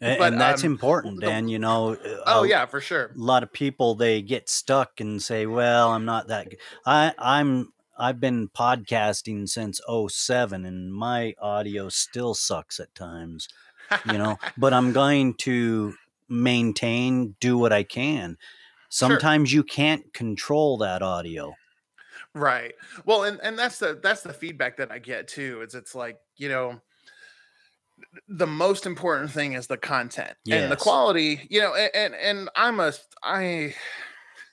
And, 0.00 0.18
but, 0.18 0.32
and 0.32 0.40
that's 0.40 0.64
um, 0.64 0.72
important, 0.72 1.20
Dan. 1.20 1.46
You 1.48 1.60
know. 1.60 1.94
Uh, 1.94 2.22
oh 2.26 2.42
yeah, 2.42 2.66
for 2.66 2.80
sure. 2.80 3.12
A 3.14 3.18
lot 3.18 3.44
of 3.44 3.52
people 3.52 3.94
they 3.94 4.20
get 4.20 4.48
stuck 4.48 4.98
and 5.00 5.22
say, 5.22 5.46
"Well, 5.46 5.92
I'm 5.92 6.04
not 6.04 6.26
that." 6.26 6.50
Good. 6.50 6.58
I 6.84 7.12
I'm 7.18 7.72
I've 7.98 8.20
been 8.20 8.48
podcasting 8.48 9.48
since 9.48 9.80
07 9.88 10.66
and 10.66 10.92
my 10.92 11.34
audio 11.40 11.88
still 11.88 12.34
sucks 12.34 12.78
at 12.78 12.94
times 12.94 13.48
you 14.06 14.18
know, 14.18 14.38
but 14.56 14.72
I'm 14.72 14.92
going 14.92 15.34
to 15.38 15.94
maintain, 16.28 17.36
do 17.40 17.56
what 17.58 17.72
I 17.72 17.82
can. 17.82 18.36
Sometimes 18.88 19.50
sure. 19.50 19.58
you 19.58 19.64
can't 19.64 20.12
control 20.12 20.78
that 20.78 21.02
audio. 21.02 21.54
Right. 22.34 22.74
Well, 23.04 23.24
and, 23.24 23.40
and 23.42 23.58
that's 23.58 23.78
the 23.78 23.98
that's 24.02 24.22
the 24.22 24.32
feedback 24.32 24.76
that 24.76 24.92
I 24.92 24.98
get 24.98 25.26
too. 25.26 25.62
Is 25.62 25.74
it's 25.74 25.94
like, 25.94 26.18
you 26.36 26.48
know, 26.48 26.80
the 28.28 28.46
most 28.46 28.86
important 28.86 29.30
thing 29.30 29.54
is 29.54 29.66
the 29.66 29.76
content 29.76 30.34
yes. 30.44 30.62
and 30.62 30.72
the 30.72 30.76
quality, 30.76 31.46
you 31.48 31.60
know, 31.60 31.74
and, 31.74 31.90
and 31.94 32.14
and 32.14 32.50
I'm 32.54 32.78
a 32.80 32.92
I 33.22 33.74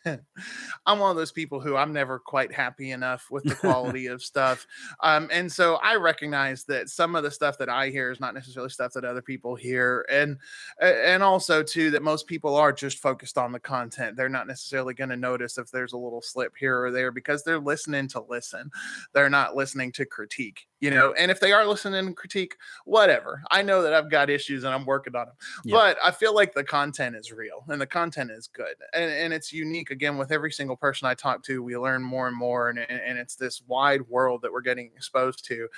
I'm 0.86 1.00
one 1.00 1.12
of 1.12 1.18
those 1.18 1.32
people 1.32 1.60
who 1.60 1.76
I'm 1.76 1.94
never 1.94 2.20
quite 2.20 2.54
happy 2.54 2.92
enough 2.92 3.28
with 3.32 3.44
the 3.44 3.56
quality 3.62 4.08
of 4.08 4.22
stuff. 4.22 4.68
Um, 5.02 5.30
and 5.32 5.52
so 5.52 5.76
I 5.84 5.96
recognize 5.96 6.64
that 6.66 6.90
some 6.90 7.16
of 7.16 7.24
the 7.24 7.32
stuff 7.32 7.58
that 7.58 7.70
I 7.70 7.90
hear 7.90 8.12
is 8.12 8.20
not 8.20 8.34
necessarily 8.34 8.70
stuff 8.70 8.94
that 8.94 9.06
other 9.06 9.22
people 9.22 9.56
hear. 9.56 10.06
And 10.10 10.38
and 10.80 11.24
also 11.24 11.64
too 11.64 11.92
that 11.92 12.04
most 12.04 12.28
people 12.28 12.56
are 12.56 12.74
just 12.74 13.00
focused 13.00 13.38
on 13.38 13.52
the 13.52 13.60
content. 13.60 14.16
They're 14.16 14.30
not 14.30 14.48
necessarily 14.48 14.94
going 14.94 15.10
to 15.10 15.18
notice 15.18 15.58
if 15.58 15.72
there's 15.72 15.94
a 15.94 15.98
little 15.98 16.22
slip 16.22 16.54
here 16.58 16.84
or 16.84 16.92
there 16.92 17.12
because 17.12 17.44
they're 17.44 17.60
listening 17.60 18.08
to 18.10 18.24
listen. 18.28 18.72
They're 19.14 19.30
not 19.30 19.56
listening 19.56 19.92
to 19.94 20.06
critique 20.06 20.68
you 20.84 20.92
know 20.92 21.14
and 21.14 21.32
if 21.32 21.40
they 21.40 21.54
are 21.54 21.66
listening 21.66 22.06
to 22.06 22.14
critique 22.14 22.58
whatever 22.84 23.42
i 23.52 23.62
know 23.62 23.82
that 23.82 23.94
i've 23.94 24.12
got 24.12 24.30
issues 24.30 24.66
and 24.66 24.74
i'm 24.74 24.86
working 24.86 25.16
on 25.16 25.28
them 25.28 25.36
yeah. 25.64 25.74
but 25.74 25.98
i 26.04 26.12
feel 26.12 26.36
like 26.36 26.54
the 26.54 26.64
content 26.64 27.16
is 27.16 27.32
real 27.32 27.64
and 27.70 27.80
the 27.80 27.88
content 27.88 28.30
is 28.30 28.48
good 28.48 28.76
and, 28.94 29.10
and 29.10 29.34
it's 29.34 29.54
unique 29.54 29.92
again 29.94 30.18
with 30.18 30.32
every 30.32 30.52
single 30.52 30.76
person 30.76 31.08
I 31.08 31.14
talk 31.14 31.44
to, 31.44 31.64
we 31.64 31.78
learn 31.78 32.04
more 32.04 32.28
and 32.28 32.36
more, 32.36 32.70
and, 32.70 32.78
and 32.80 33.18
it's 33.18 33.36
this 33.36 33.62
wide 33.68 34.02
world 34.10 34.42
that 34.42 34.52
we're 34.52 34.62
getting 34.62 34.88
exposed 34.88 35.46
to, 35.46 35.70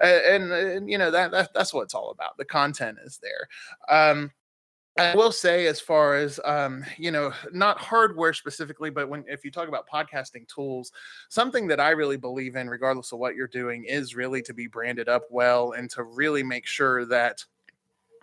and, 0.00 0.50
and 0.50 0.90
you 0.90 0.96
know 0.96 1.10
that, 1.10 1.30
that 1.32 1.52
that's 1.52 1.74
what 1.74 1.82
it's 1.82 1.94
all 1.94 2.10
about. 2.10 2.38
The 2.38 2.46
content 2.46 2.96
is 3.04 3.20
there. 3.22 3.48
Um, 3.88 4.30
I 4.98 5.14
will 5.14 5.32
say, 5.32 5.66
as 5.66 5.78
far 5.78 6.16
as 6.16 6.40
um, 6.44 6.82
you 6.96 7.10
know, 7.10 7.32
not 7.52 7.78
hardware 7.78 8.32
specifically, 8.32 8.88
but 8.88 9.08
when 9.08 9.24
if 9.28 9.44
you 9.44 9.50
talk 9.50 9.68
about 9.68 9.86
podcasting 9.92 10.48
tools, 10.48 10.90
something 11.28 11.66
that 11.66 11.80
I 11.80 11.90
really 11.90 12.16
believe 12.16 12.56
in, 12.56 12.68
regardless 12.70 13.12
of 13.12 13.18
what 13.18 13.34
you're 13.34 13.46
doing, 13.46 13.84
is 13.84 14.16
really 14.16 14.40
to 14.42 14.54
be 14.54 14.66
branded 14.66 15.08
up 15.08 15.24
well 15.30 15.72
and 15.72 15.90
to 15.90 16.04
really 16.04 16.42
make 16.42 16.66
sure 16.66 17.04
that 17.06 17.44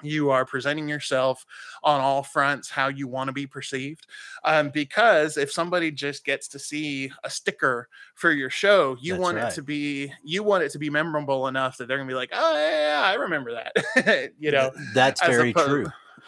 you 0.04 0.30
are 0.30 0.46
presenting 0.46 0.88
yourself 0.88 1.46
on 1.84 2.02
all 2.02 2.24
fronts 2.24 2.70
how 2.70 2.88
you 2.88 3.08
want 3.08 3.28
to 3.28 3.34
be 3.34 3.48
perceived 3.48 4.08
um, 4.44 4.70
because 4.70 5.38
if 5.38 5.52
somebody 5.52 5.92
just 5.92 6.26
gets 6.26 6.48
to 6.48 6.60
see 6.60 7.12
a 7.24 7.30
sticker 7.30 7.88
for 8.16 8.32
your 8.32 8.50
show 8.50 8.98
you 9.02 9.14
That's 9.14 9.22
want 9.22 9.38
right. 9.38 9.52
it 9.52 9.56
to 9.56 9.62
be 9.62 10.12
you 10.24 10.44
want 10.44 10.64
it 10.64 10.72
to 10.72 10.80
be 10.80 10.90
memorable 10.90 11.48
enough 11.48 11.78
that 11.78 11.88
they're 11.88 11.98
gonna 11.98 12.08
be 12.08 12.16
like 12.16 12.32
oh 12.34 12.54
yeah, 12.54 13.02
i 13.06 13.14
remember 13.14 13.54
that 13.54 14.32
you 14.40 14.52
know 14.52 14.72
that's 14.94 15.22
very 15.26 15.54
true 15.54 15.88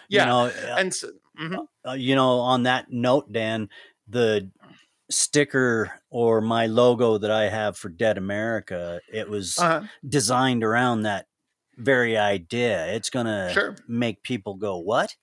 yeah 0.10 0.24
you 0.24 0.30
know, 0.30 0.40
uh, 0.46 0.76
and 0.78 0.94
so, 0.94 1.10
mm-hmm. 1.40 1.90
Uh, 1.90 1.94
you 1.94 2.16
know 2.16 2.40
on 2.40 2.64
that 2.64 2.92
note 2.92 3.32
dan 3.32 3.70
the 4.08 4.50
sticker 5.10 5.92
or 6.10 6.42
my 6.42 6.66
logo 6.66 7.18
that 7.18 7.32
i 7.32 7.48
have 7.48 7.78
for 7.78 7.90
dead 7.90 8.18
america 8.18 9.00
it 9.12 9.30
was 9.30 9.60
uh-huh. 9.60 9.86
designed 10.08 10.64
around 10.64 11.04
that 11.04 11.28
very 11.78 12.18
idea. 12.18 12.88
It's 12.94 13.10
going 13.10 13.26
to 13.26 13.52
sure. 13.54 13.76
make 13.88 14.24
people 14.24 14.56
go, 14.56 14.78
"What?" 14.78 15.16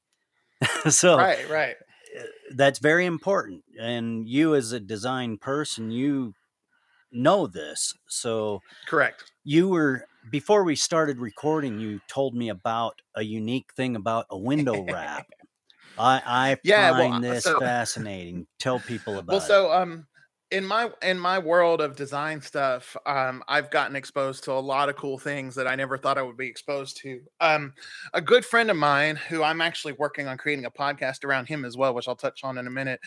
so 0.88 1.16
Right, 1.16 1.48
right. 1.48 1.76
Eh, 2.16 2.22
that's 2.54 2.78
very 2.78 3.06
important. 3.06 3.64
And 3.80 4.28
you 4.28 4.54
as 4.54 4.72
a 4.72 4.80
design 4.80 5.38
person, 5.38 5.90
you 5.90 6.34
know 7.10 7.46
this. 7.46 7.94
So 8.08 8.60
Correct. 8.86 9.32
You 9.44 9.68
were 9.68 10.06
before 10.30 10.64
we 10.64 10.76
started 10.76 11.18
recording, 11.18 11.78
you 11.78 12.00
told 12.08 12.34
me 12.34 12.48
about 12.48 13.00
a 13.14 13.22
unique 13.22 13.72
thing 13.74 13.96
about 13.96 14.26
a 14.30 14.38
window 14.38 14.82
wrap. 14.84 15.26
I 15.98 16.22
I 16.24 16.56
yeah, 16.64 16.90
find 16.92 17.22
well, 17.22 17.34
this 17.34 17.44
so, 17.44 17.58
fascinating. 17.58 18.46
Tell 18.58 18.80
people 18.80 19.18
about 19.18 19.34
well, 19.34 19.42
it. 19.42 19.46
so 19.46 19.72
um 19.72 20.06
in 20.52 20.66
my 20.66 20.90
in 21.00 21.18
my 21.18 21.38
world 21.38 21.80
of 21.80 21.96
design 21.96 22.38
stuff 22.38 22.94
um, 23.06 23.42
i've 23.48 23.70
gotten 23.70 23.96
exposed 23.96 24.44
to 24.44 24.52
a 24.52 24.60
lot 24.60 24.90
of 24.90 24.96
cool 24.96 25.18
things 25.18 25.54
that 25.54 25.66
i 25.66 25.74
never 25.74 25.96
thought 25.96 26.18
i 26.18 26.22
would 26.22 26.36
be 26.36 26.46
exposed 26.46 26.98
to 26.98 27.22
um, 27.40 27.72
a 28.12 28.20
good 28.20 28.44
friend 28.44 28.70
of 28.70 28.76
mine 28.76 29.16
who 29.16 29.42
i'm 29.42 29.62
actually 29.62 29.94
working 29.94 30.28
on 30.28 30.36
creating 30.36 30.66
a 30.66 30.70
podcast 30.70 31.24
around 31.24 31.46
him 31.46 31.64
as 31.64 31.78
well 31.78 31.94
which 31.94 32.06
i'll 32.06 32.14
touch 32.14 32.44
on 32.44 32.58
in 32.58 32.66
a 32.66 32.70
minute 32.70 33.00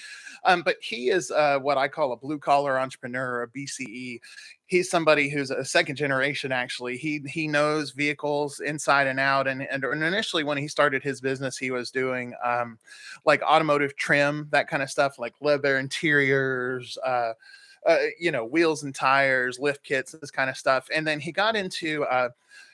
um, 0.43 0.63
but 0.63 0.77
he 0.81 1.09
is 1.09 1.29
uh, 1.29 1.59
what 1.59 1.77
i 1.77 1.87
call 1.87 2.11
a 2.13 2.17
blue 2.17 2.39
collar 2.39 2.79
entrepreneur 2.79 3.43
a 3.43 3.47
bce 3.47 4.19
he's 4.67 4.89
somebody 4.89 5.29
who's 5.29 5.51
a 5.51 5.63
second 5.63 5.95
generation 5.95 6.51
actually. 6.51 6.97
He 6.97 7.21
he 7.27 7.47
knows 7.47 7.91
vehicles 7.91 8.59
inside 8.59 9.07
and 9.07 9.19
out 9.19 9.47
and 9.47 9.61
and, 9.61 9.83
initially 9.83 10.43
when 10.43 10.57
he 10.57 10.67
started 10.67 11.03
his 11.03 11.21
business 11.21 11.57
he 11.57 11.71
was 11.71 11.91
doing 11.91 12.33
um, 12.43 12.77
like 13.25 13.41
automotive 13.43 13.95
trim 13.95 14.47
that 14.51 14.67
kind 14.67 14.81
of 14.83 14.89
stuff 14.89 15.19
like 15.19 15.33
leather 15.41 15.77
interiors 15.77 16.97
uh, 17.05 17.33
uh, 17.85 17.97
you 18.19 18.31
know 18.31 18.45
wheels 18.45 18.83
and 18.83 18.95
tires 18.95 19.59
lift 19.59 19.83
kits 19.83 20.13
this 20.13 20.31
kind 20.31 20.49
of 20.49 20.57
stuff. 20.57 20.87
And 20.93 21.05
then 21.05 21.19
he 21.19 21.31
got 21.31 21.55
into 21.55 22.03
uh, 22.05 22.29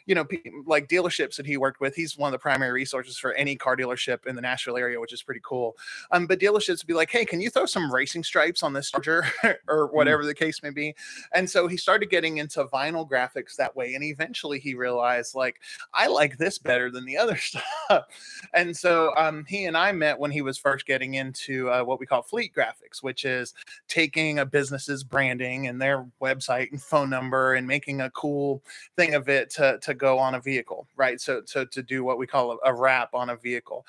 you 0.05 0.15
know, 0.15 0.25
like 0.65 0.87
dealerships 0.87 1.35
that 1.35 1.45
he 1.45 1.57
worked 1.57 1.79
with, 1.79 1.95
he's 1.95 2.17
one 2.17 2.27
of 2.27 2.31
the 2.31 2.39
primary 2.39 2.71
resources 2.71 3.17
for 3.17 3.33
any 3.33 3.55
car 3.55 3.75
dealership 3.75 4.25
in 4.25 4.35
the 4.35 4.41
Nashville 4.41 4.77
area, 4.77 4.99
which 4.99 5.13
is 5.13 5.23
pretty 5.23 5.41
cool. 5.43 5.77
Um, 6.11 6.27
but 6.27 6.39
dealerships 6.39 6.81
would 6.81 6.87
be 6.87 6.93
like, 6.93 7.09
hey, 7.09 7.25
can 7.25 7.41
you 7.41 7.49
throw 7.49 7.65
some 7.65 7.93
racing 7.93 8.23
stripes 8.23 8.63
on 8.63 8.73
this 8.73 8.91
Charger 8.91 9.25
or 9.67 9.89
mm. 9.89 9.93
whatever 9.93 10.23
mm. 10.23 10.27
the 10.27 10.33
case 10.33 10.61
may 10.63 10.69
be? 10.69 10.95
And 11.33 11.49
so 11.49 11.67
he 11.67 11.77
started 11.77 12.09
getting 12.09 12.37
into 12.37 12.63
vinyl 12.65 13.09
graphics 13.09 13.55
that 13.55 13.75
way. 13.75 13.93
And 13.93 14.03
eventually 14.03 14.59
he 14.59 14.73
realized, 14.73 15.35
like, 15.35 15.59
I 15.93 16.07
like 16.07 16.37
this 16.37 16.57
better 16.57 16.89
than 16.89 17.05
the 17.05 17.17
other 17.17 17.35
stuff. 17.37 18.05
and 18.53 18.75
so 18.75 19.13
um, 19.17 19.45
he 19.47 19.65
and 19.65 19.77
I 19.77 19.91
met 19.91 20.19
when 20.19 20.31
he 20.31 20.41
was 20.41 20.57
first 20.57 20.85
getting 20.85 21.15
into 21.15 21.69
uh, 21.69 21.83
what 21.83 21.99
we 21.99 22.05
call 22.05 22.21
fleet 22.21 22.53
graphics, 22.53 23.01
which 23.01 23.25
is 23.25 23.53
taking 23.87 24.39
a 24.39 24.45
business's 24.45 25.03
branding 25.03 25.67
and 25.67 25.81
their 25.81 26.05
website 26.21 26.71
and 26.71 26.81
phone 26.81 27.09
number 27.09 27.55
and 27.55 27.67
making 27.67 28.01
a 28.01 28.09
cool 28.11 28.63
thing 28.95 29.13
of 29.13 29.29
it 29.29 29.49
to, 29.51 29.79
to 29.81 29.90
to 29.91 29.97
go 29.97 30.17
on 30.17 30.35
a 30.35 30.39
vehicle, 30.39 30.87
right? 30.95 31.19
So, 31.19 31.41
so 31.45 31.65
to 31.65 31.83
do 31.83 32.03
what 32.03 32.17
we 32.17 32.27
call 32.27 32.53
a, 32.53 32.71
a 32.71 32.73
wrap 32.73 33.13
on 33.13 33.29
a 33.29 33.35
vehicle, 33.35 33.85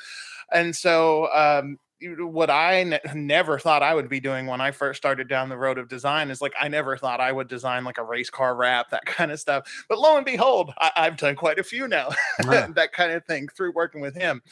and 0.52 0.74
so 0.74 1.32
um, 1.32 1.78
what 2.02 2.50
I 2.50 2.80
n- 2.80 3.00
never 3.14 3.58
thought 3.58 3.82
I 3.82 3.94
would 3.94 4.08
be 4.08 4.20
doing 4.20 4.46
when 4.46 4.60
I 4.60 4.70
first 4.70 4.98
started 4.98 5.28
down 5.28 5.48
the 5.48 5.56
road 5.56 5.78
of 5.78 5.88
design 5.88 6.30
is 6.30 6.40
like 6.40 6.54
I 6.60 6.68
never 6.68 6.96
thought 6.96 7.20
I 7.20 7.32
would 7.32 7.48
design 7.48 7.84
like 7.84 7.98
a 7.98 8.04
race 8.04 8.30
car 8.30 8.54
wrap, 8.54 8.90
that 8.90 9.04
kind 9.06 9.30
of 9.32 9.40
stuff. 9.40 9.84
But 9.88 9.98
lo 9.98 10.16
and 10.16 10.24
behold, 10.26 10.72
I- 10.78 10.92
have 10.96 11.16
done 11.16 11.34
quite 11.34 11.58
a 11.58 11.64
few 11.64 11.88
now, 11.88 12.10
that 12.38 12.90
kind 12.92 13.12
of 13.12 13.24
thing 13.24 13.48
through 13.48 13.72
working 13.72 14.00
with 14.00 14.14
him. 14.14 14.42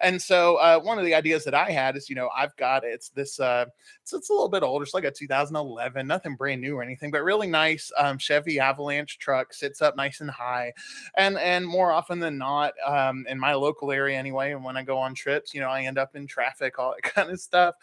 And 0.00 0.20
so 0.20 0.56
uh, 0.56 0.78
one 0.80 0.98
of 0.98 1.04
the 1.04 1.14
ideas 1.14 1.44
that 1.44 1.54
I 1.54 1.70
had 1.70 1.96
is, 1.96 2.08
you 2.08 2.14
know, 2.16 2.28
I've 2.36 2.56
got 2.56 2.84
it's 2.84 3.08
this, 3.10 3.40
uh, 3.40 3.66
it's, 4.02 4.12
it's 4.12 4.30
a 4.30 4.32
little 4.32 4.48
bit 4.48 4.62
older, 4.62 4.82
it's 4.84 4.94
like 4.94 5.04
a 5.04 5.10
2011, 5.10 6.06
nothing 6.06 6.36
brand 6.36 6.60
new 6.60 6.76
or 6.76 6.82
anything, 6.82 7.10
but 7.10 7.22
really 7.22 7.46
nice 7.48 7.90
um, 7.98 8.18
Chevy 8.18 8.60
Avalanche 8.60 9.18
truck, 9.18 9.52
sits 9.52 9.82
up 9.82 9.96
nice 9.96 10.20
and 10.20 10.30
high, 10.30 10.72
and 11.16 11.38
and 11.38 11.66
more 11.66 11.92
often 11.92 12.20
than 12.20 12.38
not, 12.38 12.74
um, 12.86 13.24
in 13.28 13.38
my 13.38 13.54
local 13.54 13.90
area 13.92 14.18
anyway, 14.18 14.52
and 14.52 14.64
when 14.64 14.76
I 14.76 14.82
go 14.82 14.98
on 14.98 15.14
trips, 15.14 15.54
you 15.54 15.60
know, 15.60 15.68
I 15.68 15.82
end 15.82 15.98
up 15.98 16.14
in 16.16 16.26
traffic 16.26 16.78
all 16.78 16.94
that 16.96 17.02
kind 17.14 17.30
of 17.30 17.40
stuff. 17.40 17.74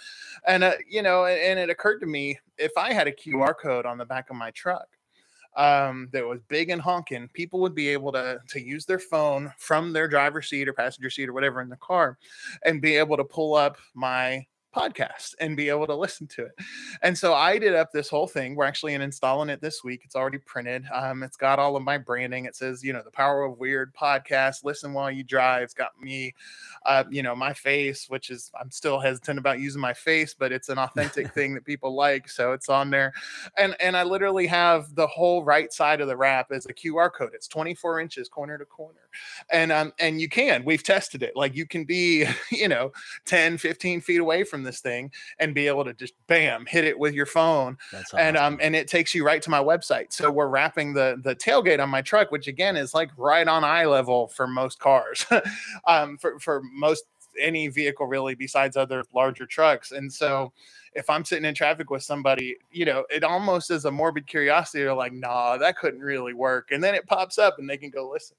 And, 0.47 0.63
uh, 0.63 0.73
you 0.89 1.02
know, 1.02 1.26
and, 1.26 1.39
and 1.39 1.60
it 1.60 1.69
occurred 1.69 1.99
to 1.99 2.06
me 2.06 2.39
if 2.58 2.71
I 2.78 2.93
had 2.93 3.08
a 3.08 3.12
QR 3.12 3.54
code 3.58 3.86
on 3.86 3.97
the 3.97 4.06
back 4.06 4.30
of 4.30 4.36
my 4.36 4.52
truck, 4.52 4.88
um, 5.56 6.10
that 6.12 6.26
was 6.26 6.39
big 6.47 6.69
and 6.69 6.82
honking, 6.82 7.30
people 7.34 7.60
would 7.60 7.76
be 7.76 7.89
able 7.89 8.12
to 8.12 8.39
to 8.47 8.60
use 8.60 8.86
their 8.86 8.99
phone 8.99 9.54
from 9.58 9.93
their 9.93 10.08
driver's 10.08 10.49
seat 10.49 10.67
or 10.67 10.73
passenger 10.73 11.10
seat 11.10 11.30
or 11.30 11.34
whatever 11.34 11.62
in 11.62 11.69
the 11.69 11.78
car, 11.78 12.17
and 12.65 12.82
be 12.82 12.95
able 12.95 13.17
to 13.17 13.23
pull 13.23 13.54
up 13.54 13.78
my 13.93 14.45
podcast 14.73 15.36
and 15.39 15.55
be 15.55 15.69
able 15.69 15.88
to 15.88 15.95
listen 15.95 16.27
to 16.27 16.45
it. 16.45 16.53
And 17.01 17.17
so 17.17 17.33
I 17.33 17.57
did 17.57 17.73
up 17.73 17.91
this 17.91 18.09
whole 18.09 18.27
thing. 18.27 18.55
We're 18.55 18.65
actually 18.65 18.93
installing 18.93 19.49
it 19.49 19.62
this 19.62 19.83
week. 19.83 20.01
It's 20.03 20.15
already 20.15 20.39
printed. 20.39 20.86
Um, 20.93 21.23
it's 21.23 21.38
got 21.38 21.59
all 21.59 21.75
of 21.75 21.83
my 21.83 21.97
branding. 21.97 22.45
It 22.45 22.55
says, 22.55 22.83
you 22.83 22.93
know, 22.93 23.01
the 23.03 23.12
power 23.12 23.43
of 23.43 23.59
weird 23.59 23.93
podcast. 23.93 24.63
Listen 24.63 24.93
while 24.93 25.12
you 25.12 25.23
drive. 25.23 25.63
It's 25.63 25.73
got 25.73 25.99
me, 25.99 26.33
uh, 26.86 27.03
you 27.09 27.23
know, 27.23 27.36
my 27.36 27.53
face, 27.53 28.09
which 28.09 28.29
is 28.29 28.51
I'm 28.59 28.71
still 28.71 28.99
hesitant 28.99 29.39
about 29.39 29.59
using 29.59 29.81
my 29.81 29.93
face, 29.93 30.33
but 30.33 30.51
it's 30.51 30.69
an 30.69 30.77
authentic 30.77 31.33
thing 31.33 31.53
that 31.53 31.65
people 31.65 31.95
like, 31.95 32.29
so 32.29 32.53
it's 32.53 32.69
on 32.69 32.89
there. 32.89 33.13
And 33.57 33.75
and 33.79 33.95
I 33.95 34.03
literally 34.03 34.47
have 34.47 34.93
the 34.95 35.07
whole 35.07 35.43
right 35.43 35.71
side 35.71 36.01
of 36.01 36.07
the 36.07 36.17
wrap 36.17 36.51
as 36.51 36.65
a 36.65 36.73
QR 36.73 37.12
code. 37.12 37.31
It's 37.33 37.47
24 37.47 37.99
inches 37.99 38.29
corner 38.29 38.57
to 38.57 38.65
corner, 38.65 39.03
and 39.49 39.71
um 39.71 39.93
and 39.99 40.19
you 40.19 40.30
can. 40.30 40.63
We've 40.65 40.84
tested 40.84 41.23
it. 41.23 41.36
Like 41.36 41.56
you 41.56 41.65
can 41.65 41.84
be, 41.86 42.26
you 42.52 42.67
know, 42.67 42.91
10, 43.26 43.58
15 43.58 44.02
feet 44.02 44.19
away 44.19 44.43
from 44.43 44.63
this 44.63 44.80
thing 44.80 45.12
and 45.39 45.54
be 45.54 45.67
able 45.67 45.84
to 45.86 45.93
just 45.93 46.13
bam 46.28 46.65
hit 46.65 46.84
it 46.84 46.97
with 46.97 47.13
your 47.13 47.26
phone 47.26 47.78
awesome. 47.93 48.19
and 48.19 48.38
um 48.38 48.58
and 48.62 48.76
it 48.76 48.88
takes 48.88 49.13
you 49.13 49.26
right 49.26 49.41
to 49.41 49.49
my 49.49 49.62
website 49.62 50.12
so 50.12 50.32
we're 50.32 50.47
wrapping 50.47 50.93
the 50.93 51.19
the 51.23 51.36
tailgate 51.36 51.82
on 51.82 51.89
my 51.89 52.02
truck 52.02 52.32
which 52.32 52.47
again 52.47 52.76
is 52.76 52.93
like 52.93 53.10
right 53.17 53.47
on 53.47 53.63
eye 53.63 53.86
level 53.86 54.28
for 54.28 54.47
most 54.47 54.80
cars 54.80 55.26
um 55.88 56.17
for 56.17 56.39
for 56.39 56.62
most 56.73 57.06
any 57.39 57.67
vehicle 57.67 58.06
really 58.06 58.36
besides 58.36 58.78
other 58.78 59.04
larger 59.13 59.45
trucks 59.45 59.91
and 59.91 60.12
so 60.12 60.52
if 60.95 61.10
I'm 61.10 61.26
sitting 61.26 61.45
in 61.45 61.56
traffic 61.56 61.89
with 61.89 62.04
somebody, 62.04 62.56
you 62.71 62.86
know, 62.86 63.04
it 63.10 63.23
almost 63.23 63.71
is 63.71 63.86
a 63.86 63.89
morbid 63.91 64.28
curiosity. 64.28 64.84
They're 64.84 64.93
like, 64.93 65.12
nah, 65.12 65.58
that 65.58 65.76
couldn't 65.76 66.02
really 66.02 66.36
work. 66.36 66.69
And 66.71 66.84
then 66.84 66.93
it 66.93 67.08
pops 67.08 67.39
up 67.39 67.58
and 67.58 67.67
they 67.67 67.78
can 67.78 67.89
go 67.89 68.08
listen 68.08 68.38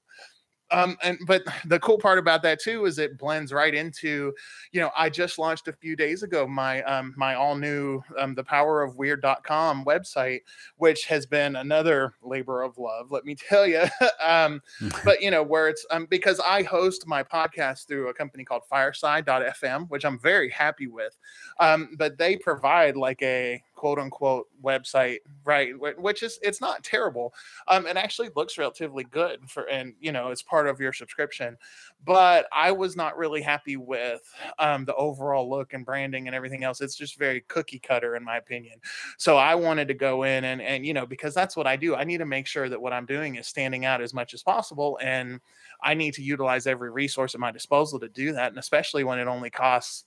um 0.71 0.97
and 1.03 1.17
but 1.27 1.43
the 1.65 1.79
cool 1.79 1.97
part 1.97 2.17
about 2.17 2.41
that 2.41 2.59
too 2.59 2.85
is 2.85 2.97
it 2.97 3.17
blends 3.17 3.53
right 3.53 3.75
into 3.75 4.33
you 4.71 4.79
know 4.81 4.89
i 4.97 5.09
just 5.09 5.37
launched 5.37 5.67
a 5.67 5.73
few 5.73 5.95
days 5.95 6.23
ago 6.23 6.47
my 6.47 6.81
um 6.83 7.13
my 7.15 7.35
all 7.35 7.55
new 7.55 8.01
um 8.17 8.33
the 8.33 8.43
power 8.43 8.81
of 8.81 8.95
weird.com 8.95 9.85
website 9.85 10.39
which 10.77 11.05
has 11.05 11.25
been 11.25 11.55
another 11.57 12.13
labor 12.23 12.63
of 12.63 12.77
love 12.77 13.11
let 13.11 13.25
me 13.25 13.35
tell 13.35 13.67
you 13.67 13.83
um 14.23 14.61
but 15.03 15.21
you 15.21 15.29
know 15.29 15.43
where 15.43 15.67
it's 15.67 15.85
um 15.91 16.07
because 16.09 16.39
i 16.39 16.63
host 16.63 17.05
my 17.07 17.21
podcast 17.21 17.87
through 17.87 18.09
a 18.09 18.13
company 18.13 18.43
called 18.43 18.63
fireside.fm 18.67 19.87
which 19.89 20.03
i'm 20.03 20.19
very 20.19 20.49
happy 20.49 20.87
with 20.87 21.17
um 21.59 21.89
but 21.97 22.17
they 22.17 22.35
provide 22.35 22.95
like 22.95 23.21
a 23.21 23.61
quote 23.85 23.99
unquote 23.99 24.47
website, 24.63 25.19
right? 25.43 25.71
Which 25.99 26.23
is 26.23 26.39
it's 26.41 26.59
not 26.59 26.83
terrible. 26.83 27.35
Um, 27.67 27.85
it 27.85 27.97
actually 27.97 28.31
looks 28.35 28.57
relatively 28.57 29.03
good 29.03 29.47
for, 29.47 29.69
and 29.69 29.93
you 29.99 30.11
know, 30.11 30.29
it's 30.29 30.41
part 30.41 30.65
of 30.65 30.79
your 30.79 30.91
subscription. 30.91 31.55
But 32.03 32.47
I 32.51 32.71
was 32.71 32.95
not 32.95 33.15
really 33.15 33.43
happy 33.43 33.77
with 33.77 34.21
um, 34.57 34.85
the 34.85 34.95
overall 34.95 35.47
look 35.47 35.73
and 35.73 35.85
branding 35.85 36.25
and 36.25 36.35
everything 36.35 36.63
else. 36.63 36.81
It's 36.81 36.95
just 36.95 37.19
very 37.19 37.41
cookie 37.41 37.77
cutter, 37.77 38.15
in 38.15 38.23
my 38.23 38.37
opinion. 38.37 38.79
So 39.19 39.37
I 39.37 39.53
wanted 39.53 39.87
to 39.89 39.93
go 39.93 40.23
in 40.23 40.45
and 40.45 40.63
and 40.63 40.83
you 40.83 40.95
know, 40.95 41.05
because 41.05 41.35
that's 41.35 41.55
what 41.55 41.67
I 41.67 41.75
do. 41.75 41.93
I 41.95 42.05
need 42.05 42.17
to 42.17 42.25
make 42.25 42.47
sure 42.47 42.69
that 42.69 42.81
what 42.81 42.91
I'm 42.91 43.05
doing 43.05 43.35
is 43.35 43.45
standing 43.45 43.85
out 43.85 44.01
as 44.01 44.15
much 44.15 44.33
as 44.33 44.41
possible, 44.41 44.97
and 44.99 45.39
I 45.83 45.93
need 45.93 46.15
to 46.15 46.23
utilize 46.23 46.65
every 46.65 46.89
resource 46.89 47.35
at 47.35 47.39
my 47.39 47.51
disposal 47.51 47.99
to 47.99 48.09
do 48.09 48.31
that, 48.31 48.49
and 48.49 48.57
especially 48.57 49.03
when 49.03 49.19
it 49.19 49.27
only 49.27 49.51
costs 49.51 50.05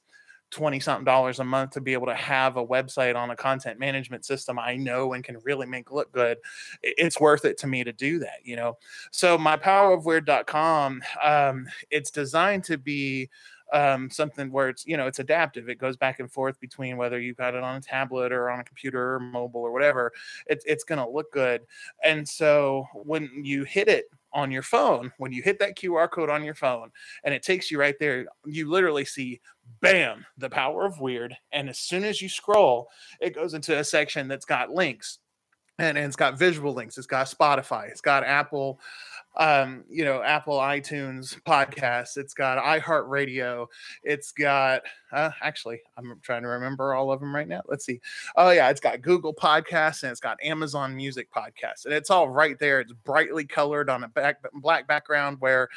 20 0.50 0.80
something 0.80 1.04
dollars 1.04 1.40
a 1.40 1.44
month 1.44 1.72
to 1.72 1.80
be 1.80 1.92
able 1.92 2.06
to 2.06 2.14
have 2.14 2.56
a 2.56 2.66
website 2.66 3.16
on 3.16 3.30
a 3.30 3.36
content 3.36 3.78
management 3.78 4.24
system 4.24 4.58
I 4.58 4.76
know 4.76 5.12
and 5.12 5.22
can 5.22 5.38
really 5.44 5.66
make 5.66 5.90
look 5.90 6.10
good, 6.12 6.38
it's 6.82 7.20
worth 7.20 7.44
it 7.44 7.58
to 7.58 7.66
me 7.66 7.84
to 7.84 7.92
do 7.92 8.18
that, 8.20 8.40
you 8.44 8.56
know. 8.56 8.78
So 9.10 9.36
my 9.36 9.56
powerofweird.com, 9.56 11.02
um, 11.22 11.66
it's 11.90 12.10
designed 12.10 12.64
to 12.64 12.78
be 12.78 13.28
um, 13.72 14.08
something 14.10 14.50
where 14.50 14.68
it's 14.68 14.86
you 14.86 14.96
know 14.96 15.06
it's 15.06 15.18
adaptive. 15.18 15.68
It 15.68 15.78
goes 15.78 15.96
back 15.96 16.20
and 16.20 16.30
forth 16.30 16.58
between 16.60 16.96
whether 16.96 17.20
you've 17.20 17.36
got 17.36 17.54
it 17.54 17.62
on 17.62 17.76
a 17.76 17.80
tablet 17.80 18.32
or 18.32 18.50
on 18.50 18.60
a 18.60 18.64
computer 18.64 19.14
or 19.14 19.20
mobile 19.20 19.60
or 19.60 19.72
whatever. 19.72 20.12
It, 20.46 20.62
it's 20.66 20.84
going 20.84 20.98
to 20.98 21.08
look 21.08 21.32
good. 21.32 21.62
And 22.02 22.26
so 22.26 22.86
when 22.94 23.30
you 23.42 23.64
hit 23.64 23.88
it 23.88 24.06
on 24.32 24.50
your 24.50 24.62
phone, 24.62 25.12
when 25.18 25.32
you 25.32 25.42
hit 25.42 25.58
that 25.58 25.76
QR 25.76 26.10
code 26.10 26.30
on 26.30 26.44
your 26.44 26.54
phone 26.54 26.90
and 27.24 27.34
it 27.34 27.42
takes 27.42 27.70
you 27.70 27.78
right 27.78 27.98
there, 27.98 28.26
you 28.46 28.70
literally 28.70 29.04
see 29.04 29.40
bam, 29.80 30.24
the 30.36 30.50
power 30.50 30.84
of 30.84 31.00
weird. 31.00 31.36
And 31.52 31.68
as 31.68 31.78
soon 31.78 32.04
as 32.04 32.20
you 32.20 32.28
scroll, 32.28 32.88
it 33.20 33.34
goes 33.34 33.54
into 33.54 33.78
a 33.78 33.84
section 33.84 34.28
that's 34.28 34.44
got 34.44 34.70
links 34.70 35.18
and, 35.78 35.96
and 35.96 36.06
it's 36.06 36.16
got 36.16 36.38
visual 36.38 36.72
links. 36.74 36.98
It's 36.98 37.06
got 37.06 37.26
Spotify, 37.26 37.88
it's 37.88 38.00
got 38.00 38.24
Apple 38.24 38.80
um, 39.38 39.84
you 39.88 40.04
know, 40.04 40.22
Apple 40.22 40.58
iTunes 40.58 41.40
podcasts. 41.42 42.16
It's 42.16 42.34
got 42.34 42.62
iHeartRadio. 42.62 43.66
It's 44.02 44.32
got, 44.32 44.82
uh, 45.12 45.30
actually, 45.40 45.80
I'm 45.96 46.18
trying 46.22 46.42
to 46.42 46.48
remember 46.48 46.94
all 46.94 47.12
of 47.12 47.20
them 47.20 47.34
right 47.34 47.46
now. 47.46 47.62
Let's 47.66 47.86
see. 47.86 48.00
Oh, 48.36 48.50
yeah, 48.50 48.68
it's 48.68 48.80
got 48.80 49.00
Google 49.00 49.32
Podcasts 49.32 50.02
and 50.02 50.10
it's 50.10 50.20
got 50.20 50.38
Amazon 50.42 50.96
Music 50.96 51.28
Podcasts. 51.32 51.84
And 51.84 51.94
it's 51.94 52.10
all 52.10 52.28
right 52.28 52.58
there. 52.58 52.80
It's 52.80 52.92
brightly 53.04 53.44
colored 53.44 53.88
on 53.88 54.04
a 54.04 54.08
back, 54.08 54.38
black 54.54 54.88
background 54.88 55.36
where 55.40 55.68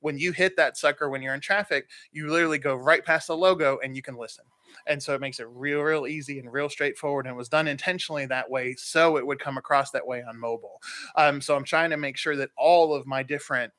when 0.00 0.16
you 0.16 0.30
hit 0.30 0.56
that 0.56 0.76
sucker 0.76 1.10
when 1.10 1.20
you're 1.20 1.34
in 1.34 1.40
traffic, 1.40 1.88
you 2.12 2.28
literally 2.28 2.58
go 2.58 2.76
right 2.76 3.04
past 3.04 3.26
the 3.26 3.36
logo 3.36 3.78
and 3.82 3.96
you 3.96 4.02
can 4.02 4.16
listen 4.16 4.44
and 4.86 5.02
so 5.02 5.14
it 5.14 5.20
makes 5.20 5.40
it 5.40 5.46
real 5.50 5.80
real 5.80 6.06
easy 6.06 6.38
and 6.38 6.52
real 6.52 6.68
straightforward 6.68 7.26
and 7.26 7.36
was 7.36 7.48
done 7.48 7.68
intentionally 7.68 8.26
that 8.26 8.50
way 8.50 8.74
so 8.74 9.16
it 9.16 9.26
would 9.26 9.38
come 9.38 9.58
across 9.58 9.90
that 9.90 10.06
way 10.06 10.22
on 10.22 10.38
mobile 10.38 10.80
um, 11.16 11.40
so 11.40 11.56
i'm 11.56 11.64
trying 11.64 11.90
to 11.90 11.96
make 11.96 12.16
sure 12.16 12.36
that 12.36 12.50
all 12.56 12.94
of 12.94 13.06
my 13.06 13.22
different 13.22 13.72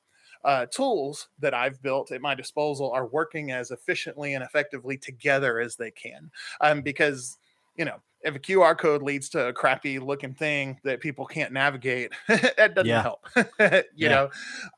uh, 0.44 0.66
tools 0.68 1.28
that 1.40 1.54
I've 1.54 1.82
built 1.82 2.12
at 2.12 2.22
my 2.22 2.34
disposal 2.34 2.92
are 2.92 3.08
working 3.08 3.52
as 3.52 3.72
efficiently 3.72 4.34
and 4.34 4.44
effectively 4.44 4.98
together 4.98 5.60
as 5.60 5.76
they 5.76 5.92
can. 5.92 6.32
Um, 6.62 6.82
because, 6.82 7.38
you 7.76 7.86
know, 7.86 8.00
if 8.22 8.36
a 8.36 8.40
QR 8.40 8.78
code 8.78 9.02
leads 9.02 9.30
to 9.30 9.48
a 9.48 9.54
crappy 9.54 9.98
looking 9.98 10.34
thing 10.34 10.78
that 10.84 11.00
people 11.00 11.26
can't 11.26 11.54
navigate, 11.54 12.12
that 12.28 12.76
doesn't 12.76 12.86
yeah. 12.86 13.02
help, 13.02 13.26
you 13.36 13.84
yeah. 13.96 14.10
know. 14.10 14.30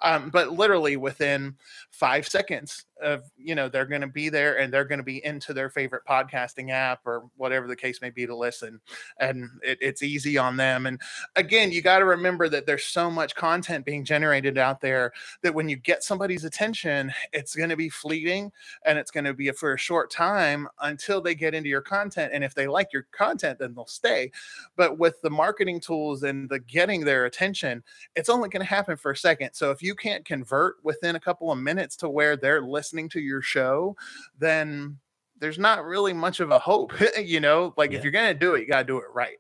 Um, 0.02 0.30
but 0.30 0.52
literally 0.52 0.98
within 0.98 1.56
five 1.90 2.28
seconds 2.28 2.86
of 3.02 3.24
you 3.36 3.56
know 3.56 3.68
they're 3.68 3.88
going 3.88 4.02
to 4.02 4.08
be 4.08 4.30
there 4.30 4.60
and 4.60 4.72
they're 4.72 4.86
going 4.86 5.00
to 5.00 5.04
be 5.04 5.26
into 5.26 5.54
their 5.54 5.72
favorite 5.72 6.04
podcasting 6.08 6.70
app 6.70 7.00
or 7.04 7.24
whatever 7.36 7.68
the 7.68 7.76
case 7.76 8.00
may 8.00 8.12
be 8.12 8.28
to 8.28 8.36
listen, 8.36 8.80
and 9.20 9.50
it, 9.64 9.80
it's 9.82 10.04
easy 10.04 10.38
on 10.38 10.56
them. 10.56 10.86
And 10.86 11.02
again, 11.36 11.72
you 11.72 11.82
got 11.82 12.00
to 12.00 12.06
remember 12.06 12.48
that 12.50 12.68
there's 12.68 12.86
so 12.86 13.10
much 13.10 13.34
content 13.34 13.86
being 13.86 14.06
generated 14.06 14.60
out 14.60 14.82
there 14.82 15.14
that 15.42 15.56
when 15.56 15.68
you 15.68 15.78
get 15.78 16.04
somebody's 16.04 16.44
attention, 16.44 17.12
it's 17.34 17.56
going 17.56 17.70
to 17.70 17.78
be 17.78 17.90
fleeting 17.90 18.52
and 18.86 19.00
it's 19.00 19.12
going 19.12 19.24
to 19.24 19.34
be 19.34 19.50
for 19.52 19.74
a 19.74 19.80
short 19.80 20.12
time 20.12 20.68
until 20.82 21.22
they 21.22 21.34
get 21.34 21.56
into 21.56 21.70
your 21.70 21.82
content. 21.82 22.32
And 22.34 22.44
if 22.44 22.54
they 22.54 22.68
like 22.68 22.94
your 22.94 23.08
content 23.12 23.31
content, 23.32 23.60
then 23.60 23.74
they'll 23.74 23.86
stay. 23.86 24.32
But 24.76 24.98
with 24.98 25.22
the 25.22 25.30
marketing 25.30 25.80
tools 25.80 26.24
and 26.24 26.50
the 26.50 26.60
getting 26.60 27.04
their 27.04 27.26
attention, 27.26 27.84
it's 28.16 28.30
only 28.30 28.50
going 28.50 28.66
to 28.66 28.70
happen 28.70 28.98
for 28.98 29.12
a 29.12 29.18
second. 29.18 29.54
So 29.54 29.72
if 29.72 29.82
you 29.82 29.96
can't 29.96 30.26
convert 30.26 30.78
within 30.84 31.16
a 31.16 31.20
couple 31.20 31.52
of 31.52 31.60
minutes 31.60 31.96
to 31.98 32.10
where 32.10 32.36
they're 32.36 32.62
listening 32.62 33.10
to 33.10 33.20
your 33.20 33.42
show, 33.42 33.96
then 34.40 34.98
there's 35.40 35.60
not 35.60 35.86
really 35.86 36.14
much 36.14 36.40
of 36.40 36.52
a 36.52 36.60
hope. 36.60 36.94
you 37.24 37.40
know, 37.40 37.74
like 37.78 37.92
yeah. 37.92 37.98
if 37.98 38.04
you're 38.04 38.12
going 38.12 38.34
to 38.34 38.40
do 38.40 38.56
it, 38.56 38.62
you 38.62 38.68
got 38.68 38.80
to 38.80 38.86
do 38.86 38.98
it 38.98 39.06
right. 39.14 39.38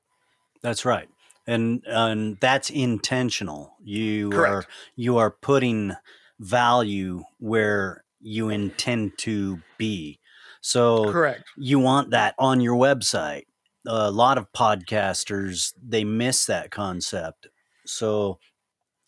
That's 0.61 0.85
right. 0.85 1.09
And 1.47 1.83
and 1.87 2.37
that's 2.39 2.69
intentional. 2.69 3.73
You 3.83 4.29
Correct. 4.29 4.53
are 4.53 4.65
you 4.95 5.17
are 5.17 5.31
putting 5.31 5.93
value 6.39 7.23
where 7.39 8.03
you 8.21 8.49
intend 8.49 9.17
to 9.19 9.59
be. 9.79 10.19
So 10.61 11.11
correct. 11.11 11.45
You 11.57 11.79
want 11.79 12.11
that 12.11 12.35
on 12.37 12.61
your 12.61 12.75
website 12.75 13.45
a 13.85 14.11
lot 14.11 14.37
of 14.37 14.51
podcasters 14.53 15.73
they 15.81 16.03
miss 16.03 16.45
that 16.45 16.71
concept. 16.71 17.47
So 17.85 18.39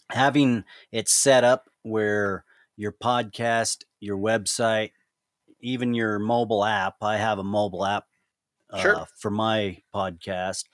having 0.09 0.63
it 0.91 1.07
set 1.07 1.43
up 1.43 1.69
where 1.83 2.45
your 2.75 2.91
podcast, 2.91 3.83
your 3.99 4.17
website, 4.17 4.91
even 5.61 5.93
your 5.93 6.19
mobile 6.19 6.65
app, 6.65 6.95
I 7.01 7.17
have 7.17 7.39
a 7.39 7.43
mobile 7.43 7.85
app 7.85 8.05
uh, 8.69 8.81
sure. 8.81 9.05
for 9.17 9.31
my 9.31 9.81
podcast. 9.93 10.65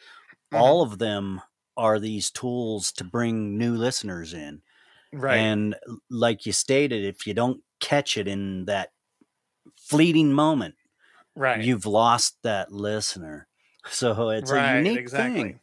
Mm-hmm. 0.52 0.58
All 0.58 0.82
of 0.82 0.98
them 0.98 1.42
are 1.78 2.00
these 2.00 2.32
tools 2.32 2.92
to 2.94 3.04
bring 3.04 3.58
new 3.58 3.76
listeners 3.76 4.34
in. 4.34 4.62
Right. 5.14 5.38
And 5.38 5.76
like 6.10 6.46
you 6.46 6.52
stated, 6.52 7.04
if 7.04 7.26
you 7.28 7.34
don't 7.34 7.62
catch 7.80 8.18
it 8.18 8.28
in 8.28 8.66
that 8.66 8.90
fleeting 9.76 10.34
moment, 10.34 10.76
right, 11.36 11.64
you've 11.64 11.86
lost 11.86 12.38
that 12.44 12.72
listener. 12.72 13.48
So 13.92 14.30
it's 14.30 14.52
right, 14.52 14.76
a 14.76 14.78
unique 14.78 15.00
exactly. 15.00 15.42
thing. 15.42 15.60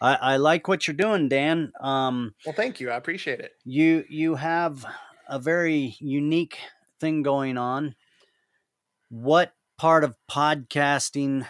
I, 0.00 0.14
I 0.14 0.36
like 0.36 0.68
what 0.68 0.86
you're 0.86 0.96
doing, 0.96 1.28
Dan. 1.28 1.72
Um, 1.80 2.34
well, 2.46 2.54
thank 2.54 2.80
you. 2.80 2.90
I 2.90 2.96
appreciate 2.96 3.40
it. 3.40 3.52
You 3.64 4.04
you 4.08 4.36
have 4.36 4.86
a 5.28 5.38
very 5.38 5.96
unique 5.98 6.58
thing 7.00 7.22
going 7.22 7.58
on. 7.58 7.94
What 9.08 9.54
part 9.76 10.04
of 10.04 10.16
podcasting 10.30 11.46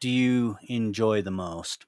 do 0.00 0.08
you 0.08 0.56
enjoy 0.68 1.22
the 1.22 1.30
most? 1.30 1.86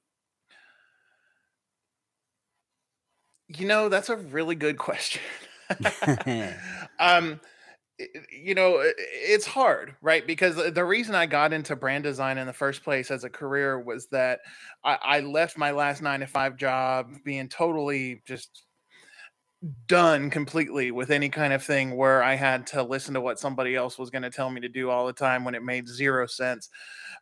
You 3.47 3.67
know, 3.67 3.89
that's 3.89 4.09
a 4.09 4.15
really 4.15 4.55
good 4.55 4.77
question. 4.77 5.21
um, 6.99 7.39
you 8.31 8.55
know 8.55 8.81
it's 8.81 9.45
hard 9.45 9.95
right? 10.01 10.25
Because 10.25 10.57
uh, 10.57 10.71
the 10.71 10.83
reason 10.83 11.13
i 11.15 11.25
got 11.25 11.53
into 11.53 11.75
brand 11.75 12.03
design 12.03 12.37
in 12.37 12.47
the 12.47 12.53
first 12.53 12.83
place 12.83 13.11
as 13.11 13.23
a 13.23 13.29
career 13.29 13.79
was 13.79 14.07
that 14.07 14.39
i, 14.83 14.97
I 15.01 15.19
left 15.19 15.57
my 15.57 15.71
last 15.71 16.01
nine 16.01 16.21
to 16.21 16.27
five 16.27 16.57
job 16.57 17.11
being 17.23 17.47
totally 17.49 18.21
just 18.25 18.65
done 19.87 20.29
completely 20.29 20.91
with 20.91 21.09
any 21.09 21.29
kind 21.29 21.53
of 21.53 21.63
thing 21.63 21.95
where 21.95 22.21
i 22.23 22.35
had 22.35 22.67
to 22.67 22.83
listen 22.83 23.13
to 23.13 23.21
what 23.21 23.39
somebody 23.39 23.75
else 23.75 23.97
was 23.97 24.09
going 24.09 24.23
to 24.23 24.29
tell 24.29 24.49
me 24.49 24.59
to 24.59 24.67
do 24.67 24.89
all 24.89 25.05
the 25.05 25.13
time 25.13 25.45
when 25.45 25.55
it 25.55 25.63
made 25.63 25.87
zero 25.87 26.25
sense. 26.25 26.69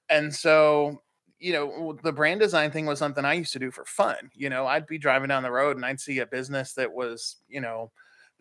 And 0.10 0.34
so 0.34 1.02
you 1.38 1.54
know 1.54 1.98
the 2.04 2.14
brand 2.14 2.40
design 2.40 2.72
thing 2.72 2.86
was 2.86 3.00
something 3.00 3.26
i 3.26 3.34
used 3.34 3.52
to 3.52 3.60
do 3.60 3.72
for 3.72 3.84
fun 3.86 4.30
you 4.36 4.50
know? 4.50 4.68
I'd 4.68 4.86
be 4.86 5.00
driving 5.00 5.28
down 5.28 5.44
the 5.44 5.52
road 5.52 5.76
and 5.76 5.86
i'd 5.86 6.00
see 6.00 6.20
a 6.20 6.26
business 6.26 6.74
that 6.74 6.92
was 6.92 7.38
you 7.50 7.62
know 7.62 7.92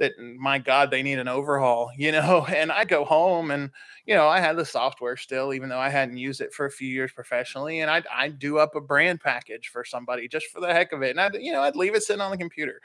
that 0.00 0.18
my 0.18 0.58
god 0.58 0.90
they 0.90 1.02
need 1.02 1.18
an 1.18 1.28
overhaul 1.28 1.90
you 1.96 2.10
know 2.10 2.44
and 2.48 2.72
i 2.72 2.84
go 2.84 3.04
home 3.04 3.52
and 3.52 3.70
you 4.06 4.14
know 4.14 4.26
i 4.26 4.40
had 4.40 4.56
the 4.56 4.64
software 4.64 5.16
still 5.16 5.54
even 5.54 5.68
though 5.68 5.78
i 5.78 5.88
hadn't 5.88 6.16
used 6.16 6.40
it 6.40 6.52
for 6.52 6.66
a 6.66 6.70
few 6.70 6.88
years 6.88 7.12
professionally 7.12 7.80
and 7.80 7.90
i'd, 7.90 8.06
I'd 8.12 8.38
do 8.38 8.58
up 8.58 8.74
a 8.74 8.80
brand 8.80 9.20
package 9.20 9.68
for 9.68 9.84
somebody 9.84 10.26
just 10.26 10.46
for 10.46 10.60
the 10.60 10.72
heck 10.72 10.92
of 10.92 11.02
it 11.02 11.10
and 11.10 11.20
i'd 11.20 11.34
you 11.34 11.52
know 11.52 11.62
i'd 11.62 11.76
leave 11.76 11.94
it 11.94 12.02
sitting 12.02 12.22
on 12.22 12.32
the 12.32 12.38
computer 12.38 12.80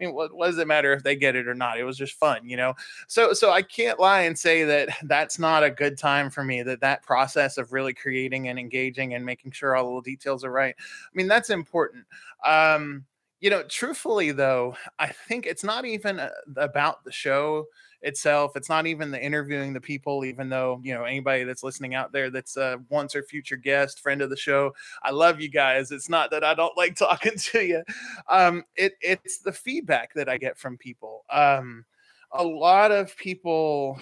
I 0.00 0.06
mean, 0.06 0.14
what, 0.14 0.32
what, 0.32 0.46
does 0.46 0.58
it 0.58 0.66
matter 0.66 0.92
if 0.92 1.02
they 1.02 1.14
get 1.14 1.36
it 1.36 1.46
or 1.46 1.54
not? 1.54 1.78
It 1.78 1.84
was 1.84 1.98
just 1.98 2.14
fun, 2.14 2.48
you 2.48 2.56
know. 2.56 2.74
So, 3.06 3.34
so 3.34 3.50
I 3.50 3.60
can't 3.60 4.00
lie 4.00 4.22
and 4.22 4.38
say 4.38 4.64
that 4.64 4.88
that's 5.04 5.38
not 5.38 5.62
a 5.62 5.70
good 5.70 5.98
time 5.98 6.30
for 6.30 6.42
me. 6.42 6.62
That 6.62 6.80
that 6.80 7.02
process 7.02 7.58
of 7.58 7.72
really 7.72 7.92
creating 7.92 8.48
and 8.48 8.58
engaging 8.58 9.14
and 9.14 9.26
making 9.26 9.52
sure 9.52 9.76
all 9.76 9.96
the 9.96 10.10
details 10.10 10.42
are 10.42 10.52
right. 10.52 10.74
I 10.78 11.10
mean, 11.12 11.28
that's 11.28 11.50
important. 11.50 12.06
Um, 12.46 13.04
you 13.40 13.50
know, 13.50 13.62
truthfully 13.64 14.32
though, 14.32 14.76
I 14.98 15.08
think 15.08 15.46
it's 15.46 15.64
not 15.64 15.84
even 15.84 16.20
uh, 16.20 16.30
about 16.56 17.04
the 17.04 17.12
show 17.12 17.66
itself. 18.02 18.52
It's 18.56 18.68
not 18.68 18.86
even 18.86 19.10
the 19.10 19.22
interviewing 19.22 19.72
the 19.72 19.80
people, 19.80 20.24
even 20.24 20.48
though, 20.48 20.80
you 20.82 20.94
know, 20.94 21.04
anybody 21.04 21.44
that's 21.44 21.62
listening 21.62 21.94
out 21.94 22.12
there 22.12 22.30
that's 22.30 22.56
a 22.56 22.78
once 22.88 23.14
or 23.14 23.22
future 23.22 23.56
guest, 23.56 24.00
friend 24.00 24.20
of 24.22 24.30
the 24.30 24.36
show, 24.36 24.74
I 25.02 25.10
love 25.10 25.40
you 25.40 25.48
guys. 25.48 25.90
It's 25.90 26.08
not 26.08 26.30
that 26.30 26.44
I 26.44 26.54
don't 26.54 26.76
like 26.76 26.96
talking 26.96 27.36
to 27.36 27.64
you. 27.64 27.82
Um, 28.28 28.64
it, 28.76 28.94
it's 29.00 29.38
the 29.38 29.52
feedback 29.52 30.12
that 30.14 30.28
I 30.28 30.38
get 30.38 30.58
from 30.58 30.76
people. 30.76 31.24
Um, 31.30 31.84
a 32.32 32.44
lot 32.44 32.92
of 32.92 33.16
people, 33.16 33.98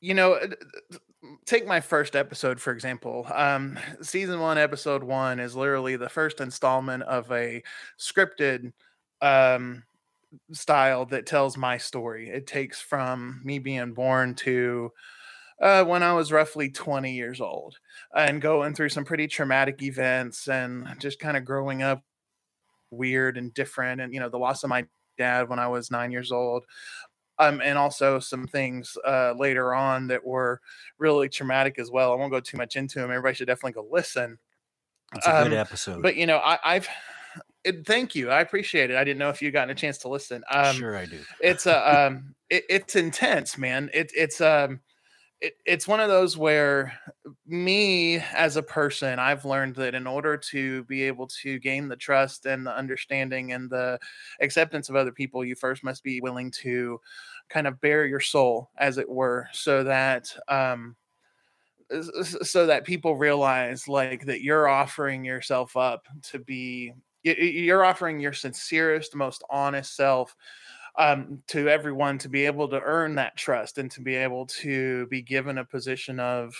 you 0.00 0.14
know, 0.14 0.38
take 1.44 1.66
my 1.66 1.80
first 1.80 2.16
episode 2.16 2.60
for 2.60 2.72
example 2.72 3.26
um 3.32 3.78
season 4.00 4.40
one 4.40 4.58
episode 4.58 5.04
one 5.04 5.38
is 5.38 5.54
literally 5.54 5.96
the 5.96 6.08
first 6.08 6.40
installment 6.40 7.02
of 7.04 7.30
a 7.30 7.62
scripted 7.98 8.72
um 9.20 9.84
style 10.52 11.06
that 11.06 11.26
tells 11.26 11.56
my 11.56 11.78
story. 11.78 12.30
It 12.30 12.46
takes 12.46 12.80
from 12.80 13.40
me 13.44 13.58
being 13.60 13.94
born 13.94 14.34
to 14.36 14.90
uh, 15.60 15.84
when 15.84 16.02
I 16.02 16.14
was 16.14 16.32
roughly 16.32 16.70
20 16.70 17.14
years 17.14 17.40
old 17.40 17.78
and 18.16 18.42
going 18.42 18.74
through 18.74 18.90
some 18.90 19.04
pretty 19.04 19.28
traumatic 19.28 19.82
events 19.82 20.48
and 20.48 20.88
just 21.00 21.18
kind 21.20 21.36
of 21.36 21.44
growing 21.44 21.82
up 21.82 22.02
weird 22.90 23.38
and 23.38 23.54
different 23.54 24.00
and 24.00 24.12
you 24.12 24.20
know 24.20 24.28
the 24.28 24.38
loss 24.38 24.62
of 24.62 24.70
my 24.70 24.84
dad 25.18 25.48
when 25.48 25.58
I 25.58 25.68
was 25.68 25.90
nine 25.90 26.10
years 26.12 26.30
old 26.32 26.64
um, 27.38 27.60
and 27.62 27.78
also 27.78 28.18
some 28.18 28.46
things 28.46 28.96
uh, 29.06 29.34
later 29.36 29.74
on 29.74 30.06
that 30.08 30.24
were 30.24 30.60
really 30.98 31.28
traumatic 31.28 31.78
as 31.78 31.90
well. 31.90 32.12
I 32.12 32.16
won't 32.16 32.32
go 32.32 32.40
too 32.40 32.56
much 32.56 32.76
into 32.76 32.98
them. 32.98 33.10
Everybody 33.10 33.34
should 33.34 33.46
definitely 33.46 33.72
go 33.72 33.86
listen. 33.90 34.38
It's 35.14 35.26
a 35.26 35.44
good 35.44 35.52
um, 35.52 35.58
episode. 35.58 36.02
But 36.02 36.16
you 36.16 36.26
know, 36.26 36.40
I, 36.42 36.58
have 36.74 36.88
it, 37.64 37.86
thank 37.86 38.14
you. 38.14 38.30
I 38.30 38.40
appreciate 38.40 38.90
it. 38.90 38.96
I 38.96 39.04
didn't 39.04 39.18
know 39.18 39.28
if 39.28 39.42
you 39.42 39.50
gotten 39.50 39.70
a 39.70 39.74
chance 39.74 39.98
to 39.98 40.08
listen. 40.08 40.42
Um, 40.50 40.76
sure, 40.76 40.96
I 40.96 41.06
do. 41.06 41.20
it's 41.40 41.66
a 41.66 42.06
um, 42.06 42.34
it, 42.50 42.64
it's 42.68 42.96
intense, 42.96 43.58
man. 43.58 43.90
It, 43.92 44.10
it's 44.14 44.40
um, 44.40 44.80
it, 45.42 45.56
it's 45.66 45.88
one 45.88 45.98
of 45.98 46.08
those 46.08 46.38
where 46.38 46.92
me 47.46 48.18
as 48.32 48.56
a 48.56 48.62
person, 48.62 49.18
I've 49.18 49.44
learned 49.44 49.74
that 49.74 49.94
in 49.94 50.06
order 50.06 50.36
to 50.36 50.84
be 50.84 51.02
able 51.02 51.26
to 51.42 51.58
gain 51.58 51.88
the 51.88 51.96
trust 51.96 52.46
and 52.46 52.64
the 52.64 52.74
understanding 52.74 53.52
and 53.52 53.68
the 53.68 53.98
acceptance 54.40 54.88
of 54.88 54.94
other 54.94 55.10
people, 55.10 55.44
you 55.44 55.56
first 55.56 55.82
must 55.82 56.04
be 56.04 56.20
willing 56.20 56.52
to 56.62 57.00
kind 57.48 57.66
of 57.66 57.80
bare 57.80 58.06
your 58.06 58.20
soul, 58.20 58.70
as 58.78 58.98
it 58.98 59.08
were, 59.08 59.48
so 59.52 59.82
that 59.82 60.32
um, 60.46 60.94
so 62.42 62.64
that 62.64 62.84
people 62.84 63.16
realize 63.16 63.88
like 63.88 64.24
that 64.26 64.42
you're 64.42 64.68
offering 64.68 65.24
yourself 65.24 65.76
up 65.76 66.06
to 66.22 66.38
be 66.38 66.94
you're 67.24 67.84
offering 67.84 68.18
your 68.18 68.32
sincerest 68.32 69.14
most 69.14 69.44
honest 69.50 69.94
self 69.96 70.36
um, 70.98 71.42
to 71.48 71.68
everyone 71.68 72.18
to 72.18 72.28
be 72.28 72.46
able 72.46 72.68
to 72.68 72.80
earn 72.80 73.14
that 73.14 73.36
trust 73.36 73.78
and 73.78 73.90
to 73.92 74.00
be 74.00 74.14
able 74.14 74.46
to 74.46 75.06
be 75.06 75.22
given 75.22 75.58
a 75.58 75.64
position 75.64 76.20
of 76.20 76.54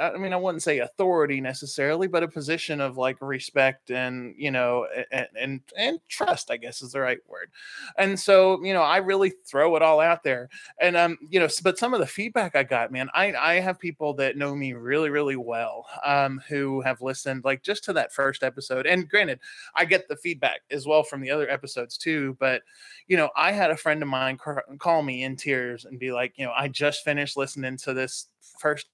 I 0.00 0.16
mean, 0.16 0.32
I 0.32 0.36
wouldn't 0.36 0.62
say 0.62 0.78
authority 0.78 1.40
necessarily, 1.40 2.06
but 2.06 2.22
a 2.22 2.28
position 2.28 2.80
of 2.80 2.96
like 2.96 3.16
respect 3.20 3.90
and 3.90 4.34
you 4.36 4.50
know 4.50 4.86
and, 5.10 5.26
and 5.38 5.60
and 5.76 6.00
trust, 6.08 6.50
I 6.50 6.56
guess 6.56 6.82
is 6.82 6.92
the 6.92 7.00
right 7.00 7.18
word. 7.28 7.50
And 7.98 8.18
so 8.18 8.62
you 8.64 8.72
know, 8.72 8.82
I 8.82 8.98
really 8.98 9.32
throw 9.46 9.74
it 9.76 9.82
all 9.82 10.00
out 10.00 10.22
there, 10.22 10.48
and 10.80 10.96
um, 10.96 11.18
you 11.28 11.40
know, 11.40 11.48
but 11.62 11.78
some 11.78 11.94
of 11.94 12.00
the 12.00 12.06
feedback 12.06 12.56
I 12.56 12.62
got, 12.62 12.92
man, 12.92 13.08
I 13.14 13.34
I 13.34 13.54
have 13.60 13.78
people 13.78 14.14
that 14.14 14.36
know 14.36 14.54
me 14.54 14.72
really 14.72 15.10
really 15.10 15.36
well, 15.36 15.86
um, 16.04 16.40
who 16.48 16.80
have 16.82 17.02
listened 17.02 17.44
like 17.44 17.62
just 17.62 17.84
to 17.84 17.92
that 17.94 18.12
first 18.12 18.42
episode. 18.42 18.86
And 18.86 19.08
granted, 19.08 19.40
I 19.74 19.84
get 19.84 20.08
the 20.08 20.16
feedback 20.16 20.60
as 20.70 20.86
well 20.86 21.02
from 21.02 21.20
the 21.20 21.30
other 21.30 21.48
episodes 21.50 21.98
too, 21.98 22.36
but 22.38 22.62
you 23.08 23.16
know, 23.16 23.30
I 23.36 23.52
had 23.52 23.70
a 23.70 23.76
friend 23.76 24.02
of 24.02 24.08
mine 24.08 24.38
call 24.78 25.02
me 25.02 25.24
in 25.24 25.36
tears 25.36 25.84
and 25.84 25.98
be 25.98 26.12
like, 26.12 26.34
you 26.36 26.46
know, 26.46 26.52
I 26.56 26.68
just 26.68 27.04
finished 27.04 27.36
listening 27.36 27.76
to 27.78 27.94
this 27.94 28.28
first 28.58 28.86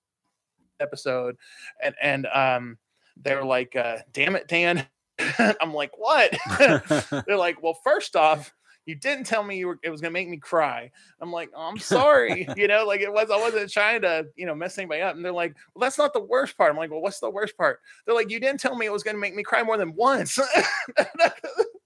episode, 0.80 1.36
and 1.82 1.94
and 2.02 2.26
um, 2.26 2.78
they're 3.16 3.44
like, 3.44 3.76
uh, 3.76 3.98
"Damn 4.12 4.36
it, 4.36 4.48
Dan." 4.48 4.86
I'm 5.38 5.74
like, 5.74 5.92
"What?" 5.96 6.36
they're 7.26 7.36
like, 7.36 7.62
"Well, 7.62 7.78
first 7.84 8.16
off." 8.16 8.52
You 8.86 8.94
didn't 8.96 9.24
tell 9.24 9.44
me 9.44 9.58
you 9.58 9.68
were 9.68 9.78
it 9.84 9.90
was 9.90 10.00
gonna 10.00 10.10
make 10.10 10.28
me 10.28 10.38
cry. 10.38 10.90
I'm 11.20 11.30
like, 11.30 11.50
oh, 11.54 11.68
I'm 11.68 11.78
sorry, 11.78 12.48
you 12.56 12.66
know, 12.66 12.84
like 12.86 13.02
it 13.02 13.12
was 13.12 13.30
I 13.30 13.36
wasn't 13.36 13.70
trying 13.70 14.00
to, 14.02 14.26
you 14.36 14.46
know, 14.46 14.54
mess 14.54 14.78
anybody 14.78 15.02
up. 15.02 15.14
And 15.14 15.24
they're 15.24 15.30
like, 15.30 15.54
Well, 15.74 15.82
that's 15.82 15.98
not 15.98 16.12
the 16.14 16.20
worst 16.20 16.56
part. 16.56 16.70
I'm 16.72 16.78
like, 16.78 16.90
Well, 16.90 17.02
what's 17.02 17.20
the 17.20 17.30
worst 17.30 17.56
part? 17.56 17.80
They're 18.04 18.14
like, 18.14 18.30
You 18.30 18.40
didn't 18.40 18.58
tell 18.58 18.74
me 18.74 18.86
it 18.86 18.92
was 18.92 19.02
gonna 19.02 19.18
make 19.18 19.34
me 19.34 19.42
cry 19.42 19.62
more 19.62 19.76
than 19.76 19.94
once. 19.94 20.38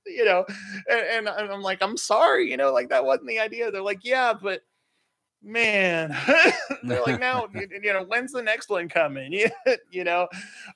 you 0.07 0.25
know, 0.25 0.47
and, 0.89 1.29
and 1.29 1.29
I'm 1.29 1.63
like, 1.63 1.83
I'm 1.83 1.97
sorry, 1.97 2.49
you 2.51 2.57
know, 2.57 2.73
like 2.73 2.89
that 2.91 3.05
wasn't 3.05 3.29
the 3.29 3.41
idea. 3.41 3.71
They're 3.71 3.83
like, 3.83 4.05
Yeah, 4.05 4.33
but 4.41 4.63
man. 5.45 6.17
They're 6.83 7.03
like 7.03 7.21
now 7.21 7.49
you 7.55 7.93
know 7.93 8.05
when's 8.05 8.33
the 8.33 8.43
next 8.43 8.69
one 8.69 8.89
coming? 8.89 9.33
You 9.91 10.05
know? 10.05 10.29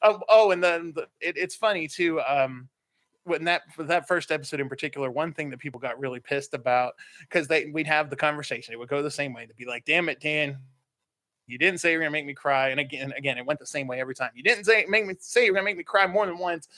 Oh, 0.03 0.21
oh 0.29 0.51
and 0.51 0.63
then 0.63 0.93
the, 0.95 1.03
it, 1.21 1.37
it's 1.37 1.55
funny 1.55 1.89
too 1.89 2.21
um 2.21 2.69
when 3.25 3.45
that 3.45 3.63
that 3.79 4.09
first 4.09 4.31
episode 4.31 4.61
in 4.61 4.69
particular 4.69 5.11
one 5.11 5.33
thing 5.33 5.51
that 5.51 5.59
people 5.59 5.81
got 5.81 5.99
really 5.99 6.21
pissed 6.21 6.55
about 6.55 6.95
because 7.21 7.49
they 7.49 7.67
we'd 7.67 7.87
have 7.87 8.11
the 8.11 8.17
conversation. 8.17 8.73
It 8.73 8.79
would 8.79 8.89
go 8.89 9.03
the 9.03 9.11
same 9.11 9.33
way. 9.33 9.47
They'd 9.47 9.57
be 9.57 9.67
like 9.67 9.85
damn 9.85 10.09
it 10.09 10.21
dan. 10.21 10.59
You 11.47 11.59
didn't 11.59 11.81
say 11.81 11.93
you're 11.93 12.01
gonna 12.01 12.11
make 12.11 12.27
me 12.27 12.35
cry. 12.35 12.69
And 12.69 12.81
again 12.81 13.13
again 13.17 13.39
it 13.39 13.47
went 13.47 13.59
the 13.59 13.67
same 13.67 13.87
way 13.87 14.01
every 14.01 14.15
time. 14.15 14.31
You 14.35 14.43
didn't 14.43 14.65
say 14.65 14.87
make 14.89 15.07
me 15.07 15.15
say 15.19 15.45
you're 15.45 15.55
gonna 15.55 15.65
make 15.65 15.79
me 15.79 15.85
cry 15.85 16.07
more 16.07 16.27
than 16.27 16.39
once 16.39 16.69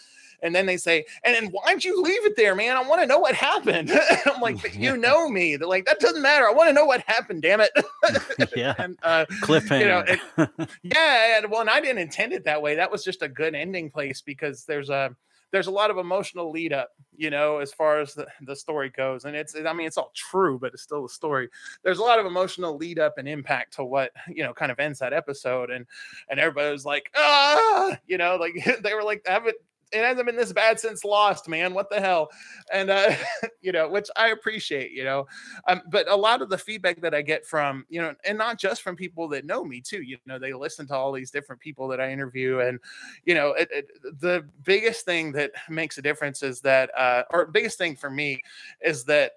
and 0.43 0.55
then 0.55 0.67
they 0.67 0.77
say, 0.77 1.05
and 1.25 1.35
then 1.35 1.47
why'd 1.51 1.85
you 1.85 2.03
leave 2.03 2.25
it 2.25 2.37
there, 2.37 2.55
man? 2.55 2.77
I 2.77 2.83
want 2.83 3.01
to 3.01 3.07
know 3.07 3.19
what 3.19 3.35
happened. 3.35 3.93
I'm 4.27 4.41
like, 4.41 4.75
you 4.75 4.97
know 4.97 5.29
me. 5.29 5.57
They're 5.57 5.69
like, 5.69 5.87
that 5.87 6.01
doesn't 6.01 6.23
matter. 6.23 6.49
I 6.49 6.53
want 6.53 6.69
to 6.69 6.73
know 6.73 6.85
what 6.85 7.03
happened. 7.07 7.43
Damn 7.43 7.61
it. 7.61 7.71
yeah. 8.57 8.75
and, 8.79 8.99
uh, 9.03 9.27
Cliffhanger. 9.43 9.81
You 9.81 9.87
know, 9.87 10.05
it, 10.07 10.71
yeah. 10.83 11.41
Well, 11.47 11.61
and 11.61 11.71
I 11.71 11.81
didn't 11.81 11.99
intend 11.99 12.33
it 12.33 12.45
that 12.45 12.61
way. 12.61 12.75
That 12.75 12.91
was 12.91 13.05
just 13.05 13.23
a 13.23 13.29
good 13.29 13.55
ending 13.55 13.91
place 13.91 14.21
because 14.21 14.65
there's 14.65 14.91
a 14.91 15.15
there's 15.53 15.67
a 15.67 15.71
lot 15.71 15.91
of 15.91 15.99
emotional 15.99 16.51
lead 16.51 16.73
up, 16.73 16.91
you 17.17 17.31
know, 17.31 17.59
as 17.59 17.73
far 17.73 18.01
as 18.01 18.15
the, 18.15 18.27
the 18.43 18.55
story 18.55 18.89
goes. 18.91 19.25
And 19.25 19.35
it's, 19.35 19.57
I 19.57 19.73
mean, 19.73 19.87
it's 19.87 19.99
all 19.99 20.13
true, 20.15 20.59
but 20.59 20.73
it's 20.73 20.83
still 20.83 21.05
a 21.05 21.09
story. 21.09 21.49
There's 21.83 21.99
a 21.99 22.03
lot 22.03 22.19
of 22.19 22.27
emotional 22.27 22.77
lead 22.77 22.99
up 22.99 23.19
and 23.19 23.29
impact 23.29 23.75
to 23.75 23.85
what, 23.85 24.13
you 24.29 24.45
know, 24.45 24.53
kind 24.53 24.71
of 24.71 24.79
ends 24.79 25.01
that 25.01 25.13
episode. 25.13 25.71
And, 25.71 25.87
and 26.29 26.39
everybody 26.39 26.71
was 26.71 26.85
like, 26.85 27.11
ah, 27.17 27.99
you 28.07 28.17
know, 28.17 28.37
like 28.37 28.55
they 28.83 28.95
were 28.95 29.03
like, 29.03 29.23
have 29.27 29.47
it, 29.47 29.57
it 29.93 30.05
hasn't 30.05 30.27
been 30.27 30.37
this 30.37 30.53
bad 30.53 30.79
since 30.79 31.05
Lost, 31.05 31.49
man. 31.49 31.75
What 31.75 31.91
the 31.91 32.01
hell? 32.01 32.31
And 32.73 32.91
uh, 32.91 33.15
you 33.61 33.73
know, 33.73 33.89
which 33.89 34.09
I 34.17 34.29
appreciate, 34.29 34.93
you 34.93 35.05
know. 35.05 35.27
Um, 35.69 35.83
but 35.91 36.09
a 36.09 36.17
lot 36.17 36.43
of 36.43 36.49
the 36.49 36.59
feedback 36.59 37.01
that 37.01 37.15
I 37.15 37.23
get 37.23 37.45
from, 37.45 37.85
you 37.89 38.01
know, 38.01 38.15
and 38.25 38.39
not 38.39 38.59
just 38.59 38.83
from 38.83 38.97
people 38.97 39.29
that 39.29 39.45
know 39.45 39.65
me 39.65 39.81
too, 39.81 40.03
you 40.03 40.19
know, 40.27 40.39
they 40.39 40.53
listen 40.53 40.87
to 40.89 40.95
all 40.95 41.13
these 41.13 41.31
different 41.31 41.61
people 41.61 41.89
that 41.89 42.01
I 42.01 42.11
interview, 42.11 42.61
and 42.61 42.79
you 43.25 43.35
know, 43.35 43.51
it, 43.51 43.69
it, 43.73 43.89
the 44.21 44.47
biggest 44.65 45.05
thing 45.05 45.33
that 45.33 45.53
makes 45.69 45.99
a 45.99 46.03
difference 46.03 46.43
is 46.43 46.61
that, 46.61 46.91
uh, 46.97 47.25
or 47.31 47.47
biggest 47.47 47.79
thing 47.79 47.97
for 47.97 48.11
me 48.11 48.41
is 48.81 49.05
that 49.05 49.33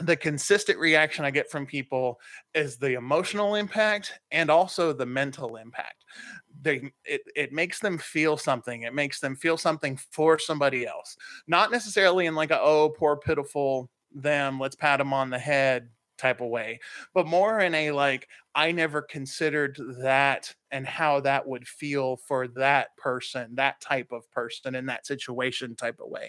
the 0.00 0.16
consistent 0.16 0.78
reaction 0.78 1.24
I 1.24 1.30
get 1.30 1.50
from 1.50 1.66
people 1.66 2.20
is 2.54 2.76
the 2.76 2.94
emotional 2.94 3.56
impact 3.56 4.12
and 4.30 4.48
also 4.48 4.92
the 4.92 5.06
mental 5.06 5.56
impact 5.56 6.04
they 6.60 6.90
it, 7.04 7.22
it 7.36 7.52
makes 7.52 7.78
them 7.80 7.98
feel 7.98 8.36
something 8.36 8.82
it 8.82 8.94
makes 8.94 9.20
them 9.20 9.36
feel 9.36 9.56
something 9.56 9.98
for 10.10 10.38
somebody 10.38 10.86
else. 10.86 11.16
Not 11.46 11.70
necessarily 11.70 12.26
in 12.26 12.34
like 12.34 12.50
a 12.50 12.60
oh 12.60 12.90
poor 12.90 13.16
pitiful 13.16 13.90
them 14.14 14.58
let's 14.58 14.76
pat 14.76 14.98
them 14.98 15.12
on 15.12 15.30
the 15.30 15.38
head 15.38 15.90
type 16.16 16.40
of 16.40 16.48
way 16.48 16.80
but 17.14 17.28
more 17.28 17.60
in 17.60 17.72
a 17.74 17.92
like 17.92 18.26
i 18.56 18.72
never 18.72 19.00
considered 19.00 19.78
that 20.00 20.52
and 20.72 20.84
how 20.84 21.20
that 21.20 21.46
would 21.46 21.68
feel 21.68 22.16
for 22.16 22.48
that 22.48 22.88
person 22.96 23.54
that 23.54 23.80
type 23.80 24.10
of 24.10 24.28
person 24.32 24.74
in 24.74 24.84
that 24.84 25.06
situation 25.06 25.76
type 25.76 26.00
of 26.00 26.08
way 26.08 26.28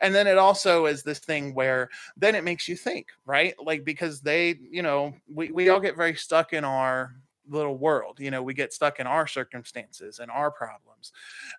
and 0.00 0.14
then 0.14 0.26
it 0.26 0.36
also 0.36 0.84
is 0.84 1.02
this 1.02 1.18
thing 1.18 1.54
where 1.54 1.88
then 2.16 2.34
it 2.34 2.44
makes 2.44 2.68
you 2.68 2.76
think 2.76 3.06
right? 3.24 3.54
Like 3.62 3.84
because 3.84 4.20
they 4.20 4.58
you 4.70 4.82
know 4.82 5.14
we, 5.32 5.50
we 5.50 5.68
all 5.68 5.80
get 5.80 5.96
very 5.96 6.14
stuck 6.14 6.52
in 6.52 6.64
our 6.64 7.14
little 7.48 7.76
world 7.76 8.18
you 8.20 8.30
know 8.30 8.42
we 8.42 8.54
get 8.54 8.72
stuck 8.72 9.00
in 9.00 9.06
our 9.06 9.26
circumstances 9.26 10.18
and 10.20 10.30
our 10.30 10.50
problems. 10.50 11.12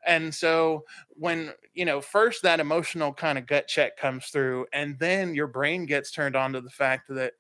And 0.05 0.34
so 0.34 0.86
when 1.09 1.51
you 1.73 1.86
know 1.86 2.01
first 2.01 2.43
that 2.43 2.59
emotional 2.59 3.13
kind 3.13 3.38
of 3.38 3.47
gut 3.47 3.67
check 3.67 3.97
comes 3.97 4.27
through 4.27 4.65
and 4.73 4.97
then 4.99 5.36
your 5.36 5.47
brain 5.47 5.86
gets 5.86 6.11
turned 6.11 6.36
on 6.36 6.53
to 6.53 6.61
the 6.61 6.69
fact 6.69 7.07
that 7.09 7.34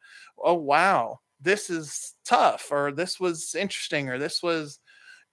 oh 0.43 0.53
wow 0.55 1.19
this 1.41 1.69
is 1.69 2.15
tough 2.25 2.69
or 2.71 2.91
this 2.91 3.19
was 3.19 3.55
interesting 3.55 4.09
or 4.09 4.17
this 4.17 4.41
was 4.41 4.79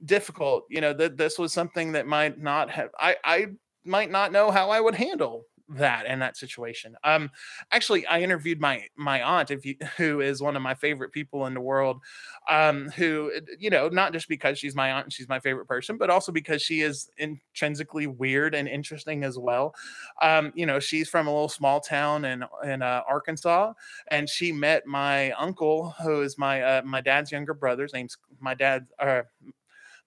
difficult 0.04 0.64
you 0.70 0.80
know 0.80 0.92
that 0.92 1.16
this 1.16 1.38
was 1.38 1.52
something 1.52 1.92
that 1.92 2.06
might 2.06 2.38
not 2.38 2.70
have 2.70 2.90
i 2.98 3.16
i 3.24 3.46
might 3.84 4.10
not 4.10 4.32
know 4.32 4.50
how 4.50 4.70
i 4.70 4.80
would 4.80 4.94
handle 4.94 5.44
that 5.76 6.06
in 6.06 6.18
that 6.18 6.36
situation. 6.36 6.96
Um, 7.04 7.30
actually, 7.70 8.06
I 8.06 8.20
interviewed 8.20 8.60
my 8.60 8.86
my 8.96 9.22
aunt, 9.22 9.50
if 9.50 9.64
you, 9.64 9.76
who 9.96 10.20
is 10.20 10.42
one 10.42 10.56
of 10.56 10.62
my 10.62 10.74
favorite 10.74 11.12
people 11.12 11.46
in 11.46 11.54
the 11.54 11.60
world, 11.60 12.00
um, 12.48 12.88
who 12.90 13.32
uh, 13.36 13.40
you 13.58 13.70
know, 13.70 13.88
not 13.88 14.12
just 14.12 14.28
because 14.28 14.58
she's 14.58 14.74
my 14.74 14.92
aunt 14.92 15.06
and 15.06 15.12
she's 15.12 15.28
my 15.28 15.40
favorite 15.40 15.66
person, 15.66 15.96
but 15.96 16.10
also 16.10 16.32
because 16.32 16.62
she 16.62 16.80
is 16.80 17.10
intrinsically 17.18 18.06
weird 18.06 18.54
and 18.54 18.68
interesting 18.68 19.24
as 19.24 19.38
well. 19.38 19.74
Um, 20.22 20.52
you 20.54 20.66
know, 20.66 20.80
she's 20.80 21.08
from 21.08 21.26
a 21.26 21.30
little 21.30 21.48
small 21.48 21.80
town 21.80 22.24
in 22.24 22.44
in 22.64 22.82
uh, 22.82 23.02
Arkansas, 23.08 23.72
and 24.08 24.28
she 24.28 24.52
met 24.52 24.86
my 24.86 25.30
uncle, 25.32 25.90
who 26.02 26.22
is 26.22 26.38
my 26.38 26.62
uh, 26.62 26.82
my 26.84 27.00
dad's 27.00 27.32
younger 27.32 27.54
brother's 27.54 27.92
name's 27.92 28.16
my 28.40 28.54
dad. 28.54 28.86
Uh, 28.98 29.22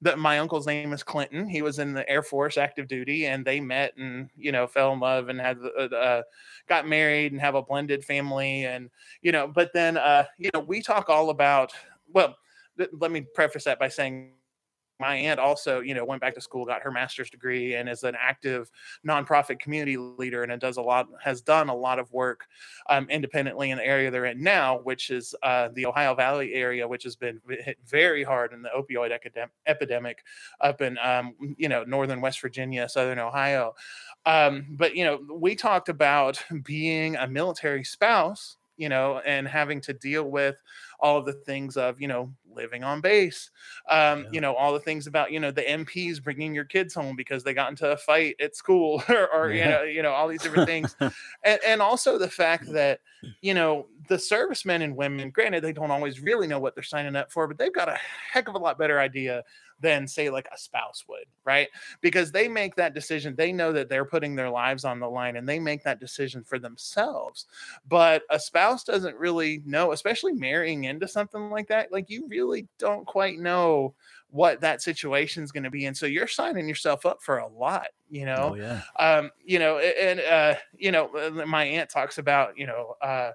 that 0.03 0.19
my 0.19 0.39
uncle's 0.39 0.67
name 0.67 0.93
is 0.93 1.01
Clinton. 1.01 1.47
He 1.47 1.61
was 1.61 1.79
in 1.79 1.93
the 1.93 2.07
Air 2.09 2.21
Force 2.21 2.57
active 2.57 2.87
duty, 2.87 3.25
and 3.25 3.43
they 3.43 3.59
met 3.59 3.95
and 3.97 4.29
you 4.37 4.51
know 4.51 4.67
fell 4.67 4.93
in 4.93 4.99
love 4.99 5.29
and 5.29 5.39
had 5.39 5.57
uh, 5.77 5.83
uh, 5.83 6.21
got 6.67 6.87
married 6.87 7.31
and 7.31 7.41
have 7.41 7.55
a 7.55 7.61
blended 7.61 8.03
family, 8.03 8.65
and 8.65 8.89
you 9.21 9.31
know. 9.31 9.47
But 9.47 9.71
then 9.73 9.97
uh, 9.97 10.25
you 10.37 10.49
know 10.53 10.59
we 10.59 10.81
talk 10.81 11.09
all 11.09 11.29
about 11.29 11.73
well. 12.11 12.37
Th- 12.77 12.89
let 12.99 13.11
me 13.11 13.21
preface 13.21 13.65
that 13.65 13.79
by 13.79 13.87
saying 13.87 14.31
my 14.99 15.15
aunt 15.15 15.39
also, 15.39 15.79
you 15.79 15.93
know, 15.93 16.05
went 16.05 16.21
back 16.21 16.35
to 16.35 16.41
school, 16.41 16.65
got 16.65 16.81
her 16.81 16.91
master's 16.91 17.29
degree, 17.29 17.75
and 17.75 17.89
is 17.89 18.03
an 18.03 18.15
active 18.19 18.69
nonprofit 19.05 19.59
community 19.59 19.97
leader, 19.97 20.43
and 20.43 20.51
it 20.51 20.59
does 20.59 20.77
a 20.77 20.81
lot, 20.81 21.07
has 21.21 21.41
done 21.41 21.69
a 21.69 21.75
lot 21.75 21.99
of 21.99 22.11
work 22.11 22.45
um, 22.89 23.09
independently 23.09 23.71
in 23.71 23.77
the 23.77 23.85
area 23.85 24.11
they're 24.11 24.25
in 24.25 24.41
now, 24.41 24.79
which 24.79 25.09
is 25.09 25.35
uh, 25.43 25.69
the 25.73 25.85
Ohio 25.85 26.15
Valley 26.15 26.53
area, 26.53 26.87
which 26.87 27.03
has 27.03 27.15
been 27.15 27.41
hit 27.49 27.77
very 27.85 28.23
hard 28.23 28.53
in 28.53 28.61
the 28.61 28.69
opioid 28.69 29.17
epidemic 29.65 30.23
up 30.61 30.81
in, 30.81 30.97
um, 31.03 31.33
you 31.57 31.69
know, 31.69 31.83
northern 31.83 32.21
West 32.21 32.39
Virginia, 32.41 32.87
southern 32.87 33.19
Ohio. 33.19 33.73
Um, 34.25 34.67
but 34.71 34.95
you 34.95 35.03
know, 35.03 35.19
we 35.33 35.55
talked 35.55 35.89
about 35.89 36.43
being 36.63 37.15
a 37.15 37.27
military 37.27 37.83
spouse 37.83 38.57
you 38.77 38.89
know, 38.89 39.21
and 39.25 39.47
having 39.47 39.79
to 39.81 39.93
deal 39.93 40.29
with 40.29 40.55
all 40.99 41.17
of 41.17 41.25
the 41.25 41.33
things 41.33 41.77
of, 41.77 42.01
you 42.01 42.07
know, 42.07 42.31
living 42.55 42.83
on 42.83 43.01
base, 43.01 43.49
um, 43.89 44.23
yeah. 44.23 44.29
you 44.31 44.41
know, 44.41 44.55
all 44.55 44.73
the 44.73 44.79
things 44.79 45.07
about, 45.07 45.31
you 45.31 45.39
know, 45.39 45.51
the 45.51 45.61
MPs 45.61 46.23
bringing 46.23 46.53
your 46.53 46.65
kids 46.65 46.93
home 46.93 47.15
because 47.15 47.43
they 47.43 47.53
got 47.53 47.69
into 47.69 47.91
a 47.91 47.97
fight 47.97 48.35
at 48.39 48.55
school 48.55 49.03
or, 49.09 49.27
or 49.33 49.51
yeah. 49.51 49.63
you 49.63 49.71
know, 49.71 49.83
you 49.83 50.01
know, 50.03 50.11
all 50.11 50.27
these 50.27 50.41
different 50.41 50.67
things. 50.67 50.95
and, 51.43 51.59
and 51.65 51.81
also 51.81 52.17
the 52.17 52.29
fact 52.29 52.71
that, 52.71 53.01
you 53.41 53.53
know, 53.53 53.87
the 54.07 54.19
servicemen 54.19 54.81
and 54.81 54.95
women, 54.95 55.29
granted, 55.29 55.63
they 55.63 55.73
don't 55.73 55.91
always 55.91 56.21
really 56.21 56.47
know 56.47 56.59
what 56.59 56.75
they're 56.75 56.83
signing 56.83 57.15
up 57.15 57.31
for, 57.31 57.47
but 57.47 57.57
they've 57.57 57.73
got 57.73 57.89
a 57.89 57.97
heck 58.31 58.47
of 58.47 58.55
a 58.55 58.59
lot 58.59 58.77
better 58.77 58.99
idea 58.99 59.43
than 59.79 60.07
say 60.07 60.29
like 60.29 60.47
a 60.53 60.57
spouse 60.57 61.03
would, 61.07 61.25
right? 61.45 61.67
Because 62.01 62.31
they 62.31 62.47
make 62.47 62.75
that 62.75 62.93
decision. 62.93 63.35
They 63.35 63.51
know 63.51 63.71
that 63.73 63.89
they're 63.89 64.05
putting 64.05 64.35
their 64.35 64.49
lives 64.49 64.85
on 64.85 64.99
the 64.99 65.09
line 65.09 65.35
and 65.35 65.47
they 65.47 65.59
make 65.59 65.83
that 65.83 65.99
decision 65.99 66.43
for 66.43 66.57
themselves. 66.57 67.45
But 67.87 68.23
a 68.29 68.39
spouse 68.39 68.83
doesn't 68.83 69.17
really 69.17 69.61
know, 69.65 69.91
especially 69.91 70.33
marrying 70.33 70.85
into 70.85 71.07
something 71.07 71.49
like 71.49 71.67
that. 71.67 71.91
Like 71.91 72.09
you 72.09 72.27
really 72.27 72.67
don't 72.77 73.05
quite 73.05 73.39
know 73.39 73.93
what 74.33 74.61
that 74.61 74.81
situation 74.81 75.43
is 75.43 75.51
going 75.51 75.63
to 75.63 75.69
be 75.69 75.85
and 75.85 75.95
so 75.95 76.07
you're 76.07 76.25
signing 76.25 76.67
yourself 76.67 77.05
up 77.05 77.21
for 77.21 77.37
a 77.37 77.47
lot 77.47 77.85
you 78.09 78.25
know 78.25 78.53
oh, 78.53 78.55
yeah. 78.55 78.81
um 78.97 79.29
you 79.45 79.59
know 79.59 79.77
and 79.77 80.19
uh 80.21 80.55
you 80.75 80.91
know 80.91 81.05
uh, 81.15 81.45
my 81.45 81.63
aunt 81.63 81.87
talks 81.87 82.17
about 82.17 82.57
you 82.57 82.65
know 82.65 82.95
uh 83.03 83.29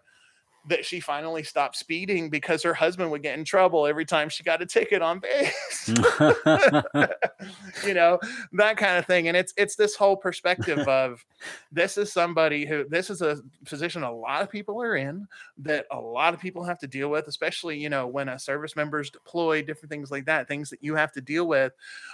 that 0.68 0.84
she 0.84 1.00
finally 1.00 1.42
stopped 1.42 1.76
speeding 1.76 2.28
because 2.28 2.62
her 2.62 2.74
husband 2.74 3.10
would 3.10 3.22
get 3.22 3.38
in 3.38 3.44
trouble 3.44 3.86
every 3.86 4.04
time 4.04 4.28
she 4.28 4.42
got 4.42 4.62
a 4.62 4.66
ticket 4.66 5.02
on 5.02 5.18
base. 5.18 5.88
you 7.86 7.94
know, 7.94 8.18
that 8.52 8.76
kind 8.76 8.98
of 8.98 9.06
thing. 9.06 9.28
And 9.28 9.36
it's 9.36 9.54
it's 9.56 9.76
this 9.76 9.94
whole 9.94 10.16
perspective 10.16 10.86
of 10.86 11.24
this 11.72 11.96
is 11.96 12.12
somebody 12.12 12.66
who 12.66 12.84
this 12.88 13.10
is 13.10 13.22
a 13.22 13.38
position 13.64 14.02
a 14.02 14.12
lot 14.12 14.42
of 14.42 14.50
people 14.50 14.82
are 14.82 14.96
in 14.96 15.26
that 15.58 15.86
a 15.90 15.98
lot 15.98 16.34
of 16.34 16.40
people 16.40 16.62
have 16.64 16.78
to 16.80 16.86
deal 16.86 17.08
with, 17.08 17.28
especially, 17.28 17.78
you 17.78 17.88
know, 17.88 18.06
when 18.06 18.28
a 18.28 18.38
service 18.38 18.76
member's 18.76 19.10
deployed, 19.10 19.66
different 19.66 19.90
things 19.90 20.10
like 20.10 20.26
that, 20.26 20.48
things 20.48 20.70
that 20.70 20.82
you 20.82 20.94
have 20.94 21.12
to 21.12 21.20
deal 21.20 21.46
with. 21.46 21.72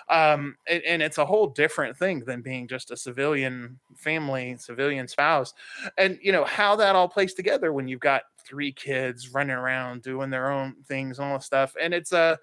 Um, 0.08 0.56
and, 0.68 0.82
and 0.84 1.02
it's 1.02 1.18
a 1.18 1.26
whole 1.26 1.48
different 1.48 1.96
thing 1.96 2.20
than 2.20 2.40
being 2.40 2.68
just 2.68 2.90
a 2.90 2.96
civilian 2.96 3.78
family, 3.96 4.56
civilian 4.58 5.08
spouse. 5.08 5.54
And 5.98 6.18
you 6.22 6.32
know, 6.32 6.44
how 6.44 6.76
that 6.76 6.94
all 6.94 7.08
plays 7.08 7.34
together 7.34 7.72
when 7.72 7.88
you've 7.88 8.00
got 8.00 8.22
three 8.46 8.72
kids 8.72 9.32
running 9.32 9.56
around 9.56 10.02
doing 10.02 10.30
their 10.30 10.50
own 10.50 10.76
things 10.86 11.18
and 11.18 11.28
all 11.28 11.38
this 11.38 11.46
stuff. 11.46 11.74
And 11.80 11.94
it's 11.94 12.12
a, 12.12 12.18
uh, 12.18 12.36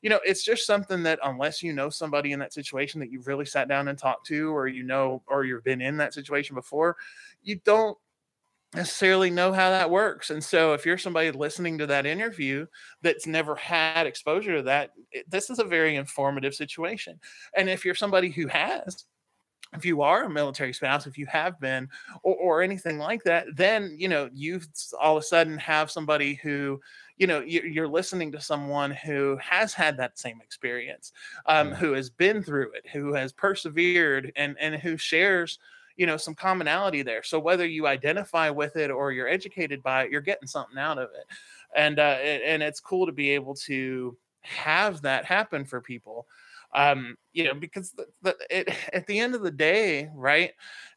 you 0.00 0.10
know, 0.10 0.20
it's 0.24 0.44
just 0.44 0.64
something 0.64 1.02
that 1.02 1.18
unless 1.24 1.62
you 1.62 1.72
know 1.72 1.90
somebody 1.90 2.30
in 2.30 2.38
that 2.38 2.52
situation 2.52 3.00
that 3.00 3.10
you've 3.10 3.26
really 3.26 3.44
sat 3.44 3.68
down 3.68 3.88
and 3.88 3.98
talked 3.98 4.26
to, 4.26 4.54
or 4.54 4.68
you 4.68 4.84
know, 4.84 5.22
or 5.26 5.44
you've 5.44 5.64
been 5.64 5.80
in 5.80 5.96
that 5.96 6.14
situation 6.14 6.54
before, 6.54 6.96
you 7.42 7.56
don't 7.64 7.98
necessarily 8.74 9.30
know 9.30 9.52
how 9.52 9.70
that 9.70 9.90
works. 9.90 10.30
And 10.30 10.42
so 10.42 10.72
if 10.74 10.84
you're 10.84 10.98
somebody 10.98 11.30
listening 11.30 11.78
to 11.78 11.86
that 11.86 12.06
interview 12.06 12.66
that's 13.02 13.26
never 13.26 13.54
had 13.54 14.06
exposure 14.06 14.56
to 14.56 14.62
that, 14.64 14.90
it, 15.10 15.28
this 15.30 15.50
is 15.50 15.58
a 15.58 15.64
very 15.64 15.96
informative 15.96 16.54
situation. 16.54 17.18
And 17.56 17.68
if 17.68 17.84
you're 17.84 17.94
somebody 17.94 18.30
who 18.30 18.46
has, 18.48 19.04
if 19.74 19.84
you 19.84 20.02
are 20.02 20.24
a 20.24 20.30
military 20.30 20.72
spouse, 20.72 21.06
if 21.06 21.18
you 21.18 21.26
have 21.26 21.60
been, 21.60 21.88
or, 22.22 22.34
or 22.36 22.62
anything 22.62 22.98
like 22.98 23.22
that, 23.24 23.46
then 23.54 23.94
you 23.98 24.08
know 24.08 24.28
you 24.32 24.60
all 25.00 25.16
of 25.16 25.22
a 25.22 25.26
sudden 25.26 25.58
have 25.58 25.90
somebody 25.90 26.34
who, 26.34 26.80
you 27.16 27.26
know, 27.26 27.40
you're 27.40 27.88
listening 27.88 28.32
to 28.32 28.40
someone 28.40 28.90
who 28.90 29.36
has 29.40 29.74
had 29.74 29.96
that 29.96 30.18
same 30.18 30.40
experience, 30.40 31.12
um, 31.46 31.68
yeah. 31.68 31.74
who 31.76 31.92
has 31.92 32.08
been 32.08 32.42
through 32.42 32.72
it, 32.72 32.86
who 32.92 33.12
has 33.12 33.32
persevered, 33.32 34.32
and 34.36 34.56
and 34.58 34.76
who 34.76 34.96
shares, 34.96 35.58
you 35.96 36.06
know, 36.06 36.16
some 36.16 36.34
commonality 36.34 37.02
there. 37.02 37.22
So 37.22 37.38
whether 37.38 37.66
you 37.66 37.86
identify 37.86 38.50
with 38.50 38.76
it 38.76 38.90
or 38.90 39.12
you're 39.12 39.28
educated 39.28 39.82
by 39.82 40.04
it, 40.04 40.10
you're 40.10 40.20
getting 40.20 40.48
something 40.48 40.78
out 40.78 40.98
of 40.98 41.10
it, 41.10 41.26
and 41.76 41.98
uh, 41.98 42.18
and 42.22 42.62
it's 42.62 42.80
cool 42.80 43.06
to 43.06 43.12
be 43.12 43.30
able 43.30 43.54
to 43.54 44.16
have 44.42 45.02
that 45.02 45.26
happen 45.26 45.64
for 45.64 45.80
people 45.80 46.26
um, 46.74 47.16
you 47.32 47.44
know, 47.44 47.54
because 47.54 47.92
the, 47.92 48.06
the, 48.22 48.36
it, 48.50 48.68
at 48.92 49.06
the 49.06 49.18
end 49.18 49.34
of 49.34 49.42
the 49.42 49.50
day, 49.50 50.10
right, 50.14 50.52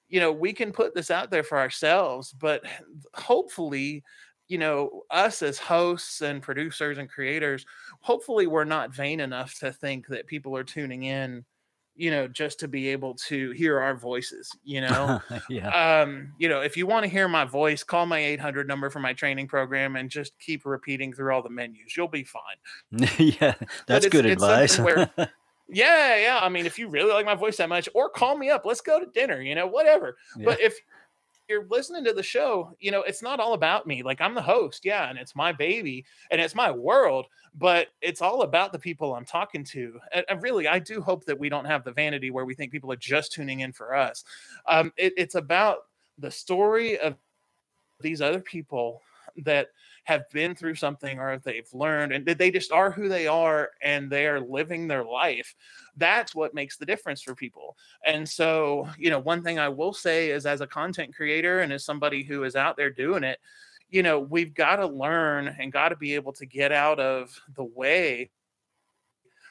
you 0.10 0.20
know, 0.20 0.32
we 0.32 0.54
can 0.54 0.72
put 0.72 0.94
this 0.94 1.12
out 1.12 1.32
there 1.32 1.44
for 1.44 1.58
ourselves, 1.58 2.34
but 2.34 2.64
hopefully, 3.14 4.04
you 4.48 4.58
know, 4.58 5.04
us 5.10 5.42
as 5.42 5.58
hosts 5.58 6.22
and 6.22 6.42
producers 6.42 6.98
and 6.98 7.10
creators, 7.10 7.66
hopefully 8.02 8.48
we're 8.48 8.66
not 8.66 8.94
vain 8.94 9.20
enough 9.20 9.58
to 9.60 9.72
think 9.72 10.08
that 10.08 10.28
people 10.28 10.56
are 10.58 10.64
tuning 10.64 11.04
in 11.04 11.46
you 11.96 12.10
know 12.10 12.28
just 12.28 12.60
to 12.60 12.68
be 12.68 12.88
able 12.88 13.14
to 13.14 13.52
hear 13.52 13.80
our 13.80 13.96
voices 13.96 14.50
you 14.64 14.82
know? 14.82 15.22
Yeah. 15.50 16.02
um 16.02 16.34
you 16.40 16.48
know 16.48 16.62
if 16.62 16.78
you 16.78 16.88
want 16.88 17.04
to 17.04 17.10
hear 17.10 17.28
my 17.28 17.46
voice 17.46 17.84
call 17.84 18.06
my 18.06 18.20
800 18.20 18.68
number 18.68 18.90
for 18.90 19.00
my 19.00 19.14
training 19.14 19.48
program 19.48 19.96
and 19.96 20.10
just 20.10 20.38
keep 20.40 20.66
repeating 20.66 21.14
through 21.14 21.34
all 21.34 21.42
the 21.42 21.50
menus 21.50 21.96
you'll 21.96 22.08
be 22.08 22.24
fine. 22.24 22.42
Yeah 23.18 23.56
that's 23.88 24.08
good 24.08 24.26
advice. 24.26 24.80
where, 24.80 25.12
yeah, 25.72 26.18
yeah. 26.18 26.40
I 26.42 26.50
mean, 26.50 26.66
if 26.66 26.78
you 26.78 26.88
really 26.88 27.12
like 27.12 27.26
my 27.26 27.36
voice 27.36 27.58
that 27.58 27.70
much, 27.70 27.88
or 27.94 28.10
call 28.10 28.38
me 28.38 28.50
up, 28.50 28.66
let's 28.66 28.82
go 28.82 29.00
to 29.00 29.06
dinner, 29.08 29.42
you 29.42 29.56
know, 29.56 29.68
whatever. 29.68 30.18
Yeah. 30.38 30.46
But 30.46 30.62
if 30.62 30.80
you're 31.48 31.66
listening 31.70 32.04
to 32.06 32.14
the 32.14 32.24
show, 32.24 32.76
you 32.80 32.92
know, 32.92 33.02
it's 33.02 33.22
not 33.22 33.40
all 33.40 33.54
about 33.54 33.88
me. 33.88 34.04
Like 34.04 34.22
I'm 34.22 34.36
the 34.36 34.42
host, 34.42 34.86
yeah, 34.86 35.10
and 35.10 35.18
it's 35.18 35.36
my 35.36 35.52
baby 35.52 36.06
and 36.30 36.40
it's 36.40 36.56
my 36.56 36.72
world, 36.72 37.28
but 37.56 37.88
it's 38.02 38.22
all 38.22 38.44
about 38.44 38.72
the 38.72 38.80
people 38.80 39.14
I'm 39.14 39.26
talking 39.26 39.64
to. 39.66 40.00
And, 40.14 40.26
and 40.30 40.42
really, 40.42 40.68
I 40.68 40.80
do 40.80 41.02
hope 41.02 41.26
that 41.26 41.40
we 41.40 41.50
don't 41.50 41.66
have 41.66 41.84
the 41.84 41.92
vanity 41.92 42.32
where 42.32 42.46
we 42.46 42.54
think 42.54 42.72
people 42.72 42.92
are 42.92 42.98
just 42.98 43.32
tuning 43.32 43.60
in 43.62 43.74
for 43.74 43.96
us. 43.96 44.24
Um, 44.68 44.94
it, 44.98 45.14
it's 45.18 45.36
about 45.36 45.88
the 46.18 46.32
story 46.32 46.98
of 46.98 47.16
these 48.00 48.22
other 48.22 48.40
people 48.40 49.02
that 49.38 49.68
have 50.12 50.30
been 50.32 50.54
through 50.54 50.76
something 50.76 51.20
or 51.20 51.32
if 51.32 51.42
they've 51.42 51.74
learned 51.74 52.12
and 52.12 52.26
they 52.26 52.52
just 52.52 52.72
are 52.72 52.92
who 52.92 53.08
they 53.08 53.28
are 53.28 53.70
and 53.82 54.10
they're 54.10 54.42
living 54.42 54.86
their 54.88 55.06
life 55.06 55.56
that's 55.98 56.36
what 56.36 56.54
makes 56.54 56.78
the 56.78 56.86
difference 56.86 57.22
for 57.22 57.36
people. 57.36 57.78
And 58.06 58.28
so 58.28 58.90
you 58.98 59.10
know 59.10 59.20
one 59.20 59.42
thing 59.42 59.58
i 59.58 59.70
will 59.70 59.94
say 59.94 60.32
is 60.32 60.46
as 60.46 60.62
a 60.62 60.68
content 60.68 61.16
creator 61.16 61.62
and 61.62 61.72
as 61.72 61.86
somebody 61.86 62.24
who 62.24 62.44
is 62.44 62.56
out 62.56 62.76
there 62.76 62.90
doing 62.90 63.24
it 63.24 63.40
you 63.90 64.04
know 64.04 64.20
we've 64.20 64.54
got 64.54 64.78
to 64.78 64.88
learn 64.88 65.56
and 65.60 65.72
got 65.72 65.90
to 65.90 65.96
be 65.96 66.16
able 66.16 66.34
to 66.34 66.46
get 66.46 66.72
out 66.72 67.00
of 67.00 67.40
the 67.56 67.64
way 67.64 68.30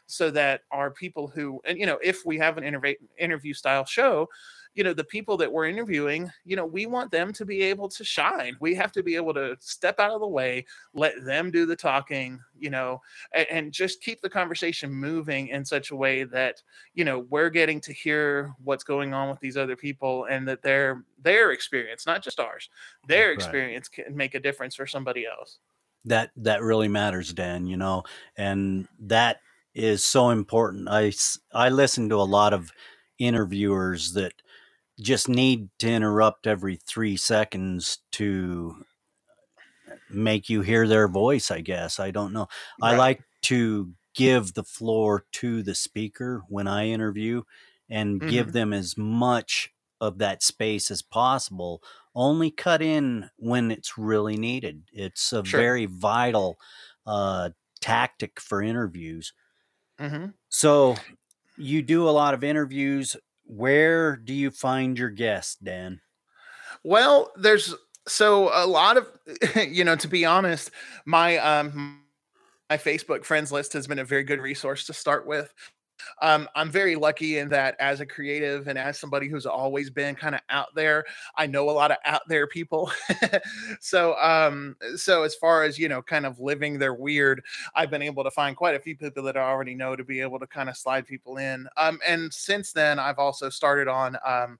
so 0.07 0.31
that 0.31 0.63
our 0.71 0.91
people 0.91 1.27
who 1.29 1.61
and 1.65 1.79
you 1.79 1.87
know 1.87 1.99
if 2.03 2.27
we 2.27 2.37
have 2.37 2.59
an 2.59 2.97
interview 3.19 3.55
style 3.55 3.85
show 3.85 4.29
you 4.75 4.85
know 4.85 4.93
the 4.93 5.05
people 5.05 5.37
that 5.37 5.53
we're 5.53 5.67
interviewing 5.67 6.31
you 6.45 6.57
know 6.57 6.65
we 6.65 6.87
want 6.87 7.11
them 7.11 7.33
to 7.33 7.45
be 7.45 7.63
able 7.63 7.89
to 7.89 8.05
shine. 8.05 8.57
We 8.61 8.75
have 8.75 8.93
to 8.93 9.03
be 9.03 9.17
able 9.17 9.35
to 9.35 9.57
step 9.61 9.99
out 9.99 10.13
of 10.13 10.21
the 10.21 10.29
way 10.29 10.65
let 10.95 11.25
them 11.25 11.51
do 11.51 11.67
the 11.67 11.77
talking 11.77 12.41
you 12.59 12.71
know 12.71 13.01
and, 13.35 13.47
and, 13.51 13.73
just 13.73 14.03
keep 14.03 14.21
the 14.21 14.29
conversation 14.29 14.93
moving 14.93 15.49
in 15.49 15.65
such 15.65 15.91
a 15.91 15.97
way 15.97 16.25
that 16.25 16.63
you 16.95 17.05
know 17.05 17.21
we're 17.31 17.51
getting 17.51 17.81
to 17.83 17.93
hear 17.93 18.53
what's 18.63 18.85
going 18.85 19.15
on 19.15 19.31
with 19.31 19.41
these 19.41 19.57
other 19.57 19.77
people 19.77 20.27
and 20.27 20.47
that 20.47 20.63
their 20.63 21.05
their 21.23 21.53
experience 21.53 22.07
not 22.07 22.23
just 22.23 22.41
ours 22.41 22.69
their 23.07 23.29
right. 23.29 23.35
experience 23.35 23.89
can 23.89 24.17
make 24.17 24.35
a 24.35 24.41
difference 24.41 24.75
for 24.75 24.87
somebody 24.87 25.27
else. 25.27 25.59
That 26.05 26.31
that 26.37 26.63
really 26.63 26.89
matters 26.89 27.33
dan 27.33 27.67
you 27.67 27.77
know 27.77 28.05
and 28.37 28.89
that 29.01 29.41
is 29.75 30.03
so 30.03 30.31
important. 30.31 30.89
I 30.89 31.13
i 31.53 31.69
listen 31.69 32.09
to 32.09 32.17
a 32.17 32.23
lot 32.23 32.53
of 32.53 32.73
interviewers 33.19 34.13
that 34.15 34.33
just 35.01 35.29
need 35.29 35.69
to 35.79 35.89
interrupt 35.89 36.47
every 36.47 36.77
three 36.77 37.17
seconds 37.17 37.99
to 38.13 38.85
make 40.11 40.49
you 40.49 40.63
hear 40.63 40.87
their 40.87 41.09
voice, 41.09 41.51
I 41.51 41.61
guess. 41.61 41.99
I 42.01 42.11
don't 42.11 42.33
know. 42.33 42.49
Right. 42.81 42.95
I 42.95 42.97
like 42.97 43.23
to 43.43 43.93
give 44.15 44.55
the 44.55 44.65
floor 44.65 45.25
to 45.33 45.63
the 45.63 45.75
speaker 45.75 46.43
when 46.49 46.67
I 46.67 46.89
interview 46.89 47.43
and 47.89 48.21
mm-hmm. 48.21 48.31
give 48.31 48.53
them 48.53 48.73
as 48.73 48.97
much 48.97 49.73
of 50.01 50.19
that 50.19 50.43
space 50.43 50.91
as 50.91 51.03
possible. 51.03 51.83
Only 52.15 52.51
cut 52.51 52.83
in 52.83 53.31
when 53.37 53.71
it's 53.71 53.97
really 53.97 54.37
needed. 54.37 54.85
It's 54.93 55.33
a 55.33 55.45
sure. 55.45 55.61
very 55.61 55.87
vital 55.87 56.59
uh, 57.07 57.51
tactic 57.81 58.41
for 58.41 58.63
interviews. 58.63 59.33
Mm-hmm. 60.01 60.27
So, 60.49 60.97
you 61.57 61.83
do 61.83 62.09
a 62.09 62.11
lot 62.11 62.33
of 62.33 62.43
interviews 62.43 63.17
where 63.51 64.17
do 64.17 64.33
you 64.33 64.51
find 64.51 64.99
your 64.99 65.11
guests, 65.11 65.57
Dan? 65.57 66.01
Well, 66.85 67.33
there's 67.37 67.75
so 68.07 68.51
a 68.53 68.67
lot 68.67 68.97
of 68.97 69.07
you 69.69 69.85
know, 69.85 69.97
to 69.97 70.09
be 70.09 70.25
honest, 70.25 70.71
my 71.05 71.39
um 71.39 72.03
my 72.69 72.77
Facebook 72.77 73.25
friends 73.25 73.51
list 73.51 73.73
has 73.73 73.87
been 73.87 73.99
a 73.99 74.05
very 74.05 74.23
good 74.23 74.41
resource 74.41 74.87
to 74.87 74.93
start 74.93 75.27
with. 75.27 75.53
Um, 76.23 76.49
I'm 76.55 76.71
very 76.71 76.97
lucky 76.97 77.39
in 77.39 77.49
that 77.51 77.77
as 77.81 78.01
a 78.01 78.07
creative 78.07 78.69
and 78.69 78.79
as 78.79 78.99
somebody 78.99 79.29
who's 79.29 79.47
always 79.47 79.91
been 79.91 80.15
kind 80.15 80.35
of 80.35 80.41
out 80.51 80.75
there, 80.75 81.05
I 81.37 81.47
know 81.47 81.69
a 81.69 81.73
lot 81.73 81.91
of 81.91 81.97
out 82.05 82.23
there 82.29 82.47
people. 82.47 82.93
so, 83.81 84.17
um, 84.21 84.77
so 84.97 85.23
as 85.23 85.35
far 85.35 85.65
as 85.65 85.79
you 85.79 85.89
know, 85.89 86.03
kind 86.03 86.27
of 86.27 86.39
living 86.39 86.79
their 86.79 86.95
weird, 86.95 87.43
I've 87.75 87.91
been 87.91 88.03
able 88.03 88.25
to 88.25 88.31
find 88.31 88.57
quite 88.57 88.75
a 88.75 88.81
few 88.81 88.97
people 88.97 89.23
that 89.25 89.37
I 89.37 89.43
already 89.43 89.75
know 89.75 89.97
to 89.97 90.05
be 90.05 90.21
able 90.21 90.39
to 90.39 90.47
kind 90.47 90.69
of 90.69 90.77
slide 90.77 91.07
people 91.07 91.39
in. 91.39 91.69
Um, 91.77 91.99
and 92.07 92.33
since 92.33 92.73
then, 92.73 92.99
I've 92.99 93.19
also 93.19 93.49
started 93.49 93.89
on. 93.89 94.17
Um, 94.25 94.59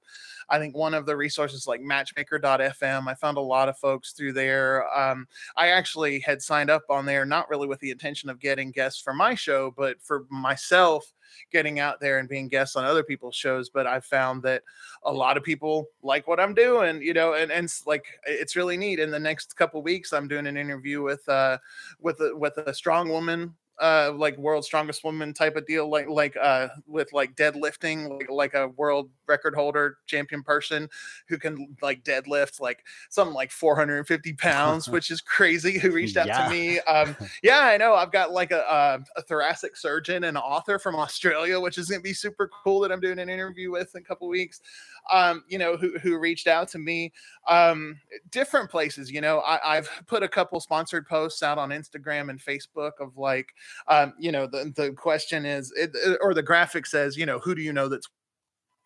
I 0.49 0.59
think 0.59 0.75
one 0.75 0.93
of 0.93 1.05
the 1.05 1.15
resources 1.15 1.65
like 1.65 1.81
matchmaker.fm, 1.81 3.07
I 3.07 3.13
found 3.13 3.37
a 3.37 3.41
lot 3.41 3.69
of 3.69 3.77
folks 3.77 4.11
through 4.11 4.33
there. 4.33 4.85
Um, 4.97 5.27
I 5.55 5.69
actually 5.69 6.19
had 6.19 6.41
signed 6.41 6.69
up 6.69 6.83
on 6.89 7.05
there, 7.05 7.25
not 7.25 7.49
really 7.49 7.67
with 7.67 7.79
the 7.79 7.89
intention 7.89 8.29
of 8.29 8.39
getting 8.39 8.71
guests 8.71 9.01
for 9.01 9.13
my 9.13 9.33
show, 9.33 9.73
but 9.77 10.01
for 10.01 10.25
myself 10.29 11.13
getting 11.51 11.79
out 11.79 11.99
there 11.99 12.19
and 12.19 12.29
being 12.29 12.47
guests 12.47 12.75
on 12.75 12.83
other 12.83 13.03
people's 13.03 13.35
shows 13.35 13.69
but 13.69 13.87
i 13.87 13.99
found 13.99 14.41
that 14.43 14.63
a 15.03 15.11
lot 15.11 15.37
of 15.37 15.43
people 15.43 15.87
like 16.03 16.27
what 16.27 16.39
i'm 16.39 16.53
doing 16.53 17.01
you 17.01 17.13
know 17.13 17.33
and 17.33 17.51
and 17.51 17.71
like 17.85 18.05
it's 18.25 18.55
really 18.55 18.77
neat. 18.77 18.99
In 18.99 19.11
the 19.11 19.19
next 19.19 19.55
couple 19.55 19.81
weeks 19.81 20.13
i'm 20.13 20.27
doing 20.27 20.47
an 20.47 20.57
interview 20.57 21.01
with 21.01 21.27
uh 21.29 21.57
with 21.99 22.19
a 22.21 22.35
with 22.35 22.57
a 22.57 22.73
strong 22.73 23.09
woman 23.09 23.53
uh 23.81 24.13
like 24.15 24.37
world's 24.37 24.67
strongest 24.67 25.03
woman 25.03 25.33
type 25.33 25.55
of 25.55 25.65
deal 25.65 25.89
like 25.89 26.07
like 26.07 26.37
uh 26.39 26.67
with 26.87 27.11
like 27.13 27.35
deadlifting 27.35 28.09
like 28.09 28.29
like 28.29 28.53
a 28.53 28.67
world 28.69 29.09
record 29.27 29.55
holder 29.55 29.97
champion 30.05 30.43
person 30.43 30.87
who 31.27 31.37
can 31.37 31.75
like 31.81 32.03
deadlift 32.03 32.61
like 32.61 32.85
something 33.09 33.33
like 33.33 33.49
450 33.49 34.33
pounds 34.33 34.87
which 34.89 35.09
is 35.09 35.19
crazy 35.19 35.79
who 35.79 35.91
reached 35.91 36.15
out 36.15 36.27
yeah. 36.27 36.45
to 36.45 36.51
me 36.51 36.79
um 36.81 37.15
yeah 37.43 37.61
i 37.61 37.75
know 37.75 37.95
i've 37.95 38.11
got 38.11 38.31
like 38.31 38.51
a, 38.51 38.59
a, 38.59 39.19
a 39.19 39.23
thoracic 39.23 39.75
surgeon 39.75 40.25
and 40.25 40.37
author 40.37 40.77
from 40.77 40.95
australia 40.95 41.59
which 41.59 41.79
is 41.79 41.89
going 41.89 42.01
to 42.01 42.03
be 42.03 42.13
super 42.13 42.49
cool 42.63 42.79
that 42.81 42.91
i'm 42.91 43.01
doing 43.01 43.17
an 43.17 43.29
interview 43.29 43.71
with 43.71 43.93
in 43.95 44.01
a 44.01 44.05
couple 44.05 44.27
weeks 44.27 44.61
um 45.09 45.43
you 45.47 45.57
know 45.57 45.75
who 45.75 45.97
who 45.99 46.19
reached 46.19 46.45
out 46.45 46.67
to 46.67 46.77
me 46.77 47.11
um 47.47 47.99
different 48.29 48.69
places 48.69 49.09
you 49.09 49.21
know 49.21 49.39
I, 49.39 49.77
i've 49.77 49.89
put 50.05 50.21
a 50.21 50.27
couple 50.27 50.59
sponsored 50.59 51.07
posts 51.07 51.41
out 51.41 51.57
on 51.57 51.69
instagram 51.69 52.29
and 52.29 52.39
facebook 52.39 52.91
of 52.99 53.17
like 53.17 53.53
um, 53.87 54.13
you 54.19 54.31
know, 54.31 54.47
the, 54.47 54.71
the 54.75 54.91
question 54.91 55.45
is, 55.45 55.71
it, 55.75 55.95
or 56.21 56.33
the 56.33 56.43
graphic 56.43 56.85
says, 56.85 57.17
you 57.17 57.25
know, 57.25 57.39
who 57.39 57.55
do 57.55 57.61
you 57.61 57.73
know 57.73 57.87
that's 57.87 58.07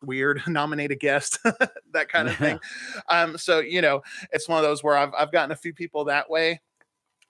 weird 0.02 0.42
nominate 0.48 0.92
a 0.92 0.96
guest 0.96 1.40
that 1.94 2.10
kind 2.10 2.28
of 2.28 2.36
thing 2.38 2.60
um 3.10 3.38
so 3.38 3.60
you 3.60 3.82
know 3.82 4.04
it's 4.32 4.48
one 4.48 4.60
of 4.60 4.64
those 4.64 4.84
where 4.84 4.96
i've, 4.96 5.12
I've 5.18 5.32
gotten 5.32 5.52
a 5.52 5.56
few 5.56 5.74
people 5.74 6.06
that 6.06 6.30
way 6.30 6.60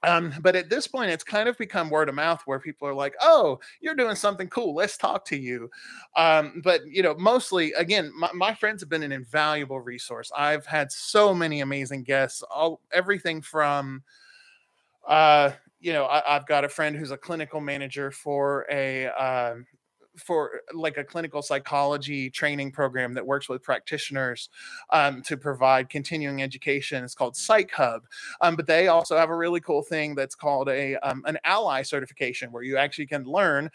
um, 0.05 0.33
but 0.41 0.55
at 0.55 0.69
this 0.69 0.87
point, 0.87 1.09
it's 1.09 1.23
kind 1.23 1.49
of 1.49 1.57
become 1.57 1.89
word 1.89 2.09
of 2.09 2.15
mouth 2.15 2.41
where 2.45 2.59
people 2.59 2.87
are 2.87 2.93
like, 2.93 3.15
"Oh, 3.21 3.59
you're 3.81 3.95
doing 3.95 4.15
something 4.15 4.47
cool. 4.49 4.75
Let's 4.75 4.97
talk 4.97 5.25
to 5.25 5.37
you." 5.37 5.69
Um, 6.15 6.61
but 6.63 6.81
you 6.85 7.01
know, 7.01 7.15
mostly, 7.15 7.73
again, 7.73 8.11
my, 8.15 8.29
my, 8.33 8.53
friends 8.53 8.81
have 8.81 8.89
been 8.89 9.03
an 9.03 9.11
invaluable 9.11 9.79
resource. 9.79 10.31
I've 10.37 10.65
had 10.65 10.91
so 10.91 11.33
many 11.33 11.61
amazing 11.61 12.03
guests, 12.03 12.43
all 12.43 12.81
everything 12.93 13.41
from 13.41 14.03
uh, 15.07 15.51
you 15.85 15.93
know, 15.93 16.07
I, 16.07 16.23
have 16.25 16.47
got 16.47 16.65
a 16.65 16.69
friend 16.69 16.95
who's 16.95 17.11
a 17.11 17.17
clinical 17.17 17.61
manager 17.61 18.09
for 18.09 18.65
a 18.71 19.05
um, 19.09 19.67
for 20.17 20.61
like 20.73 20.97
a 20.97 21.03
clinical 21.03 21.43
psychology 21.43 22.27
training 22.31 22.71
program 22.71 23.13
that 23.13 23.23
works 23.23 23.47
with 23.47 23.61
practitioners 23.61 24.49
um, 24.89 25.21
to 25.21 25.37
provide 25.37 25.87
continuing 25.89 26.41
education. 26.41 27.03
It's 27.03 27.13
called 27.13 27.35
Psych 27.35 27.69
Hub, 27.71 28.01
um, 28.41 28.55
but 28.55 28.65
they 28.65 28.87
also 28.87 29.15
have 29.15 29.29
a 29.29 29.35
really 29.35 29.59
cool 29.59 29.83
thing 29.83 30.15
that's 30.15 30.33
called 30.33 30.69
a 30.69 30.95
um, 31.07 31.21
an 31.27 31.37
ally 31.43 31.83
certification, 31.83 32.51
where 32.51 32.63
you 32.63 32.77
actually 32.77 33.05
can 33.05 33.23
learn 33.23 33.69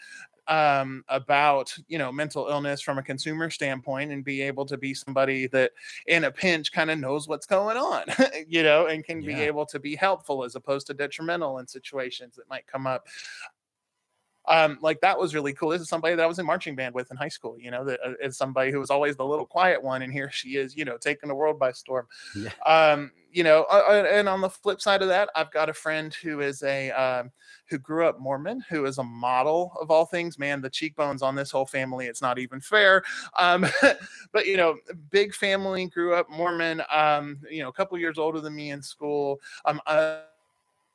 um, 0.47 1.03
about 1.07 1.73
you 1.87 1.97
know 1.97 2.11
mental 2.11 2.47
illness 2.47 2.81
from 2.81 2.97
a 2.97 3.03
consumer 3.03 3.49
standpoint 3.49 4.11
and 4.11 4.23
be 4.23 4.41
able 4.41 4.65
to 4.65 4.77
be 4.77 4.93
somebody 4.93 5.47
that 5.47 5.71
in 6.07 6.25
a 6.25 6.31
pinch 6.31 6.71
kind 6.71 6.89
of 6.89 6.99
knows 6.99 7.27
what's 7.27 7.45
going 7.45 7.77
on 7.77 8.03
you 8.47 8.63
know 8.63 8.87
and 8.87 9.03
can 9.03 9.21
yeah. 9.21 9.35
be 9.35 9.41
able 9.41 9.65
to 9.65 9.79
be 9.79 9.95
helpful 9.95 10.43
as 10.43 10.55
opposed 10.55 10.87
to 10.87 10.93
detrimental 10.93 11.59
in 11.59 11.67
situations 11.67 12.35
that 12.35 12.49
might 12.49 12.65
come 12.67 12.87
up 12.87 13.07
um, 14.45 14.77
like 14.81 15.01
that 15.01 15.17
was 15.17 15.35
really 15.35 15.53
cool. 15.53 15.69
This 15.69 15.81
is 15.81 15.89
somebody 15.89 16.15
that 16.15 16.23
I 16.23 16.27
was 16.27 16.39
in 16.39 16.45
marching 16.45 16.75
band 16.75 16.95
with 16.95 17.11
in 17.11 17.17
high 17.17 17.29
school. 17.29 17.57
You 17.59 17.71
know, 17.71 17.85
that 17.85 17.99
uh, 18.05 18.13
is 18.21 18.37
somebody 18.37 18.71
who 18.71 18.79
was 18.79 18.89
always 18.89 19.15
the 19.15 19.25
little 19.25 19.45
quiet 19.45 19.81
one, 19.81 20.01
and 20.01 20.11
here 20.11 20.31
she 20.31 20.55
is, 20.55 20.75
you 20.75 20.85
know, 20.85 20.97
taking 20.97 21.29
the 21.29 21.35
world 21.35 21.59
by 21.59 21.71
storm. 21.71 22.07
Yeah. 22.35 22.49
Um, 22.65 23.11
you 23.31 23.43
know, 23.43 23.65
uh, 23.71 23.83
uh, 23.87 24.07
and 24.11 24.27
on 24.27 24.41
the 24.41 24.49
flip 24.49 24.81
side 24.81 25.01
of 25.01 25.07
that, 25.07 25.29
I've 25.35 25.51
got 25.51 25.69
a 25.69 25.73
friend 25.73 26.13
who 26.13 26.41
is 26.41 26.63
a 26.63 26.91
um, 26.91 27.31
who 27.69 27.77
grew 27.77 28.05
up 28.05 28.19
Mormon, 28.19 28.63
who 28.69 28.85
is 28.85 28.97
a 28.97 29.03
model 29.03 29.73
of 29.79 29.89
all 29.89 30.05
things. 30.05 30.37
Man, 30.37 30.61
the 30.61 30.69
cheekbones 30.69 31.21
on 31.21 31.35
this 31.35 31.51
whole 31.51 31.65
family, 31.65 32.07
it's 32.07 32.21
not 32.21 32.39
even 32.39 32.59
fair. 32.59 33.03
Um, 33.39 33.65
but 34.33 34.47
you 34.47 34.57
know, 34.57 34.77
big 35.11 35.33
family, 35.33 35.87
grew 35.87 36.13
up 36.15 36.29
Mormon. 36.29 36.81
Um, 36.91 37.39
you 37.49 37.61
know, 37.63 37.69
a 37.69 37.73
couple 37.73 37.97
years 37.97 38.17
older 38.17 38.41
than 38.41 38.55
me 38.55 38.71
in 38.71 38.81
school. 38.81 39.39
Um, 39.65 39.79
uh, 39.85 40.21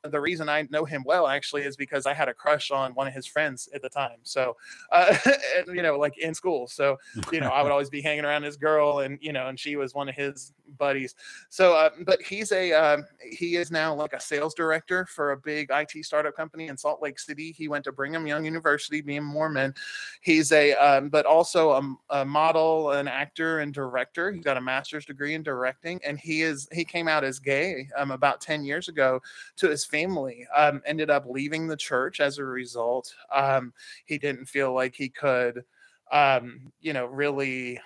the 0.07 0.19
reason 0.19 0.49
I 0.49 0.67
know 0.69 0.85
him 0.85 1.03
well 1.05 1.27
actually 1.27 1.63
is 1.63 1.75
because 1.75 2.05
I 2.05 2.13
had 2.13 2.27
a 2.29 2.33
crush 2.33 2.71
on 2.71 2.93
one 2.93 3.07
of 3.07 3.13
his 3.13 3.25
friends 3.25 3.69
at 3.73 3.81
the 3.81 3.89
time. 3.89 4.17
So, 4.23 4.55
uh, 4.91 5.15
you 5.67 5.81
know, 5.81 5.97
like 5.97 6.17
in 6.17 6.33
school. 6.33 6.67
So, 6.67 6.97
you 7.31 7.39
know, 7.39 7.49
I 7.49 7.63
would 7.63 7.71
always 7.77 7.89
be 7.89 8.01
hanging 8.01 8.25
around 8.25 8.43
this 8.43 8.57
girl, 8.57 8.99
and 8.99 9.17
you 9.21 9.33
know, 9.33 9.47
and 9.47 9.59
she 9.59 9.75
was 9.75 9.93
one 9.93 10.09
of 10.09 10.15
his 10.15 10.53
buddies. 10.77 11.15
So, 11.49 11.73
uh, 11.73 11.89
but 12.05 12.21
he's 12.21 12.51
a 12.51 12.73
uh, 12.73 12.97
he 13.31 13.55
is 13.55 13.71
now 13.71 13.93
like 13.93 14.13
a 14.13 14.19
sales 14.19 14.53
director 14.53 15.05
for 15.05 15.31
a 15.31 15.37
big 15.37 15.69
IT 15.71 16.05
startup 16.05 16.35
company 16.35 16.67
in 16.67 16.77
Salt 16.77 17.01
Lake 17.01 17.19
City. 17.19 17.51
He 17.51 17.67
went 17.67 17.83
to 17.85 17.91
Brigham 17.91 18.27
Young 18.27 18.45
University, 18.45 19.01
being 19.01 19.23
Mormon. 19.23 19.73
He's 20.21 20.51
a 20.51 20.73
um, 20.73 21.09
but 21.09 21.25
also 21.25 21.71
a, 21.71 22.21
a 22.21 22.25
model, 22.25 22.91
an 22.91 23.07
actor, 23.07 23.59
and 23.59 23.73
director. 23.73 24.31
He's 24.31 24.43
got 24.43 24.57
a 24.57 24.61
master's 24.61 25.05
degree 25.05 25.33
in 25.33 25.43
directing, 25.43 25.99
and 26.05 26.19
he 26.19 26.41
is 26.41 26.67
he 26.71 26.83
came 26.85 27.07
out 27.07 27.23
as 27.23 27.39
gay 27.39 27.87
um, 27.97 28.11
about 28.11 28.41
ten 28.41 28.63
years 28.63 28.87
ago 28.87 29.21
to 29.57 29.69
his 29.69 29.85
family. 29.85 29.96
Um, 30.05 30.81
ended 30.85 31.09
up 31.09 31.25
leaving 31.27 31.67
the 31.67 31.77
church 31.77 32.19
as 32.19 32.37
a 32.37 32.43
result. 32.45 33.13
Um, 33.33 33.73
he 34.05 34.17
didn't 34.17 34.45
feel 34.45 34.73
like 34.73 34.95
he 34.95 35.09
could, 35.09 35.63
um, 36.11 36.71
you 36.79 36.93
know, 36.93 37.05
really 37.05 37.79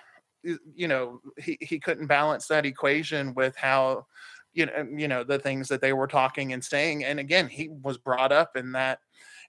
you 0.74 0.88
know 0.88 1.20
he, 1.38 1.56
he 1.60 1.78
couldn't 1.78 2.06
balance 2.06 2.46
that 2.48 2.66
equation 2.66 3.34
with 3.34 3.54
how 3.56 4.06
you 4.54 4.66
know 4.66 4.86
you 4.94 5.08
know 5.08 5.24
the 5.24 5.38
things 5.38 5.68
that 5.68 5.80
they 5.80 5.92
were 5.92 6.06
talking 6.06 6.52
and 6.52 6.64
saying 6.64 7.04
and 7.04 7.20
again 7.20 7.48
he 7.48 7.68
was 7.68 7.98
brought 7.98 8.32
up 8.32 8.56
in 8.56 8.72
that 8.72 8.98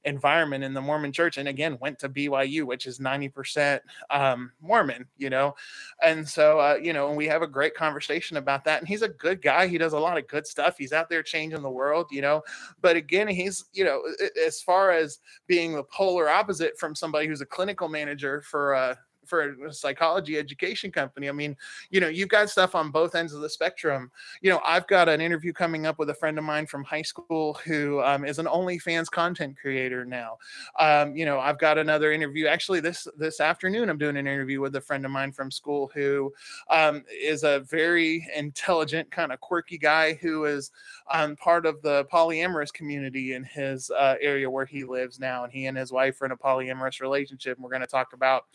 environment 0.05 0.63
in 0.63 0.73
the 0.73 0.81
Mormon 0.81 1.11
church 1.11 1.37
and 1.37 1.47
again 1.47 1.77
went 1.79 1.99
to 1.99 2.09
BYU 2.09 2.63
which 2.63 2.85
is 2.85 2.99
90% 2.99 3.79
um, 4.09 4.51
Mormon 4.61 5.05
you 5.17 5.29
know? 5.29 5.55
And 6.01 6.27
so 6.27 6.59
uh, 6.59 6.77
you 6.81 6.93
know 6.93 7.07
and 7.07 7.17
we 7.17 7.27
have 7.27 7.41
a 7.41 7.47
great 7.47 7.75
conversation 7.75 8.37
about 8.37 8.63
that 8.65 8.79
and 8.79 8.87
he's 8.87 9.01
a 9.01 9.09
good 9.09 9.41
guy 9.41 9.67
he 9.67 9.77
does 9.77 9.93
a 9.93 9.99
lot 9.99 10.17
of 10.17 10.27
good 10.27 10.45
stuff 10.47 10.77
he's 10.77 10.93
out 10.93 11.09
there 11.09 11.23
changing 11.23 11.61
the 11.61 11.69
world 11.69 12.07
you 12.11 12.21
know? 12.21 12.41
But 12.81 12.95
again 12.95 13.27
he's 13.27 13.65
you 13.73 13.83
know 13.83 14.01
as 14.45 14.61
far 14.61 14.91
as 14.91 15.19
being 15.47 15.73
the 15.73 15.83
polar 15.83 16.29
opposite 16.29 16.77
from 16.77 16.95
somebody 16.95 17.27
who's 17.27 17.41
a 17.41 17.45
clinical 17.45 17.87
manager 17.87 18.41
for 18.41 18.73
a 18.73 18.97
for 19.25 19.55
a 19.65 19.73
psychology 19.73 20.37
education 20.37 20.91
company. 20.91 21.29
I 21.29 21.31
mean, 21.31 21.55
you 21.89 21.99
know, 21.99 22.07
you've 22.07 22.29
got 22.29 22.49
stuff 22.49 22.75
on 22.75 22.91
both 22.91 23.15
ends 23.15 23.33
of 23.33 23.41
the 23.41 23.49
spectrum. 23.49 24.11
You 24.41 24.51
know, 24.51 24.61
I've 24.65 24.87
got 24.87 25.09
an 25.09 25.21
interview 25.21 25.53
coming 25.53 25.85
up 25.85 25.99
with 25.99 26.09
a 26.09 26.13
friend 26.13 26.37
of 26.37 26.43
mine 26.43 26.67
from 26.67 26.83
high 26.83 27.01
school 27.01 27.59
who 27.65 28.01
um, 28.01 28.25
is 28.25 28.39
an 28.39 28.45
OnlyFans 28.45 29.09
content 29.09 29.57
creator 29.59 30.05
now. 30.05 30.37
Um, 30.79 31.15
you 31.15 31.25
know, 31.25 31.39
I've 31.39 31.59
got 31.59 31.77
another 31.77 32.11
interview 32.11 32.47
actually 32.47 32.79
this 32.79 33.07
this 33.17 33.39
afternoon. 33.39 33.89
I'm 33.89 33.97
doing 33.97 34.17
an 34.17 34.27
interview 34.27 34.61
with 34.61 34.75
a 34.75 34.81
friend 34.81 35.05
of 35.05 35.11
mine 35.11 35.31
from 35.31 35.51
school 35.51 35.91
who 35.93 36.33
um, 36.69 37.03
is 37.09 37.43
a 37.43 37.61
very 37.61 38.27
intelligent, 38.35 39.09
kind 39.11 39.31
of 39.31 39.39
quirky 39.39 39.77
guy 39.77 40.13
who 40.13 40.45
is 40.45 40.71
um, 41.11 41.35
part 41.35 41.65
of 41.65 41.81
the 41.81 42.05
polyamorous 42.05 42.71
community 42.73 43.33
in 43.33 43.43
his 43.43 43.89
uh, 43.91 44.15
area 44.21 44.49
where 44.49 44.65
he 44.65 44.83
lives 44.83 45.19
now, 45.19 45.43
and 45.43 45.53
he 45.53 45.65
and 45.67 45.77
his 45.77 45.91
wife 45.91 46.21
are 46.21 46.25
in 46.25 46.31
a 46.31 46.37
polyamorous 46.37 47.01
relationship. 47.01 47.57
And 47.57 47.63
we're 47.63 47.69
going 47.69 47.81
to 47.81 47.87
talk 47.87 48.13
about, 48.13 48.45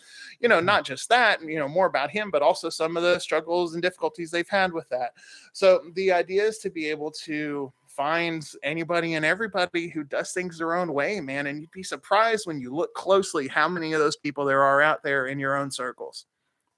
you 0.41 0.49
know 0.49 0.58
know, 0.67 0.73
not 0.73 0.85
just 0.85 1.09
that, 1.09 1.43
you 1.43 1.59
know, 1.59 1.69
more 1.69 1.87
about 1.87 2.11
him, 2.11 2.31
but 2.31 2.43
also 2.43 2.69
some 2.69 2.97
of 2.97 3.03
the 3.03 3.19
struggles 3.19 3.75
and 3.75 3.83
difficulties 3.83 4.31
they've 4.31 4.49
had 4.49 4.73
with 4.73 4.89
that. 4.89 5.13
So 5.53 5.83
the 5.95 6.13
idea 6.13 6.45
is 6.45 6.59
to 6.59 6.71
be 6.71 6.87
able 6.87 7.11
to 7.25 7.73
find 7.87 8.49
anybody 8.63 9.15
and 9.15 9.25
everybody 9.25 9.89
who 9.89 10.05
does 10.05 10.33
things 10.33 10.59
their 10.59 10.77
own 10.77 10.93
way, 10.93 11.21
man. 11.21 11.49
And 11.49 11.61
you'd 11.61 11.71
be 11.73 11.83
surprised 11.83 12.47
when 12.47 12.61
you 12.61 12.73
look 12.73 12.95
closely 12.95 13.49
how 13.49 13.69
many 13.69 13.93
of 13.93 14.01
those 14.01 14.17
people 14.17 14.45
there 14.45 14.63
are 14.63 14.81
out 14.81 15.03
there 15.03 15.27
in 15.27 15.39
your 15.39 15.57
own 15.57 15.71
circles. 15.71 16.27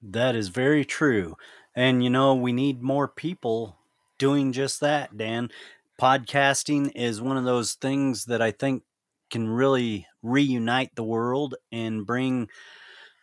That 0.03 0.35
is 0.35 0.49
very 0.49 0.85
true. 0.85 1.37
And, 1.77 2.03
you 2.03 2.11
know, 2.11 2.35
we 2.35 2.53
need 2.53 2.83
more 2.83 3.07
people 3.07 3.77
doing 4.19 4.53
just 4.53 4.81
that, 4.81 5.17
Dan. 5.17 5.51
Podcasting 6.01 6.91
is 6.95 7.21
one 7.21 7.37
of 7.37 7.45
those 7.45 7.75
things 7.75 8.25
that 8.25 8.41
I 8.41 8.51
think 8.51 8.83
can 9.29 9.47
really 9.47 10.07
reunite 10.23 10.95
the 10.95 11.05
world 11.05 11.55
and 11.71 12.07
bring 12.07 12.49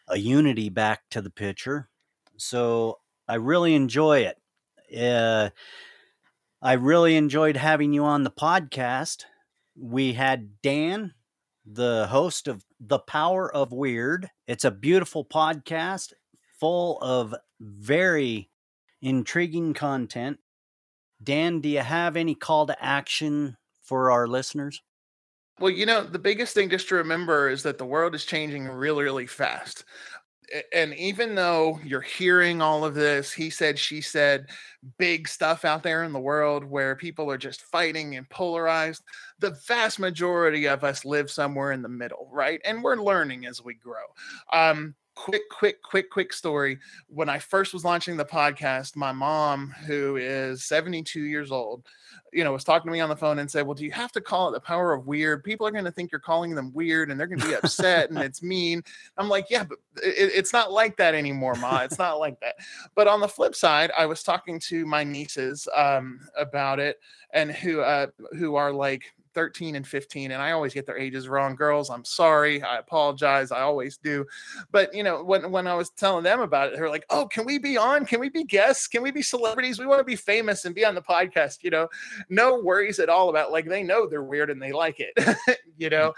a 0.08 0.18
unity 0.18 0.70
back 0.70 1.01
to 1.12 1.22
the 1.22 1.30
picture. 1.30 1.89
So 2.38 2.99
I 3.28 3.36
really 3.36 3.76
enjoy 3.76 4.20
it. 4.20 4.38
Uh, 4.97 5.49
I 6.62 6.74
really 6.74 7.16
enjoyed 7.16 7.58
having 7.58 7.93
you 7.93 8.03
on 8.03 8.24
the 8.24 8.32
podcast. 8.32 9.26
We 9.76 10.14
had 10.14 10.62
Dan, 10.62 11.14
the 11.66 12.08
host 12.10 12.47
of 12.47 12.64
The 12.80 12.99
Power 12.99 13.53
of 13.53 13.72
Weird. 13.72 14.30
It's 14.47 14.66
a 14.66 14.72
beautiful 14.72 15.26
podcast 15.26 16.14
full 16.60 16.99
of 17.01 17.36
very 17.60 18.49
intriguing 19.01 19.74
content. 19.74 20.39
Dan, 21.22 21.60
do 21.62 21.70
you 21.70 21.80
have 21.80 22.16
any 22.16 22.36
call 22.36 22.66
to 22.68 22.84
action 22.84 23.58
for 23.84 24.12
our 24.12 24.28
listeners? 24.28 24.82
Well, 25.60 25.72
you 25.72 25.86
know, 25.86 26.03
the 26.03 26.20
biggest 26.20 26.53
thing 26.53 26.70
just 26.70 26.88
to 26.89 26.95
remember 26.95 27.49
is 27.49 27.64
that 27.64 27.78
the 27.78 27.86
world 27.86 28.14
is 28.14 28.26
changing 28.26 28.68
really, 28.68 29.03
really 29.03 29.28
fast 29.28 29.86
and 30.74 30.93
even 30.95 31.36
though 31.36 31.80
you're 31.84 32.01
hearing 32.01 32.62
all 32.62 32.86
of 32.86 32.93
this, 32.93 33.32
he 33.32 33.49
said, 33.49 33.78
she 33.78 34.01
said, 34.01 34.47
big 34.97 35.28
stuff 35.28 35.66
out 35.66 35.84
there 35.84 36.03
in 36.03 36.14
the 36.14 36.20
world 36.20 36.64
where 36.64 36.95
people 36.95 37.30
are 37.30 37.38
just 37.38 37.64
fighting 37.64 38.16
and 38.16 38.30
polarized, 38.30 39.03
the 39.39 39.58
vast 39.68 39.99
majority 39.99 40.66
of 40.68 40.84
us 40.84 41.03
live 41.03 41.30
somewhere 41.30 41.72
in 41.72 41.82
the 41.82 41.89
middle, 41.89 42.30
right? 42.32 42.62
And 42.64 42.84
we're 42.84 42.95
learning 42.95 43.45
as 43.45 43.64
we 43.64 43.74
grow. 43.74 44.03
Um, 44.53 44.95
quick, 45.16 45.41
quick, 45.51 45.82
quick, 45.84 46.10
quick 46.10 46.32
story. 46.32 46.80
When 47.08 47.28
I 47.28 47.39
first 47.39 47.74
was 47.74 47.84
launching 47.84 48.16
the 48.16 48.26
podcast, 48.26 48.95
my 48.95 49.12
mom, 49.12 49.74
who 49.86 50.16
is 50.16 50.64
72 50.66 51.22
years 51.22 51.51
old, 51.51 51.86
you 52.34 52.43
know, 52.43 52.51
was 52.51 52.63
talking 52.63 52.88
to 52.88 52.91
me 52.91 52.99
on 52.99 53.09
the 53.09 53.15
phone 53.15 53.39
and 53.39 53.49
said, 53.49 53.65
Well, 53.65 53.75
do 53.75 53.86
you 53.86 53.91
have 53.91 54.11
to 54.13 54.21
call 54.21 54.49
it 54.49 54.51
the 54.51 54.59
power 54.59 54.93
of 54.93 55.07
weird? 55.07 55.43
People 55.43 55.65
are 55.67 55.71
going 55.71 55.86
to 55.86 55.91
think 55.91 56.11
you're 56.11 56.19
calling 56.19 56.55
them 56.55 56.71
weird 56.73 57.09
and 57.09 57.19
they're 57.19 57.28
going 57.28 57.39
to 57.39 57.47
be 57.47 57.55
upset 57.55 58.09
and 58.09 58.19
it's 58.19 58.43
mean. 58.43 58.84
I'm 59.17 59.30
like, 59.30 59.47
Yeah, 59.49 59.63
but 59.63 59.78
it, 60.03 60.32
it's 60.36 60.53
not 60.53 60.71
like 60.71 60.97
that 60.97 61.15
anymore, 61.15 61.55
Ma. 61.55 61.82
It's 61.82 61.97
not 61.97 62.19
like 62.19 62.39
that. 62.41 62.55
But 62.95 63.07
on 63.07 63.19
the 63.19 63.28
flip 63.28 63.55
side, 63.55 63.91
I 63.97 64.05
was 64.05 64.23
talking 64.23 64.59
to 64.61 64.86
my 64.86 65.03
nieces 65.03 65.67
um, 65.75 66.19
about 66.38 66.80
it 66.80 66.99
and 67.34 67.51
who 67.51 67.82
uh, 67.82 68.07
who 68.38 68.55
are 68.55 68.71
like 68.71 69.03
13 69.38 69.75
and 69.75 69.88
15 69.88 70.31
and 70.31 70.41
i 70.41 70.51
always 70.51 70.73
get 70.73 70.88
their 70.88 70.97
ages 70.97 71.29
wrong 71.29 71.53
girls 71.53 71.91
i'm 71.91 72.03
sorry 72.03 72.59
i 72.63 72.79
apologize 72.79 73.51
i 73.51 73.61
always 73.61 73.95
do. 73.97 74.25
But 74.71 74.91
you 74.95 75.03
know 75.03 75.23
when, 75.23 75.51
when 75.51 75.67
i 75.67 75.75
was 75.75 75.91
telling 75.91 76.23
them 76.23 76.39
about 76.39 76.69
it 76.69 76.75
they're 76.75 76.89
like 76.89 77.05
oh 77.11 77.27
can 77.27 77.45
we 77.45 77.59
be 77.59 77.77
on? 77.77 78.03
Can 78.03 78.19
we 78.19 78.29
be 78.29 78.43
guests? 78.43 78.88
Can 78.88 79.03
we 79.03 79.11
be 79.11 79.21
celebrities? 79.21 79.77
We 79.77 79.85
want 79.85 79.99
to 79.99 80.03
be 80.03 80.15
famous 80.15 80.65
and 80.65 80.73
be 80.73 80.83
on 80.83 80.95
the 80.95 81.03
podcast 81.03 81.59
you 81.61 81.69
know? 81.69 81.88
No 82.29 82.59
worries 82.59 82.97
at 82.97 83.09
all 83.09 83.29
about 83.29 83.51
like 83.51 83.67
they 83.67 83.83
know 83.83 84.07
they're 84.07 84.23
weird 84.23 84.49
and 84.49 84.59
they 84.59 84.71
like 84.71 84.99
it 84.99 85.13
you 85.77 85.89
mm. 85.89 85.91
know? 85.91 86.13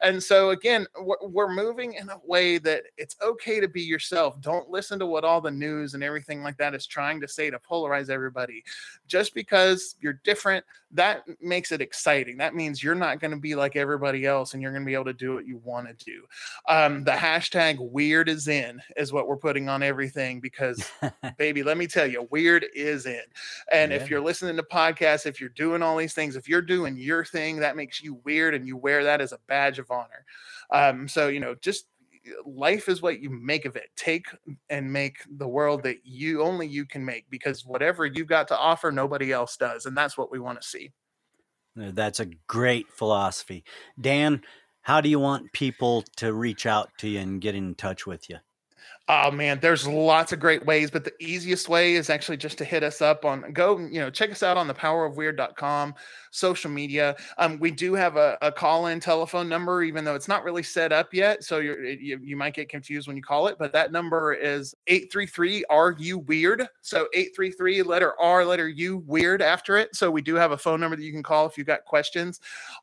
And 0.00 0.22
so 0.22 0.48
again 0.48 0.86
we're 0.98 1.52
moving 1.52 1.92
in 1.92 2.08
a 2.08 2.20
way 2.24 2.56
that 2.56 2.84
it's 2.96 3.16
okay 3.20 3.60
to 3.60 3.68
be 3.68 3.82
yourself 3.82 4.40
don't 4.40 4.70
listen 4.70 4.98
to 5.00 5.04
what 5.06 5.24
all 5.24 5.42
the 5.42 5.50
news 5.50 5.92
and 5.92 6.02
everything 6.02 6.42
like 6.42 6.56
that 6.56 6.74
is 6.74 6.86
trying 6.86 7.20
to 7.20 7.28
say 7.28 7.50
to 7.50 7.58
polarize 7.58 8.08
everybody. 8.08 8.64
Just 9.06 9.34
because 9.34 9.96
you're 10.00 10.20
different 10.24 10.64
that 10.92 11.24
makes 11.40 11.72
it 11.72 11.80
exciting 11.80 12.36
that 12.38 12.54
means 12.54 12.82
you're 12.82 12.94
not 12.94 13.20
going 13.20 13.30
to 13.30 13.36
be 13.36 13.54
like 13.54 13.76
everybody 13.76 14.26
else 14.26 14.52
and 14.52 14.62
you're 14.62 14.72
going 14.72 14.82
to 14.82 14.86
be 14.86 14.94
able 14.94 15.04
to 15.04 15.12
do 15.12 15.34
what 15.34 15.46
you 15.46 15.58
want 15.64 15.86
to 15.86 16.04
do. 16.04 16.22
Um, 16.68 17.04
the 17.04 17.12
hashtag 17.12 17.76
weird 17.78 18.28
is 18.28 18.48
in 18.48 18.80
is 18.96 19.12
what 19.12 19.28
we're 19.28 19.36
putting 19.36 19.68
on 19.68 19.82
everything 19.82 20.40
because, 20.40 20.84
baby, 21.38 21.62
let 21.62 21.78
me 21.78 21.86
tell 21.86 22.06
you, 22.06 22.26
weird 22.30 22.66
is 22.74 23.06
in. 23.06 23.22
And 23.70 23.92
yeah. 23.92 23.98
if 23.98 24.10
you're 24.10 24.20
listening 24.20 24.56
to 24.56 24.62
podcasts, 24.62 25.26
if 25.26 25.40
you're 25.40 25.50
doing 25.50 25.82
all 25.82 25.96
these 25.96 26.14
things, 26.14 26.36
if 26.36 26.48
you're 26.48 26.62
doing 26.62 26.96
your 26.96 27.24
thing, 27.24 27.60
that 27.60 27.76
makes 27.76 28.02
you 28.02 28.20
weird 28.24 28.54
and 28.54 28.66
you 28.66 28.76
wear 28.76 29.04
that 29.04 29.20
as 29.20 29.32
a 29.32 29.38
badge 29.46 29.78
of 29.78 29.90
honor. 29.90 30.24
Um, 30.70 31.06
so, 31.06 31.28
you 31.28 31.40
know, 31.40 31.54
just 31.54 31.86
life 32.46 32.88
is 32.88 33.02
what 33.02 33.20
you 33.20 33.30
make 33.30 33.64
of 33.64 33.76
it 33.76 33.90
take 33.96 34.26
and 34.70 34.92
make 34.92 35.18
the 35.38 35.48
world 35.48 35.82
that 35.82 35.98
you 36.04 36.42
only 36.42 36.66
you 36.66 36.86
can 36.86 37.04
make 37.04 37.28
because 37.30 37.64
whatever 37.64 38.06
you've 38.06 38.28
got 38.28 38.48
to 38.48 38.58
offer 38.58 38.92
nobody 38.92 39.32
else 39.32 39.56
does 39.56 39.86
and 39.86 39.96
that's 39.96 40.16
what 40.16 40.30
we 40.30 40.38
want 40.38 40.60
to 40.60 40.66
see 40.66 40.92
uh, 41.80 41.90
that's 41.92 42.20
a 42.20 42.26
great 42.46 42.90
philosophy. 42.92 43.64
Dan, 44.00 44.42
how 44.82 45.00
do 45.00 45.08
you 45.08 45.18
want 45.18 45.52
people 45.52 46.04
to 46.16 46.32
reach 46.32 46.66
out 46.66 46.90
to 46.98 47.08
you 47.08 47.20
and 47.20 47.40
get 47.40 47.54
in 47.54 47.74
touch 47.74 48.06
with 48.06 48.28
you? 48.28 48.36
Oh 49.08 49.32
man, 49.32 49.58
there's 49.60 49.86
lots 49.86 50.32
of 50.32 50.38
great 50.38 50.64
ways, 50.64 50.88
but 50.88 51.02
the 51.02 51.12
easiest 51.18 51.68
way 51.68 51.94
is 51.94 52.08
actually 52.08 52.36
just 52.36 52.56
to 52.58 52.64
hit 52.64 52.84
us 52.84 53.02
up 53.02 53.24
on 53.24 53.52
go, 53.52 53.76
you 53.78 53.98
know, 53.98 54.10
check 54.10 54.30
us 54.30 54.44
out 54.44 54.56
on 54.56 54.68
the 54.68 54.74
powerofweird.com, 54.74 55.94
social 56.30 56.70
media. 56.70 57.16
Um, 57.36 57.58
we 57.58 57.72
do 57.72 57.94
have 57.94 58.16
a, 58.16 58.38
a 58.42 58.52
call-in 58.52 59.00
telephone 59.00 59.48
number, 59.48 59.82
even 59.82 60.04
though 60.04 60.14
it's 60.14 60.28
not 60.28 60.44
really 60.44 60.62
set 60.62 60.92
up 60.92 61.12
yet. 61.12 61.42
So 61.42 61.58
you're 61.58 61.84
you, 61.84 62.20
you 62.22 62.36
might 62.36 62.54
get 62.54 62.68
confused 62.68 63.08
when 63.08 63.16
you 63.16 63.24
call 63.24 63.48
it, 63.48 63.56
but 63.58 63.72
that 63.72 63.90
number 63.90 64.34
is 64.34 64.72
833 64.86 65.64
are 65.68 65.96
you 65.98 66.18
weird? 66.18 66.68
So 66.82 67.08
833 67.12 67.82
letter 67.82 68.14
R, 68.20 68.44
letter 68.44 68.68
U 68.68 68.98
weird 68.98 69.42
after 69.42 69.78
it. 69.78 69.96
So 69.96 70.12
we 70.12 70.22
do 70.22 70.36
have 70.36 70.52
a 70.52 70.58
phone 70.58 70.78
number 70.78 70.94
that 70.94 71.02
you 71.02 71.12
can 71.12 71.24
call 71.24 71.44
if 71.46 71.58
you've 71.58 71.66
got 71.66 71.84
questions. 71.84 72.38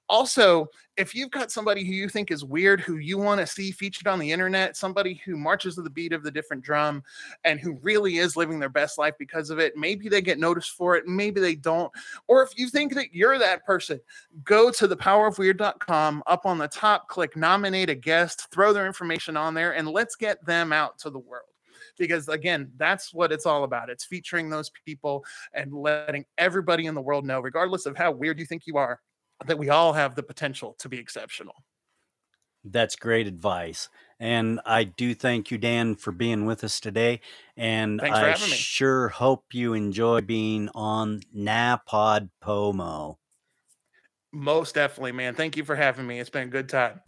Also, 0.09 0.67
if 0.99 1.15
you've 1.15 1.31
got 1.31 1.49
somebody 1.49 1.85
who 1.85 1.93
you 1.93 2.09
think 2.09 2.29
is 2.29 2.43
weird, 2.43 2.81
who 2.81 2.97
you 2.97 3.17
want 3.17 3.39
to 3.39 3.47
see 3.47 3.71
featured 3.71 4.05
on 4.05 4.19
the 4.19 4.33
internet, 4.33 4.75
somebody 4.75 5.21
who 5.23 5.37
marches 5.37 5.75
to 5.75 5.81
the 5.81 5.89
beat 5.89 6.11
of 6.11 6.23
the 6.23 6.29
different 6.31 6.61
drum 6.61 7.01
and 7.45 7.57
who 7.57 7.79
really 7.81 8.17
is 8.17 8.35
living 8.35 8.59
their 8.59 8.67
best 8.67 8.97
life 8.97 9.13
because 9.17 9.49
of 9.49 9.59
it, 9.59 9.77
maybe 9.77 10.09
they 10.09 10.21
get 10.21 10.37
noticed 10.37 10.71
for 10.71 10.97
it, 10.97 11.07
maybe 11.07 11.39
they 11.39 11.55
don't. 11.55 11.89
Or 12.27 12.43
if 12.43 12.49
you 12.57 12.67
think 12.67 12.93
that 12.95 13.13
you're 13.13 13.39
that 13.39 13.65
person, 13.65 14.01
go 14.43 14.71
to 14.71 14.89
thepowerofweird.com. 14.89 16.23
Up 16.27 16.45
on 16.45 16.57
the 16.57 16.67
top, 16.67 17.07
click 17.07 17.37
nominate 17.37 17.89
a 17.89 17.95
guest, 17.95 18.51
throw 18.51 18.73
their 18.73 18.85
information 18.85 19.37
on 19.37 19.53
there, 19.53 19.75
and 19.75 19.87
let's 19.87 20.17
get 20.17 20.45
them 20.45 20.73
out 20.73 20.99
to 20.99 21.09
the 21.09 21.19
world 21.19 21.45
because 21.97 22.29
again 22.29 22.71
that's 22.77 23.13
what 23.13 23.31
it's 23.31 23.45
all 23.45 23.63
about 23.63 23.89
it's 23.89 24.05
featuring 24.05 24.49
those 24.49 24.71
people 24.85 25.23
and 25.53 25.73
letting 25.73 26.23
everybody 26.37 26.85
in 26.85 26.95
the 26.95 27.01
world 27.01 27.25
know 27.25 27.41
regardless 27.41 27.85
of 27.85 27.97
how 27.97 28.11
weird 28.11 28.39
you 28.39 28.45
think 28.45 28.65
you 28.65 28.77
are 28.77 29.01
that 29.45 29.57
we 29.57 29.69
all 29.69 29.93
have 29.93 30.15
the 30.15 30.23
potential 30.23 30.75
to 30.79 30.89
be 30.89 30.97
exceptional. 30.97 31.55
That's 32.63 32.95
great 32.95 33.27
advice. 33.27 33.89
And 34.19 34.59
I 34.65 34.83
do 34.83 35.15
thank 35.15 35.49
you, 35.49 35.57
Dan, 35.57 35.95
for 35.95 36.11
being 36.11 36.45
with 36.45 36.63
us 36.63 36.79
today. 36.81 37.21
And 37.55 38.01
I 38.01 38.33
sure 38.35 39.07
hope 39.07 39.45
you 39.53 39.73
enjoy 39.73 40.21
being 40.21 40.69
on 40.75 41.21
NaPod 41.35 42.29
Pomo. 42.41 43.17
Most 44.31 44.75
definitely, 44.75 45.13
man. 45.13 45.35
Thank 45.35 45.55
you 45.55 45.63
for 45.63 45.75
having 45.75 46.05
me. 46.05 46.19
It's 46.19 46.29
been 46.29 46.49
a 46.49 46.51
good 46.51 46.69
time. 46.69 46.99